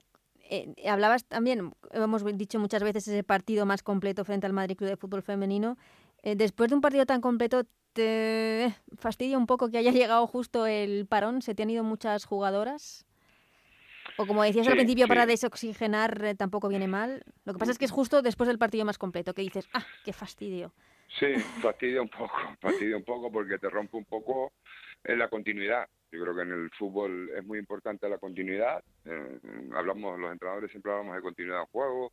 eh, 0.51 0.75
hablabas 0.89 1.25
también, 1.27 1.73
hemos 1.91 2.25
dicho 2.39 2.59
muchas 2.59 2.83
veces, 2.83 3.07
ese 3.07 3.23
partido 3.23 3.67
más 3.67 3.83
completo 3.83 4.25
frente 4.25 4.47
al 4.47 4.55
Madrid 4.55 4.77
Club 4.77 4.91
de 4.91 4.97
Fútbol 4.97 5.23
Femenino. 5.23 5.77
Eh, 6.23 6.37
después 6.37 6.71
de 6.71 6.77
un 6.77 6.81
partido 6.81 7.05
tan 7.05 7.21
completo, 7.21 7.65
¿te 7.93 8.75
fastidia 8.97 9.37
un 9.37 9.47
poco 9.47 9.71
que 9.71 9.79
haya 9.79 9.91
llegado 9.93 10.27
justo 10.27 10.67
el 10.67 11.07
parón? 11.07 11.43
¿Se 11.43 11.55
te 11.55 11.63
han 11.63 11.71
ido 11.71 11.85
muchas 11.85 12.25
jugadoras? 12.25 13.05
O 14.17 14.27
como 14.27 14.43
decías 14.43 14.67
al 14.67 14.75
principio, 14.75 15.07
para 15.07 15.27
desoxigenar 15.27 16.25
eh, 16.25 16.35
tampoco 16.35 16.69
viene 16.69 16.89
mal. 16.89 17.23
Lo 17.45 17.53
que 17.53 17.59
pasa 17.59 17.73
es 17.73 17.79
que 17.79 17.85
es 17.85 17.91
justo 17.91 18.23
después 18.23 18.49
del 18.49 18.59
partido 18.59 18.85
más 18.85 18.99
completo, 18.99 19.35
que 19.35 19.43
dices, 19.43 19.69
ah, 19.75 19.85
qué 20.05 20.13
fastidio. 20.13 20.73
Sí, 21.09 21.35
fastidia 21.63 22.03
un 22.03 22.09
poco, 22.09 22.35
fastidia 22.61 22.97
un 22.97 23.05
poco 23.05 23.33
porque 23.33 23.59
te 23.59 23.71
rompe 23.71 23.97
un 23.97 24.05
poco 24.05 24.53
en 25.05 25.19
la 25.19 25.29
continuidad. 25.29 25.89
Yo 26.11 26.23
creo 26.23 26.35
que 26.35 26.43
en 26.43 26.53
el 26.53 26.71
fútbol 26.71 27.31
es 27.35 27.45
muy 27.45 27.59
importante 27.59 28.09
la 28.09 28.19
continuidad. 28.19 28.83
Eh, 29.05 29.39
hablamos, 29.75 30.19
los 30.19 30.33
entrenadores 30.33 30.71
siempre 30.71 30.93
hablamos 30.93 31.17
de 31.17 31.23
continuidad 31.23 31.61
en 31.61 31.67
juego, 31.67 32.13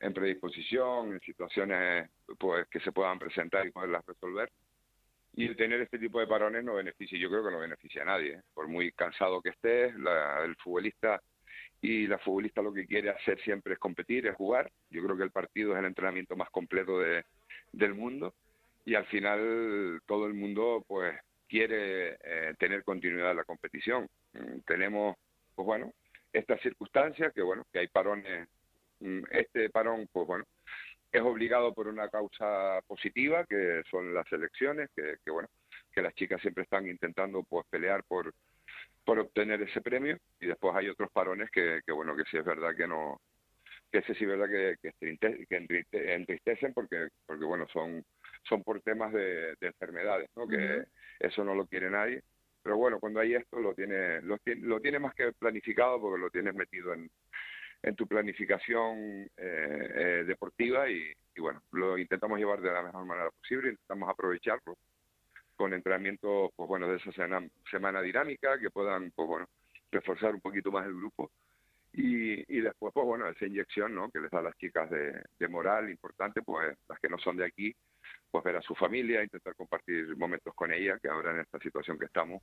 en 0.00 0.12
predisposición, 0.12 1.12
en 1.12 1.20
situaciones 1.20 2.10
pues 2.38 2.66
que 2.68 2.80
se 2.80 2.92
puedan 2.92 3.18
presentar 3.18 3.66
y 3.66 3.70
poderlas 3.70 4.04
resolver. 4.06 4.50
Y 5.36 5.54
tener 5.56 5.80
este 5.80 5.98
tipo 5.98 6.20
de 6.20 6.28
parones 6.28 6.64
no 6.64 6.74
beneficia, 6.74 7.18
yo 7.18 7.28
creo 7.28 7.44
que 7.44 7.50
no 7.50 7.58
beneficia 7.58 8.02
a 8.02 8.06
nadie. 8.06 8.34
¿eh? 8.34 8.42
Por 8.52 8.68
muy 8.68 8.92
cansado 8.92 9.42
que 9.42 9.50
estés, 9.50 9.92
el 9.94 10.56
futbolista 10.56 11.20
y 11.80 12.06
la 12.06 12.18
futbolista 12.18 12.62
lo 12.62 12.72
que 12.72 12.86
quiere 12.86 13.10
hacer 13.10 13.40
siempre 13.40 13.74
es 13.74 13.78
competir, 13.78 14.26
es 14.26 14.36
jugar. 14.36 14.70
Yo 14.90 15.02
creo 15.02 15.16
que 15.16 15.24
el 15.24 15.30
partido 15.32 15.72
es 15.72 15.80
el 15.80 15.86
entrenamiento 15.86 16.36
más 16.36 16.50
completo 16.50 17.00
de, 17.00 17.24
del 17.76 17.94
mundo 17.94 18.34
y 18.84 18.94
al 18.94 19.06
final 19.06 20.00
todo 20.06 20.26
el 20.26 20.34
mundo 20.34 20.84
pues 20.86 21.14
quiere 21.48 22.18
eh, 22.22 22.54
tener 22.58 22.84
continuidad 22.84 23.30
en 23.30 23.38
la 23.38 23.44
competición. 23.44 24.08
Mm, 24.32 24.60
tenemos, 24.66 25.16
pues 25.54 25.66
bueno, 25.66 25.92
estas 26.32 26.60
circunstancias, 26.60 27.32
que 27.32 27.42
bueno, 27.42 27.64
que 27.72 27.80
hay 27.80 27.88
parones, 27.88 28.48
mm, 29.00 29.22
este 29.30 29.70
parón, 29.70 30.08
pues 30.12 30.26
bueno, 30.26 30.44
es 31.12 31.22
obligado 31.22 31.72
por 31.72 31.86
una 31.86 32.08
causa 32.08 32.80
positiva, 32.86 33.44
que 33.46 33.82
son 33.90 34.12
las 34.12 34.30
elecciones, 34.32 34.90
que, 34.96 35.16
que 35.24 35.30
bueno, 35.30 35.48
que 35.92 36.02
las 36.02 36.14
chicas 36.14 36.40
siempre 36.40 36.64
están 36.64 36.88
intentando 36.88 37.44
pues 37.44 37.64
pelear 37.70 38.02
por, 38.04 38.34
por 39.04 39.20
obtener 39.20 39.62
ese 39.62 39.80
premio, 39.80 40.18
y 40.40 40.46
después 40.46 40.74
hay 40.74 40.88
otros 40.88 41.10
parones 41.12 41.50
que, 41.50 41.80
que 41.86 41.92
bueno, 41.92 42.16
que 42.16 42.24
sí 42.24 42.36
es 42.36 42.44
verdad 42.44 42.74
que 42.76 42.88
no, 42.88 43.20
que 43.94 44.00
ese 44.00 44.14
sí 44.14 44.24
es 44.24 44.30
verdad 44.30 44.48
que, 44.48 44.90
que, 44.98 46.14
entristecen 46.14 46.74
porque, 46.74 47.10
porque 47.24 47.44
bueno, 47.44 47.64
son 47.72 48.04
son 48.42 48.64
por 48.64 48.80
temas 48.80 49.12
de, 49.12 49.56
enfermedades, 49.60 50.28
¿no? 50.34 50.48
Que 50.48 50.84
eso 51.20 51.44
no 51.44 51.54
lo 51.54 51.64
quiere 51.66 51.88
nadie. 51.88 52.20
Pero 52.60 52.76
bueno, 52.76 52.98
cuando 52.98 53.20
hay 53.20 53.34
esto 53.34 53.60
lo 53.60 53.72
tiene, 53.72 54.20
lo, 54.22 54.36
lo 54.44 54.80
tiene 54.80 54.98
más 54.98 55.14
que 55.14 55.32
planificado 55.32 56.00
porque 56.00 56.20
lo 56.20 56.28
tienes 56.28 56.56
metido 56.56 56.92
en, 56.92 57.08
en 57.84 57.94
tu 57.94 58.08
planificación 58.08 59.30
eh, 59.36 59.90
eh, 59.94 60.24
deportiva 60.26 60.90
y, 60.90 61.12
bueno, 61.38 61.62
lo 61.70 61.96
intentamos 61.96 62.36
llevar 62.36 62.60
de 62.60 62.72
la 62.72 62.82
mejor 62.82 63.06
manera 63.06 63.30
posible, 63.30 63.70
intentamos 63.70 64.10
aprovecharlo 64.10 64.76
con 65.54 65.72
entrenamientos, 65.72 66.50
pues 66.56 66.68
bueno, 66.68 66.88
de 66.88 66.96
esa 66.96 67.12
semana, 67.12 67.48
semana 67.70 68.02
dinámica 68.02 68.58
que 68.58 68.70
puedan, 68.70 69.12
pues 69.12 69.28
bueno, 69.28 69.46
reforzar 69.92 70.34
un 70.34 70.40
poquito 70.40 70.72
más 70.72 70.84
el 70.84 70.96
grupo 70.96 71.30
y, 71.96 72.56
y 72.56 72.60
después, 72.60 72.92
pues 72.92 73.06
bueno, 73.06 73.28
esa 73.28 73.46
inyección, 73.46 73.94
¿no? 73.94 74.10
Que 74.10 74.20
les 74.20 74.30
da 74.30 74.40
a 74.40 74.42
las 74.42 74.56
chicas 74.56 74.90
de, 74.90 75.22
de 75.38 75.48
moral 75.48 75.88
importante, 75.88 76.42
pues 76.42 76.76
las 76.88 76.98
que 76.98 77.08
no 77.08 77.18
son 77.18 77.36
de 77.36 77.44
aquí, 77.44 77.74
pues 78.30 78.42
ver 78.42 78.56
a 78.56 78.62
su 78.62 78.74
familia, 78.74 79.22
intentar 79.22 79.54
compartir 79.54 80.16
momentos 80.16 80.52
con 80.54 80.72
ella, 80.72 80.98
que 80.98 81.08
ahora 81.08 81.30
en 81.30 81.40
esta 81.40 81.58
situación 81.60 81.98
que 81.98 82.06
estamos, 82.06 82.42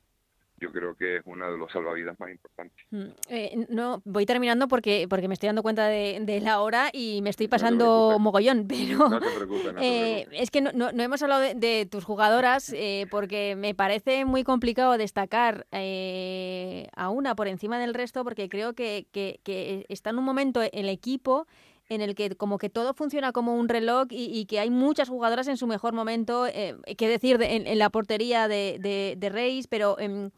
yo 0.61 0.71
creo 0.71 0.95
que 0.95 1.17
es 1.17 1.23
uno 1.25 1.51
de 1.51 1.57
los 1.57 1.71
salvavidas 1.71 2.17
más 2.19 2.29
importantes. 2.29 2.77
Mm, 2.91 3.05
eh, 3.29 3.65
no, 3.69 4.01
voy 4.05 4.27
terminando 4.27 4.67
porque, 4.67 5.07
porque 5.09 5.27
me 5.27 5.33
estoy 5.33 5.47
dando 5.47 5.63
cuenta 5.63 5.87
de, 5.87 6.39
la 6.41 6.61
hora 6.61 6.89
y 6.93 7.21
me 7.23 7.29
estoy 7.31 7.47
pasando 7.47 8.17
mogollón, 8.19 8.67
pero 8.69 9.09
no 9.09 9.19
te 9.19 9.29
preocupes, 9.29 9.73
eh, 9.81 10.27
es 10.31 10.51
que 10.51 10.61
no, 10.61 10.71
no, 10.71 10.89
hemos 11.03 11.21
hablado 11.21 11.41
de, 11.41 11.87
tus 11.89 12.03
jugadoras 12.03 12.71
eh, 12.73 13.07
porque 13.09 13.55
me 13.55 13.73
parece 13.73 14.23
muy 14.23 14.43
complicado 14.43 14.97
destacar 14.97 15.65
a 15.71 17.09
una 17.09 17.35
por 17.35 17.47
encima 17.47 17.79
del 17.79 17.93
resto 17.93 18.23
porque 18.23 18.47
creo 18.47 18.73
que, 18.73 19.07
que, 19.11 19.39
que 19.43 19.85
está 19.89 20.11
en 20.11 20.19
un 20.19 20.25
momento 20.25 20.61
el 20.61 20.89
equipo 20.89 21.47
en 21.91 21.99
el 21.99 22.15
que 22.15 22.37
como 22.37 22.57
que 22.57 22.69
todo 22.69 22.93
funciona 22.93 23.33
como 23.33 23.55
un 23.55 23.67
reloj 23.67 24.07
y, 24.11 24.45
que 24.45 24.61
hay 24.61 24.69
muchas 24.69 25.09
jugadoras 25.09 25.49
en 25.49 25.57
su 25.57 25.67
mejor 25.67 25.91
momento, 25.91 26.47
eh, 26.47 26.77
qué 26.97 27.09
decir 27.09 27.37
en, 27.41 27.77
la 27.77 27.89
portería 27.89 28.47
de, 28.47 28.77
de, 29.17 29.29
Reis, 29.29 29.67
pero 29.67 29.99
em, 29.99 30.31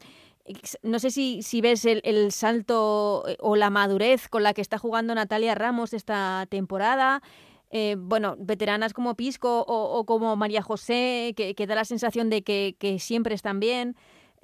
no 0.82 0.98
sé 0.98 1.12
si, 1.12 1.60
ves 1.60 1.84
el, 1.84 2.32
salto 2.32 3.22
eh, 3.28 3.36
o 3.38 3.54
la 3.54 3.70
madurez 3.70 4.28
con 4.28 4.42
la 4.42 4.52
que 4.52 4.62
está 4.62 4.78
jugando 4.78 5.14
Natalia 5.14 5.54
Ramos 5.54 5.94
esta 5.94 6.46
temporada. 6.50 7.22
Eh, 7.70 7.94
bueno, 7.98 8.34
veteranas 8.36 8.92
como 8.92 9.14
Pisco 9.14 9.64
o, 9.68 10.04
como 10.06 10.34
María 10.34 10.60
José, 10.60 11.34
que, 11.36 11.66
da 11.68 11.76
la 11.76 11.84
sensación 11.84 12.30
de 12.30 12.42
que 12.42 12.96
siempre 12.98 13.36
están 13.36 13.60
bien. 13.60 13.94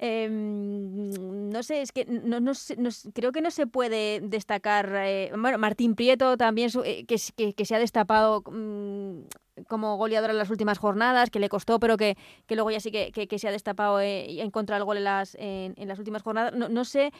Em, 0.03 1.11
no 1.51 1.61
sé, 1.61 1.83
es 1.83 1.91
que 1.91 2.05
no, 2.05 2.39
no, 2.39 2.53
creo 3.13 3.31
que 3.31 3.39
no 3.39 3.51
se 3.51 3.67
puede 3.67 4.19
destacar. 4.19 4.91
Eh, 4.95 5.31
bueno, 5.37 5.59
Martín 5.59 5.93
Prieto 5.93 6.37
también, 6.37 6.71
eh, 6.83 7.05
que, 7.05 7.53
que, 7.53 7.65
se 7.65 7.75
ha 7.75 7.79
destapado 7.79 8.41
mm, 8.51 9.25
como 9.67 9.97
goleadora 9.97 10.33
en 10.33 10.39
las 10.39 10.49
últimas 10.49 10.79
jornadas, 10.79 11.29
que 11.29 11.39
le 11.39 11.49
costó, 11.49 11.79
pero 11.79 11.97
que, 11.97 12.17
que 12.47 12.55
luego 12.55 12.71
ya 12.71 12.79
sí 12.79 12.91
que, 12.91 13.37
se 13.37 13.47
ha 13.47 13.51
destapado 13.51 14.01
eh, 14.01 14.41
en 14.41 14.49
contra 14.49 14.77
del 14.77 14.85
gol 14.85 14.97
en 14.97 15.03
las, 15.03 15.37
en, 15.39 15.87
las 15.87 15.99
últimas 15.99 16.23
jornadas. 16.23 16.55
No, 16.55 16.67
no, 16.67 16.83
sé 16.83 17.11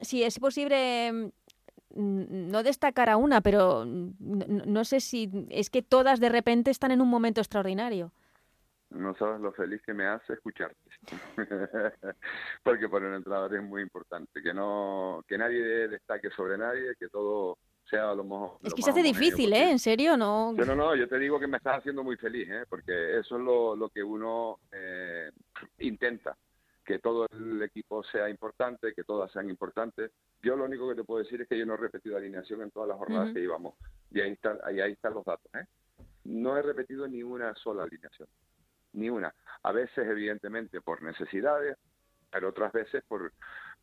si 0.00 0.22
es 0.22 0.38
posible 0.38 1.12
mm, 1.94 2.48
no 2.50 2.62
destacar 2.62 3.10
a 3.10 3.18
una, 3.18 3.42
pero 3.42 3.84
no 3.84 4.84
sé 4.86 5.00
si 5.00 5.30
es 5.50 5.68
que 5.68 5.82
todas 5.82 6.20
de 6.20 6.30
repente 6.30 6.70
están 6.70 6.90
en 6.90 7.02
un 7.02 7.08
momento 7.10 7.42
extraordinario. 7.42 8.12
No 8.88 9.14
sabes 9.16 9.42
lo 9.42 9.52
feliz 9.52 9.82
que 9.84 9.92
me 9.92 10.06
hace 10.06 10.32
escucharte. 10.32 10.89
Porque 12.62 12.88
para 12.88 13.08
un 13.08 13.14
entrenador 13.14 13.54
es 13.54 13.62
muy 13.62 13.82
importante 13.82 14.42
que 14.42 14.52
no 14.52 15.24
que 15.26 15.38
nadie 15.38 15.88
destaque 15.88 16.30
sobre 16.30 16.58
nadie, 16.58 16.94
que 16.98 17.08
todo 17.08 17.58
sea 17.88 18.14
lo 18.14 18.24
mejor. 18.24 18.58
Es 18.62 18.74
que 18.74 18.82
se 18.82 18.90
hace 18.90 19.02
difícil, 19.02 19.52
¿eh? 19.52 19.70
En 19.70 19.78
serio, 19.78 20.16
no. 20.16 20.54
Yo 20.56 20.64
no, 20.64 20.76
no, 20.76 20.94
yo 20.94 21.08
te 21.08 21.18
digo 21.18 21.40
que 21.40 21.48
me 21.48 21.56
estás 21.56 21.78
haciendo 21.78 22.04
muy 22.04 22.16
feliz, 22.16 22.48
¿eh? 22.48 22.64
Porque 22.68 23.18
eso 23.18 23.36
es 23.36 23.42
lo, 23.42 23.74
lo 23.74 23.88
que 23.88 24.02
uno 24.02 24.60
eh, 24.70 25.30
intenta, 25.78 26.36
que 26.84 27.00
todo 27.00 27.26
el 27.32 27.62
equipo 27.62 28.04
sea 28.04 28.28
importante, 28.28 28.94
que 28.94 29.02
todas 29.02 29.32
sean 29.32 29.50
importantes. 29.50 30.12
Yo 30.42 30.56
lo 30.56 30.64
único 30.64 30.88
que 30.88 30.94
te 30.94 31.04
puedo 31.04 31.22
decir 31.22 31.40
es 31.40 31.48
que 31.48 31.58
yo 31.58 31.66
no 31.66 31.74
he 31.74 31.78
repetido 31.78 32.16
alineación 32.16 32.62
en 32.62 32.70
todas 32.70 32.88
las 32.88 32.98
jornadas 32.98 33.34
que 33.34 33.42
íbamos. 33.42 33.74
Y 34.10 34.20
ahí 34.20 34.32
están, 34.32 34.58
ahí, 34.64 34.80
ahí 34.80 34.92
están 34.92 35.14
los 35.14 35.24
datos, 35.24 35.52
¿eh? 35.54 35.66
No 36.24 36.56
he 36.56 36.62
repetido 36.62 37.08
ni 37.08 37.22
una 37.22 37.54
sola 37.56 37.82
alineación 37.82 38.28
ni 38.92 39.10
una. 39.10 39.34
A 39.62 39.72
veces, 39.72 40.06
evidentemente, 40.06 40.80
por 40.80 41.02
necesidades, 41.02 41.76
pero 42.30 42.48
otras 42.48 42.72
veces 42.72 43.02
por 43.06 43.32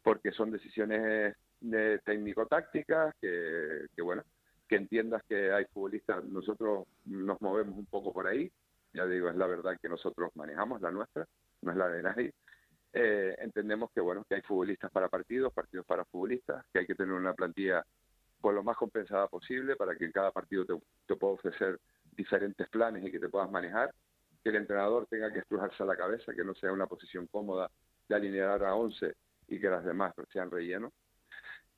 porque 0.03 0.31
son 0.31 0.51
decisiones 0.51 1.35
de 1.59 1.99
técnico-tácticas, 1.99 3.13
que, 3.19 3.87
bueno, 4.01 4.23
que 4.67 4.77
entiendas 4.77 5.21
que 5.27 5.51
hay 5.51 5.65
futbolistas, 5.65 6.23
nosotros 6.23 6.87
nos 7.05 7.41
movemos 7.41 7.77
un 7.77 7.85
poco 7.87 8.13
por 8.13 8.27
ahí, 8.27 8.49
ya 8.93 9.05
digo, 9.05 9.29
es 9.29 9.35
la 9.35 9.47
verdad 9.47 9.77
que 9.81 9.89
nosotros 9.89 10.31
manejamos 10.35 10.81
la 10.81 10.91
nuestra, 10.91 11.25
no 11.61 11.71
es 11.71 11.77
la 11.77 11.89
de 11.89 12.03
nadie. 12.03 12.33
Eh, 12.93 13.35
entendemos 13.39 13.91
que 13.93 13.99
bueno 13.99 14.23
que 14.29 14.35
hay 14.35 14.41
futbolistas 14.41 14.89
para 14.91 15.09
partidos, 15.09 15.51
partidos 15.53 15.85
para 15.85 16.05
futbolistas, 16.05 16.65
que 16.71 16.79
hay 16.79 16.87
que 16.87 16.95
tener 16.95 17.13
una 17.13 17.33
plantilla 17.33 17.83
pues 18.39 18.55
lo 18.55 18.63
más 18.63 18.77
compensada 18.77 19.27
posible 19.27 19.75
para 19.75 19.95
que 19.95 20.05
en 20.05 20.11
cada 20.11 20.31
partido 20.31 20.65
te, 20.65 20.73
te 21.05 21.15
pueda 21.15 21.33
ofrecer 21.33 21.79
diferentes 22.15 22.69
planes 22.69 23.03
y 23.03 23.11
que 23.11 23.19
te 23.19 23.29
puedas 23.29 23.51
manejar 23.51 23.93
que 24.47 24.55
el 24.55 24.61
entrenador 24.61 25.05
tenga 25.07 25.31
que 25.31 25.39
estrujarse 25.39 25.83
a 25.83 25.85
la 25.85 25.97
cabeza, 25.97 26.33
que 26.33 26.45
no 26.45 26.55
sea 26.55 26.71
una 26.71 26.87
posición 26.87 27.27
cómoda 27.27 27.69
de 28.07 28.15
alinear 28.15 28.63
a 28.63 28.75
11 28.75 29.13
y 29.49 29.59
que 29.59 29.69
las 29.69 29.83
demás 29.83 30.13
sean 30.31 30.49
relleno. 30.49 30.93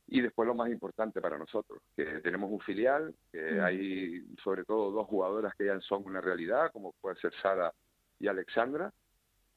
Y 0.06 0.22
después 0.22 0.46
lo 0.46 0.54
más 0.54 0.70
importante 0.70 1.20
para 1.20 1.40
nosotros, 1.40 1.82
que 1.96 2.06
tenemos 2.22 2.52
un 2.52 2.60
filial, 2.60 3.16
que 3.32 3.54
mm. 3.54 3.62
hay 3.62 4.36
sobre 4.44 4.66
todo 4.66 4.92
dos 4.92 5.08
jugadoras 5.08 5.56
que 5.56 5.66
ya 5.66 5.80
son 5.82 6.06
una 6.06 6.22
realidad, 6.22 6.72
como 6.72 6.94
puede 7.02 7.16
ser 7.16 7.34
Sara 7.42 7.74
y 8.20 8.28
Alexandra, 8.28 8.92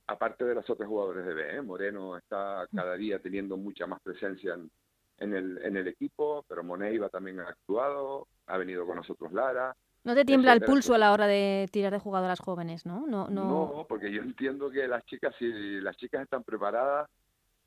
aparte 0.06 0.46
de 0.46 0.54
las 0.54 0.68
otras 0.70 0.88
jugadoras 0.88 1.26
de 1.26 1.34
B. 1.34 1.56
¿eh? 1.56 1.62
Moreno 1.62 2.16
está 2.16 2.66
cada 2.74 2.94
día 2.96 3.18
teniendo 3.18 3.58
mucha 3.58 3.86
más 3.86 4.00
presencia 4.00 4.54
en, 4.54 4.70
en 5.18 5.34
el, 5.34 5.58
en 5.62 5.76
el 5.76 5.88
equipo, 5.88 6.46
pero 6.48 6.64
Moneiva 6.64 7.10
también 7.10 7.40
ha 7.40 7.48
actuado, 7.48 8.26
ha 8.46 8.56
venido 8.56 8.86
con 8.86 8.96
nosotros 8.96 9.32
Lara. 9.32 9.76
No 10.04 10.14
te 10.14 10.24
tiembla 10.24 10.52
el 10.52 10.62
pulso 10.62 10.94
a 10.94 10.98
la 10.98 11.12
hora 11.12 11.26
de 11.26 11.68
tirar 11.70 11.92
de 11.92 12.00
jugadoras 12.00 12.40
jóvenes, 12.40 12.84
¿no? 12.84 13.06
No, 13.06 13.28
no... 13.28 13.44
no 13.44 13.86
porque 13.88 14.10
yo 14.10 14.22
entiendo 14.22 14.70
que 14.70 14.88
las 14.88 15.04
chicas, 15.04 15.34
si 15.38 15.80
las 15.80 15.96
chicas 15.96 16.22
están 16.22 16.42
preparadas, 16.42 17.08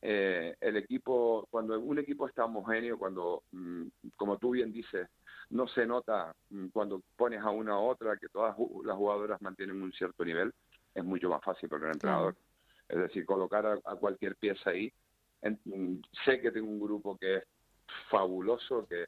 eh, 0.02 0.56
el 0.60 0.78
equipo, 0.78 1.48
cuando 1.50 1.80
un 1.80 1.98
equipo 1.98 2.28
está 2.28 2.46
homogéneo, 2.46 3.00
cuando, 3.00 3.44
mm, 3.52 3.88
como 4.16 4.38
tú 4.38 4.52
bien 4.52 4.72
dices, 4.72 5.08
no 5.50 5.68
se 5.68 5.86
nota 5.86 6.36
mm, 6.50 6.68
cuando 6.68 7.02
pones 7.16 7.42
a 7.42 7.50
una 7.50 7.80
u 7.80 7.86
otra 7.86 8.18
que 8.18 8.28
todas 8.30 8.56
las 8.84 8.98
jugadoras 8.98 9.42
mantienen 9.42 9.82
un 9.82 9.92
cierto 9.94 10.26
nivel, 10.26 10.54
es 10.94 11.04
mucho 11.04 11.30
más 11.30 11.44
fácil 11.44 11.70
para 11.70 11.88
el 11.88 11.94
entrenador. 11.94 12.36
Es 12.88 13.00
decir, 13.00 13.26
colocar 13.26 13.66
a, 13.66 13.96
cualquier 13.96 14.36
pieza 14.36 14.70
ahí. 14.70 14.92
Mm, 15.42 15.96
sé 16.24 16.40
que 16.40 16.52
tengo 16.52 16.70
un 16.70 16.80
grupo 16.80 17.18
que 17.18 17.38
es 17.38 17.44
fabuloso, 18.10 18.86
que, 18.88 19.06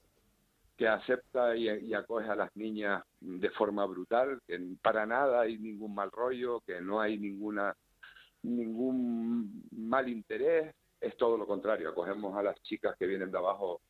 que 0.78 0.88
acepta 0.88 1.56
y, 1.56 1.94
acoge 1.94 2.30
a 2.30 2.36
las 2.36 2.56
niñas 2.56 3.04
de 3.20 3.50
forma 3.50 3.84
brutal, 3.86 4.40
que 4.48 4.60
para 4.82 5.08
nada 5.08 5.42
hay 5.42 5.58
ningún 5.58 5.96
mal 5.96 6.12
rollo, 6.12 6.62
que 6.62 6.80
no 6.80 7.02
hay 7.02 7.18
ninguna 7.18 7.76
ningún 8.44 9.64
mal 9.72 10.08
interés, 10.08 10.74
es 11.02 11.18
todo 11.18 11.38
lo 11.38 11.48
contrario, 11.48 11.90
acogemos 11.90 12.38
a 12.38 12.44
las 12.44 12.62
chicas 12.62 12.96
que 12.98 13.08
vienen 13.08 13.32
de 13.32 13.38
abajo 13.38 13.82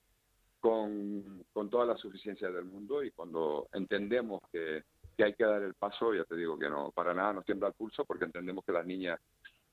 con, 0.61 1.43
con 1.53 1.69
toda 1.69 1.85
la 1.85 1.97
suficiencia 1.97 2.49
del 2.49 2.65
mundo 2.65 3.03
y 3.03 3.11
cuando 3.11 3.67
entendemos 3.73 4.41
que, 4.51 4.83
que, 5.15 5.23
hay 5.25 5.33
que 5.33 5.43
dar 5.43 5.61
el 5.61 5.73
paso, 5.73 6.13
ya 6.13 6.23
te 6.23 6.35
digo 6.35 6.57
que 6.57 6.69
no, 6.69 6.91
para 6.91 7.13
nada 7.13 7.33
nos 7.33 7.45
tiembla 7.45 7.67
el 7.67 7.73
pulso 7.73 8.05
porque 8.05 8.25
entendemos 8.25 8.63
que 8.65 8.71
las 8.71 8.85
niñas 8.85 9.19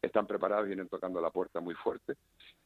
están 0.03 0.27
preparadas, 0.27 0.67
vienen 0.67 0.89
tocando 0.89 1.21
la 1.21 1.31
puerta 1.31 1.61
muy 1.61 1.75
fuerte 1.75 2.17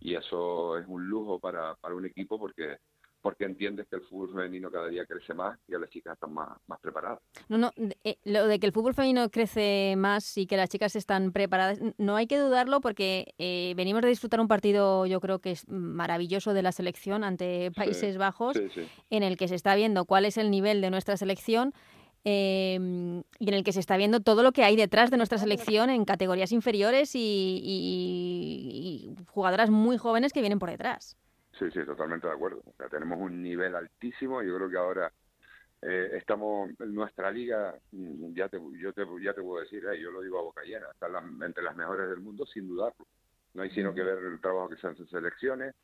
y 0.01 0.15
eso 0.15 0.79
es 0.79 0.87
un 0.89 1.07
lujo 1.07 1.39
para, 1.39 1.75
para 1.77 1.95
un 1.95 2.07
equipo 2.07 2.39
porque 2.39 2.79
porque 3.21 3.45
entiendes 3.45 3.87
que 3.89 3.97
el 3.97 4.03
fútbol 4.03 4.31
femenino 4.31 4.71
cada 4.71 4.89
día 4.89 5.05
crece 5.05 5.35
más 5.35 5.59
y 5.67 5.73
las 5.73 5.91
chicas 5.91 6.15
están 6.15 6.33
más, 6.33 6.49
más 6.67 6.79
preparadas. 6.81 7.21
No, 7.49 7.59
no, 7.59 7.73
eh, 8.05 8.19
lo 8.25 8.47
de 8.47 8.61
que 8.61 8.67
el 8.67 8.73
fútbol 8.73 8.95
femenino 8.95 9.29
crece 9.31 9.95
más 9.97 10.37
y 10.37 10.47
que 10.47 10.57
las 10.57 10.69
chicas 10.69 10.95
están 10.97 11.33
preparadas, 11.33 11.81
no 11.99 12.17
hay 12.17 12.27
que 12.27 12.39
dudarlo 12.39 12.81
porque 12.81 13.35
eh, 13.39 13.75
venimos 13.77 14.03
de 14.03 14.09
disfrutar 14.09 14.41
un 14.41 14.49
partido, 14.49 15.07
yo 15.07 15.21
creo 15.21 15.41
que 15.41 15.53
es 15.53 15.69
maravilloso 15.69 16.55
de 16.55 16.63
la 16.63 16.73
selección 16.73 17.25
ante 17.25 17.71
Países 17.73 18.19
Bajos, 18.19 18.57
en 19.11 19.23
el 19.23 19.37
que 19.37 19.49
se 19.49 19.55
está 19.55 19.75
viendo 19.75 20.05
cuál 20.05 20.25
es 20.25 20.37
el 20.37 20.51
nivel 20.51 20.81
de 20.81 20.91
nuestra 20.91 21.17
selección. 21.17 21.73
Em, 22.25 23.23
y 23.39 23.49
en 23.49 23.55
el 23.55 23.63
que 23.63 23.73
se 23.73 23.79
está 23.79 23.97
viendo 23.97 24.21
todo 24.21 24.43
lo 24.43 24.53
que 24.53 24.65
hay 24.65 24.75
detrás 24.75 25.11
de 25.11 25.17
nuestra 25.17 25.39
selección 25.39 25.89
en 25.89 26.05
categorías 26.05 26.51
inferiores 26.51 27.13
y 27.15 29.15
jugadoras 29.29 29.71
muy 29.71 29.99
jóvenes 29.99 30.33
que 30.33 30.41
vienen 30.41 30.59
por 30.59 30.69
detrás. 30.69 31.17
Sí, 31.59 31.71
sí, 31.73 31.85
totalmente 31.85 32.27
de 32.27 32.33
acuerdo. 32.33 32.63
O 32.65 32.75
sea, 32.77 32.89
tenemos 32.89 33.19
un 33.19 33.43
nivel 33.43 33.75
altísimo. 33.75 34.43
Yo 34.43 34.55
creo 34.57 34.71
que 34.71 34.77
ahora 34.77 35.13
eh, 35.83 36.11
estamos 36.15 36.71
en 36.79 36.95
nuestra 36.95 37.31
liga, 37.31 37.75
mm, 37.93 38.33
ya 38.35 38.49
te, 38.49 38.59
yo 38.79 38.93
te, 38.93 39.05
ya 39.23 39.35
te 39.35 39.43
puedo 39.43 39.61
decir, 39.61 39.85
eh, 39.87 40.01
yo 40.01 40.11
lo 40.11 40.23
digo 40.23 40.39
a 40.39 40.43
boca 40.43 40.63
llena, 40.63 40.87
está 40.93 41.09
entre 41.45 41.65
las 41.65 41.77
mejores 41.77 42.09
del 42.11 42.21
mundo 42.21 42.47
sin 42.47 42.69
dudarlo. 42.69 43.07
No 43.55 43.63
hay 43.63 43.71
sino 43.71 43.93
que 43.93 44.03
ver 44.03 44.19
el 44.19 44.41
trabajo 44.41 44.69
que 44.69 44.77
se 44.77 44.87
hace 44.87 45.03
en 45.03 45.09
selecciones 45.09 45.75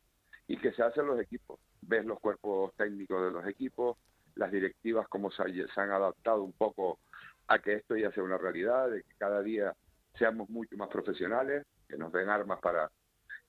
y 0.46 0.56
que 0.58 0.72
se 0.72 0.82
hacen 0.82 1.06
los 1.06 1.18
equipos. 1.20 1.58
Ves 1.82 2.04
los 2.04 2.20
cuerpos 2.20 2.72
técnicos 2.76 3.24
de 3.24 3.30
los 3.32 3.46
equipos, 3.46 3.96
las 4.36 4.52
directivas, 4.52 5.08
cómo 5.08 5.30
se, 5.30 5.42
se 5.52 5.80
han 5.80 5.90
adaptado 5.90 6.42
un 6.42 6.52
poco 6.52 7.00
a 7.48 7.58
que 7.58 7.74
esto 7.74 7.96
ya 7.96 8.12
sea 8.12 8.22
una 8.22 8.38
realidad, 8.38 8.90
de 8.90 9.02
que 9.02 9.14
cada 9.18 9.42
día 9.42 9.74
seamos 10.16 10.48
mucho 10.50 10.76
más 10.76 10.88
profesionales, 10.88 11.66
que 11.88 11.96
nos 11.96 12.12
den 12.12 12.28
armas 12.28 12.60
para 12.60 12.90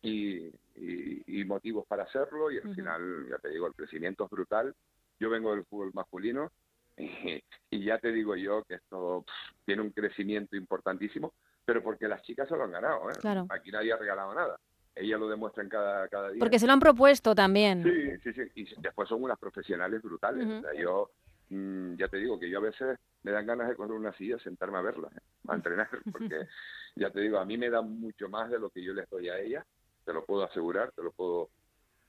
y, 0.05 0.51
y, 0.75 1.43
motivos 1.45 1.85
para 1.87 2.03
hacerlo 2.03 2.51
y 2.51 2.57
al 2.57 2.75
final, 2.75 3.27
ya 3.29 3.37
te 3.37 3.49
digo, 3.49 3.67
el 3.67 3.73
crecimiento 3.73 4.25
es 4.25 4.29
brutal. 4.29 4.75
Yo 5.19 5.29
vengo 5.29 5.55
del 5.55 5.65
fútbol 5.65 5.91
masculino 5.93 6.51
y, 6.97 7.85
ya 7.85 7.97
te 7.99 8.11
digo 8.11 8.35
yo 8.35 8.63
que 8.63 8.75
esto 8.75 9.25
tiene 9.65 9.81
un 9.81 9.91
crecimiento 9.91 10.55
importantísimo, 10.55 11.33
pero 11.63 11.81
porque 11.83 12.07
las 12.07 12.21
chicas 12.21 12.47
se 12.47 12.55
lo 12.55 12.63
han 12.63 12.71
ganado. 12.71 13.09
¿eh? 13.09 13.45
Aquí 13.49 13.71
nadie 13.71 13.93
ha 13.93 13.97
regalado 13.97 14.33
nada. 14.33 14.59
Ellas 14.93 15.19
lo 15.19 15.27
demuestran 15.27 15.67
cada, 15.67 16.07
cada 16.07 16.29
día. 16.29 16.39
Porque 16.39 16.59
se 16.59 16.67
lo 16.67 16.73
han 16.73 16.79
propuesto 16.79 17.35
también. 17.35 17.83
Sí, 17.83 18.17
sí, 18.23 18.33
sí. 18.33 18.51
Y 18.55 18.81
después 18.81 19.09
son 19.09 19.23
unas 19.23 19.37
profesionales 19.37 20.01
brutales. 20.01 20.47
O 20.47 20.61
sea, 20.61 20.73
yo 20.73 21.11
mm, 21.49 21.95
ya 21.95 22.07
te 22.07 22.17
digo 22.17 22.39
que 22.39 22.49
yo 22.49 22.59
a 22.59 22.61
veces 22.61 22.97
me 23.23 23.31
dan 23.31 23.45
ganas 23.45 23.67
de 23.67 23.75
correr 23.75 23.97
una 23.97 24.13
silla, 24.13 24.39
sentarme 24.39 24.77
a 24.77 24.81
verlas, 24.81 25.11
¿eh? 25.13 25.21
a 25.47 25.55
entrenar, 25.55 25.89
porque 26.11 26.47
ya 26.95 27.09
te 27.09 27.19
digo, 27.19 27.39
a 27.39 27.45
mí 27.45 27.57
me 27.57 27.69
da 27.69 27.81
mucho 27.81 28.29
más 28.29 28.49
de 28.49 28.59
lo 28.59 28.69
que 28.69 28.81
yo 28.81 28.93
les 28.93 29.09
doy 29.09 29.27
a 29.27 29.39
ellas 29.39 29.65
te 30.05 30.13
lo 30.13 30.23
puedo 30.25 30.43
asegurar, 30.43 30.91
te 30.91 31.03
lo 31.03 31.11
puedo, 31.11 31.49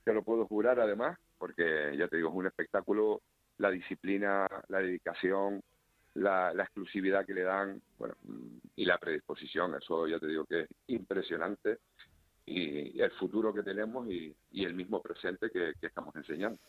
te 0.03 0.13
lo 0.13 0.23
puedo 0.23 0.45
jurar 0.45 0.79
además, 0.79 1.17
porque 1.37 1.95
ya 1.97 2.07
te 2.07 2.17
digo, 2.17 2.29
es 2.29 2.35
un 2.35 2.47
espectáculo, 2.47 3.21
la 3.57 3.71
disciplina, 3.71 4.47
la 4.69 4.79
dedicación, 4.79 5.61
la, 6.13 6.51
exclusividad 6.51 7.25
que 7.25 7.33
le 7.33 7.43
dan, 7.43 7.81
bueno, 7.97 8.15
y 8.75 8.85
la 8.85 8.97
predisposición, 8.97 9.75
eso 9.75 10.07
ya 10.07 10.19
te 10.19 10.27
digo 10.27 10.45
que 10.45 10.61
es 10.61 10.69
impresionante, 10.87 11.79
y, 12.45 13.01
el 13.01 13.11
futuro 13.11 13.53
que 13.53 13.63
tenemos 13.63 14.07
y, 14.09 14.35
el 14.53 14.73
mismo 14.73 15.01
presente 15.01 15.49
que, 15.49 15.73
estamos 15.81 16.15
enseñando 16.15 16.59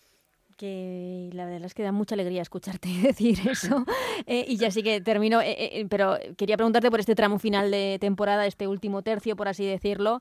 que 0.56 1.30
la 1.34 1.44
verdad 1.44 1.66
es 1.66 1.74
que 1.74 1.84
da 1.84 1.92
mucha 1.92 2.16
alegría 2.16 2.42
escucharte 2.42 2.88
decir 3.02 3.38
eso. 3.48 3.84
Eh, 4.26 4.44
y 4.48 4.56
ya 4.58 4.70
sí 4.72 4.82
que 4.82 5.00
termino, 5.00 5.40
eh, 5.40 5.54
eh, 5.56 5.86
pero 5.88 6.18
quería 6.36 6.56
preguntarte 6.56 6.90
por 6.90 6.98
este 6.98 7.14
tramo 7.14 7.38
final 7.38 7.70
de 7.70 7.98
temporada, 8.00 8.46
este 8.46 8.66
último 8.66 9.02
tercio, 9.02 9.36
por 9.36 9.46
así 9.46 9.64
decirlo 9.64 10.20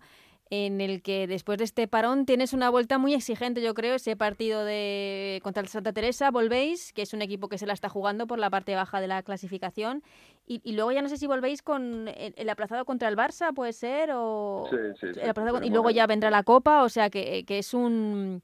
en 0.50 0.82
el 0.82 1.02
que 1.02 1.28
después 1.28 1.58
de 1.58 1.66
este 1.66 1.88
parón 1.88 2.26
tienes 2.26 2.54
una 2.54 2.70
vuelta 2.70 2.98
muy 2.98 3.14
exigente, 3.14 3.62
yo 3.62 3.74
creo, 3.74 3.96
ese 3.96 4.16
partido 4.16 4.64
de 4.64 5.40
contra 5.44 5.62
el 5.62 5.68
Santa 5.68 5.94
Teresa, 5.94 6.32
volvéis, 6.32 6.94
que 6.94 7.02
es 7.02 7.14
un 7.14 7.22
equipo 7.22 7.50
que 7.50 7.58
se 7.58 7.66
la 7.66 7.74
está 7.74 7.90
jugando 7.90 8.28
por 8.28 8.40
la 8.40 8.50
parte 8.50 8.76
baja 8.76 9.02
de 9.02 9.08
la 9.08 9.24
clasificación, 9.24 10.04
y, 10.46 10.74
luego 10.74 10.94
ya 10.94 11.02
no 11.02 11.10
sé 11.10 11.18
si 11.18 11.28
volvéis 11.28 11.62
con 11.62 12.08
el, 12.08 12.50
aplazado 12.50 12.86
contra 12.86 13.10
el 13.10 13.18
Barça, 13.18 13.54
puede 13.54 13.74
ser, 13.74 14.12
o 14.14 14.68
sí, 14.70 14.78
sí, 15.14 15.20
y 15.64 15.70
luego 15.70 15.90
ya 15.90 16.08
vendrá 16.08 16.32
la 16.32 16.44
Copa, 16.44 16.84
o 16.84 16.90
sea 16.90 17.10
que, 17.10 17.44
que 17.46 17.60
es 17.60 17.74
un 17.74 18.42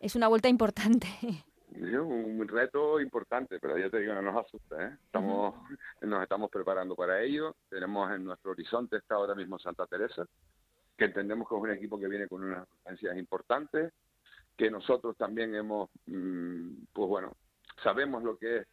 es 0.00 0.16
una 0.16 0.28
vuelta 0.28 0.48
importante. 0.48 1.06
un 1.70 2.46
reto 2.48 3.00
importante, 3.00 3.58
pero 3.60 3.78
ya 3.78 3.90
te 3.90 4.00
digo, 4.00 4.14
no 4.14 4.22
nos 4.22 4.44
asusta, 4.44 4.86
¿eh? 4.86 4.96
Estamos, 5.04 5.54
nos 6.00 6.22
estamos 6.22 6.50
preparando 6.50 6.94
para 6.94 7.22
ello. 7.22 7.56
Tenemos 7.68 8.10
en 8.12 8.24
nuestro 8.24 8.52
horizonte 8.52 8.96
está 8.96 9.14
ahora 9.16 9.34
mismo 9.34 9.58
Santa 9.58 9.86
Teresa, 9.86 10.26
que 10.96 11.04
entendemos 11.04 11.48
que 11.48 11.54
es 11.54 11.60
un 11.60 11.70
equipo 11.70 11.98
que 11.98 12.08
viene 12.08 12.28
con 12.28 12.44
unas 12.44 12.66
ansias 12.84 13.16
importantes, 13.16 13.92
que 14.56 14.70
nosotros 14.70 15.16
también 15.16 15.54
hemos, 15.54 15.90
mm, 16.06 16.84
pues 16.92 17.08
bueno, 17.08 17.36
sabemos 17.82 18.22
lo 18.22 18.38
que 18.38 18.58
es 18.58 18.66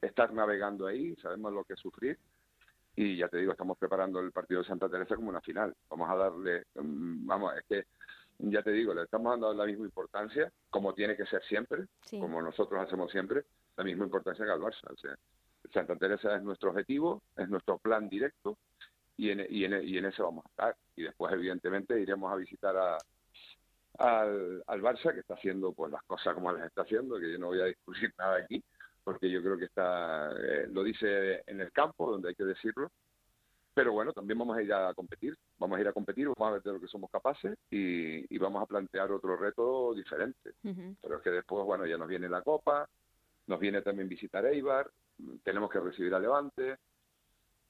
estar 0.00 0.32
navegando 0.32 0.86
ahí, 0.86 1.14
sabemos 1.16 1.52
lo 1.52 1.64
que 1.64 1.74
es 1.74 1.80
sufrir, 1.80 2.18
y 2.94 3.18
ya 3.18 3.28
te 3.28 3.36
digo, 3.36 3.52
estamos 3.52 3.76
preparando 3.76 4.20
el 4.20 4.32
partido 4.32 4.62
de 4.62 4.68
Santa 4.68 4.88
Teresa 4.88 5.16
como 5.16 5.28
una 5.28 5.42
final. 5.42 5.74
Vamos 5.90 6.08
a 6.08 6.16
darle, 6.16 6.64
mm, 6.74 7.26
vamos, 7.26 7.54
es 7.54 7.64
que 7.68 7.84
ya 8.38 8.62
te 8.62 8.70
digo, 8.70 8.94
le 8.94 9.02
estamos 9.02 9.32
dando 9.32 9.52
la 9.52 9.66
misma 9.66 9.84
importancia, 9.84 10.50
como 10.70 10.94
tiene 10.94 11.14
que 11.16 11.26
ser 11.26 11.42
siempre, 11.44 11.86
como 12.10 12.40
nosotros 12.40 12.80
hacemos 12.80 13.10
siempre, 13.12 13.44
la 13.76 13.84
misma 13.84 14.04
importancia 14.04 14.44
que 14.44 14.50
al 14.50 14.60
Barça. 14.60 14.90
O 14.90 14.96
sea, 14.96 15.14
Santa 15.72 15.96
Teresa 15.96 16.36
es 16.36 16.42
nuestro 16.42 16.70
objetivo, 16.70 17.22
es 17.36 17.48
nuestro 17.48 17.78
plan 17.78 18.08
directo, 18.08 18.58
y 19.16 19.30
en, 19.30 19.46
y, 19.48 19.64
en, 19.64 19.86
y 19.86 19.98
en 19.98 20.04
eso 20.06 20.24
vamos 20.24 20.44
a 20.44 20.48
estar. 20.48 20.76
Y 20.96 21.02
después, 21.02 21.32
evidentemente, 21.32 22.00
iremos 22.00 22.32
a 22.32 22.36
visitar 22.36 22.76
a, 22.76 22.98
al, 23.98 24.62
al 24.66 24.82
Barça, 24.82 25.12
que 25.12 25.20
está 25.20 25.34
haciendo 25.34 25.72
pues 25.72 25.90
las 25.92 26.02
cosas 26.04 26.34
como 26.34 26.52
las 26.52 26.66
está 26.66 26.82
haciendo, 26.82 27.18
que 27.18 27.32
yo 27.32 27.38
no 27.38 27.48
voy 27.48 27.60
a 27.60 27.66
discutir 27.66 28.12
nada 28.18 28.36
aquí, 28.38 28.62
porque 29.02 29.30
yo 29.30 29.42
creo 29.42 29.56
que 29.56 29.66
está, 29.66 30.30
eh, 30.32 30.68
lo 30.70 30.82
dice 30.82 31.42
en 31.46 31.60
el 31.60 31.72
campo, 31.72 32.10
donde 32.10 32.28
hay 32.28 32.34
que 32.34 32.44
decirlo, 32.44 32.90
pero 33.74 33.92
bueno, 33.92 34.12
también 34.12 34.38
vamos 34.38 34.56
a 34.56 34.62
ir 34.62 34.72
a 34.72 34.94
competir, 34.94 35.36
vamos 35.58 35.76
a 35.76 35.80
ir 35.82 35.88
a 35.88 35.92
competir, 35.92 36.28
vamos 36.28 36.48
a 36.48 36.52
ver 36.54 36.62
de 36.62 36.72
lo 36.72 36.80
que 36.80 36.88
somos 36.88 37.10
capaces 37.10 37.58
y, 37.70 38.34
y 38.34 38.38
vamos 38.38 38.62
a 38.62 38.66
plantear 38.66 39.12
otro 39.12 39.36
reto 39.36 39.92
diferente. 39.92 40.54
Pero 41.02 41.16
es 41.18 41.22
que 41.22 41.30
después, 41.30 41.62
bueno, 41.66 41.84
ya 41.84 41.98
nos 41.98 42.08
viene 42.08 42.26
la 42.26 42.40
Copa, 42.40 42.88
nos 43.46 43.60
viene 43.60 43.82
también 43.82 44.08
visitar 44.08 44.46
Eibar, 44.46 44.90
tenemos 45.42 45.70
que 45.70 45.80
recibir 45.80 46.14
a 46.14 46.18
Levante, 46.18 46.78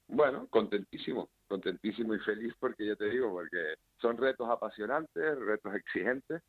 bueno, 0.07 0.47
contentísimo, 0.49 1.29
contentísimo 1.47 2.15
y 2.15 2.19
feliz 2.19 2.53
porque 2.59 2.85
ya 2.85 2.95
te 2.95 3.09
digo, 3.09 3.31
porque 3.31 3.75
son 4.01 4.17
retos 4.17 4.49
apasionantes, 4.49 5.37
retos 5.39 5.75
exigentes 5.75 6.41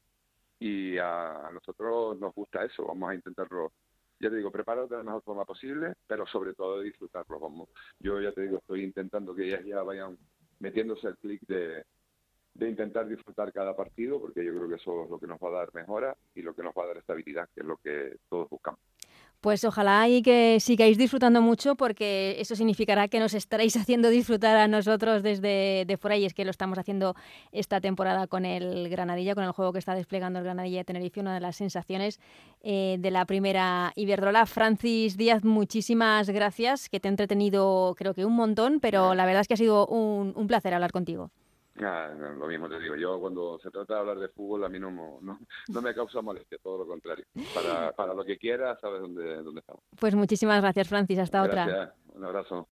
y 0.61 0.97
a, 0.99 1.51
nosotros 1.53 2.19
nos 2.19 2.35
gusta 2.35 2.65
eso, 2.65 2.87
vamos 2.87 3.11
a 3.11 3.15
intentarlo, 3.15 3.73
ya 4.21 4.31
te 4.31 4.37
digo, 4.37 4.51
prepararlo 4.51 4.89
de 4.89 4.97
la 4.97 5.03
mejor 5.03 5.23
forma 5.23 5.45
posible, 5.45 5.95
pero 6.07 6.27
sobre 6.27 6.55
todo 6.55 6.81
disfrutarlo. 6.81 7.39
Vamos, 7.39 7.69
yo 7.99 8.21
ya 8.21 8.33
te 8.33 8.43
digo, 8.43 8.59
estoy 8.59 8.83
intentando 8.85 9.35
que 9.35 9.45
ellas 9.45 9.65
ya 9.65 9.83
vayan 9.83 10.19
metiéndose 10.61 11.09
el 11.09 11.17
clic 11.17 11.41
de, 11.47 11.85
de 12.55 12.69
intentar 12.69 13.07
disfrutar 13.07 13.53
cada 13.53 13.77
partido, 13.77 14.21
porque 14.21 14.45
yo 14.45 14.53
creo 14.55 14.69
que 14.69 14.75
eso 14.77 15.05
es 15.05 15.11
lo 15.11 15.19
que 15.19 15.29
nos 15.29 15.39
va 15.39 15.49
a 15.49 15.59
dar 15.61 15.75
mejora 15.75 16.17
y 16.35 16.43
lo 16.43 16.55
que 16.55 16.63
nos 16.63 16.75
va 16.75 16.85
a 16.85 16.87
dar 16.89 16.97
estabilidad, 16.99 17.49
que 17.55 17.61
es 17.61 17.67
lo 17.67 17.77
que 17.77 18.19
todos 18.29 18.49
buscamos. 18.49 18.81
Pues 19.41 19.65
ojalá 19.65 20.09
y 20.09 20.21
que 20.21 20.59
sigáis 20.59 20.99
disfrutando 20.99 21.41
mucho 21.41 21.77
porque 21.77 22.37
eso 22.41 22.57
significará 22.57 23.07
que 23.07 23.21
nos 23.21 23.35
estaréis 23.35 23.77
haciendo 23.77 24.09
disfrutar 24.09 24.57
a 24.57 24.67
nosotros 24.67 25.23
desde 25.23 25.85
de 25.87 25.97
fuera 25.97 26.17
y 26.17 26.25
es 26.25 26.35
que 26.35 26.45
lo 26.45 26.51
estamos 26.51 26.77
haciendo 26.77 27.15
esta 27.53 27.81
temporada 27.81 28.27
con 28.27 28.45
el 28.45 28.89
Granadilla, 28.89 29.37
con 29.37 29.45
el 29.45 29.53
juego 29.53 29.73
que 29.73 29.79
está 29.79 29.95
desplegando 29.95 30.41
el 30.41 30.45
Granadilla 30.45 30.79
de 30.79 30.85
Tenerife, 30.85 31.21
una 31.21 31.35
de 31.35 31.41
las 31.41 31.55
sensaciones 31.55 32.19
eh, 32.63 32.97
de 32.99 33.11
la 33.13 33.27
primera 33.27 33.93
Iberdrola. 33.95 34.45
Francis 34.47 35.17
Díaz, 35.17 35.45
muchísimas 35.45 36.29
gracias, 36.31 36.89
que 36.89 36.99
te 36.99 37.07
he 37.07 37.11
entretenido 37.11 37.95
creo 37.97 38.15
que 38.15 38.25
un 38.25 38.35
montón, 38.35 38.81
pero 38.81 39.15
la 39.15 39.25
verdad 39.25 39.43
es 39.43 39.49
que 39.49 39.55
ha 39.55 39.59
sido 39.59 39.87
un 39.87 40.47
placer 40.49 40.75
hablar 40.75 40.91
contigo. 40.91 41.31
Ah, 41.83 42.09
lo 42.09 42.47
mismo 42.47 42.69
te 42.69 42.79
digo, 42.79 42.97
yo 42.97 43.21
cuando 43.21 43.59
se 43.61 43.71
trata 43.71 43.95
de 43.95 44.01
hablar 44.01 44.19
de 44.19 44.29
fútbol 44.29 44.65
a 44.65 44.69
mí 44.69 44.79
no, 44.79 44.91
no, 44.91 45.39
no 45.69 45.83
me 45.83 45.95
causa 45.95 46.21
molestia, 46.21 46.59
todo 46.63 46.79
lo 46.79 46.87
contrario. 46.87 47.25
Para, 47.55 47.93
para 47.93 48.15
lo 48.15 48.25
que 48.25 48.37
quieras, 48.39 48.79
sabes 48.81 49.01
dónde, 49.01 49.43
dónde 49.43 49.61
estamos. 49.61 49.83
Pues 49.99 50.15
muchísimas 50.15 50.61
gracias, 50.61 50.89
Francis. 50.89 51.19
Hasta 51.19 51.43
otra. 51.43 51.95
Un 52.15 52.25
abrazo. 52.25 52.69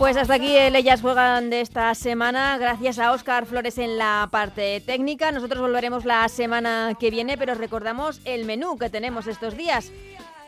Pues 0.00 0.16
hasta 0.16 0.32
aquí 0.32 0.56
el 0.56 0.74
Ellas 0.76 1.02
Juegan 1.02 1.50
de 1.50 1.60
esta 1.60 1.94
semana. 1.94 2.56
Gracias 2.56 2.98
a 2.98 3.12
Óscar 3.12 3.44
Flores 3.44 3.76
en 3.76 3.98
la 3.98 4.30
parte 4.32 4.80
técnica. 4.80 5.30
Nosotros 5.30 5.60
volveremos 5.60 6.06
la 6.06 6.26
semana 6.30 6.96
que 6.98 7.10
viene, 7.10 7.36
pero 7.36 7.52
os 7.52 7.58
recordamos 7.58 8.22
el 8.24 8.46
menú 8.46 8.78
que 8.78 8.88
tenemos 8.88 9.26
estos 9.26 9.58
días. 9.58 9.92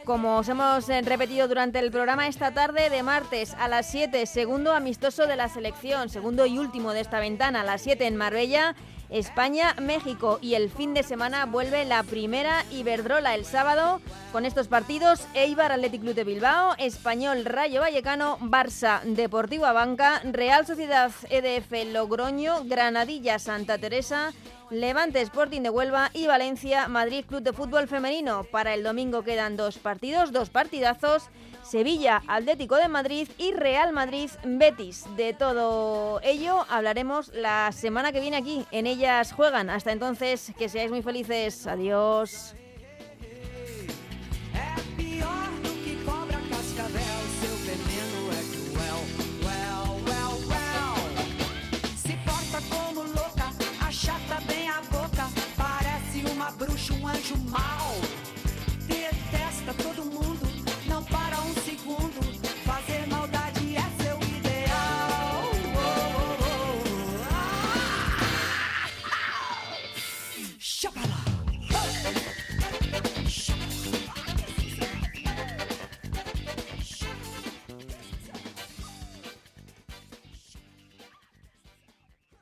Como 0.06 0.38
os 0.38 0.48
hemos 0.48 0.88
eh, 0.88 1.02
repetido 1.02 1.48
durante 1.48 1.80
el 1.80 1.90
programa, 1.90 2.28
esta 2.28 2.54
tarde 2.54 2.88
de 2.88 3.02
martes 3.02 3.52
a 3.58 3.68
las 3.68 3.90
7, 3.90 4.24
segundo 4.24 4.72
amistoso 4.72 5.26
de 5.26 5.36
la 5.36 5.50
selección, 5.50 6.08
segundo 6.08 6.46
y 6.46 6.58
último 6.58 6.94
de 6.94 7.00
esta 7.00 7.20
ventana, 7.20 7.60
a 7.60 7.64
las 7.64 7.82
7 7.82 8.06
en 8.06 8.16
Marbella 8.16 8.74
España, 9.12 9.74
México. 9.80 10.38
Y 10.42 10.54
el 10.54 10.70
fin 10.70 10.94
de 10.94 11.02
semana 11.02 11.46
vuelve 11.46 11.84
la 11.84 12.02
primera 12.02 12.64
Iberdrola 12.70 13.34
el 13.34 13.44
sábado 13.44 14.00
con 14.32 14.44
estos 14.44 14.68
partidos. 14.68 15.26
Eibar 15.34 15.72
Athletic 15.72 16.00
Club 16.00 16.14
de 16.14 16.24
Bilbao, 16.24 16.74
Español 16.78 17.44
Rayo 17.44 17.80
Vallecano, 17.80 18.38
Barça 18.40 19.02
Deportivo 19.02 19.66
Abanca, 19.66 20.20
Real 20.24 20.66
Sociedad 20.66 21.12
EDF 21.30 21.92
Logroño, 21.92 22.64
Granadilla 22.64 23.38
Santa 23.38 23.78
Teresa, 23.78 24.32
Levante 24.70 25.20
Sporting 25.20 25.60
de 25.60 25.70
Huelva 25.70 26.10
y 26.14 26.26
Valencia 26.26 26.88
Madrid 26.88 27.24
Club 27.26 27.42
de 27.42 27.52
Fútbol 27.52 27.88
Femenino. 27.88 28.44
Para 28.44 28.74
el 28.74 28.82
domingo 28.82 29.22
quedan 29.22 29.56
dos 29.56 29.78
partidos, 29.78 30.32
dos 30.32 30.48
partidazos 30.48 31.28
Sevilla, 31.72 32.22
Atlético 32.26 32.76
de 32.76 32.86
Madrid 32.86 33.28
y 33.38 33.52
Real 33.52 33.94
Madrid, 33.94 34.28
Betis. 34.44 35.06
De 35.16 35.32
todo 35.32 36.20
ello 36.22 36.66
hablaremos 36.68 37.32
la 37.32 37.72
semana 37.72 38.12
que 38.12 38.20
viene 38.20 38.36
aquí. 38.36 38.66
En 38.72 38.86
ellas 38.86 39.32
juegan. 39.32 39.70
Hasta 39.70 39.90
entonces, 39.90 40.52
que 40.58 40.68
seáis 40.68 40.90
muy 40.90 41.00
felices. 41.00 41.66
Adiós. 41.66 42.54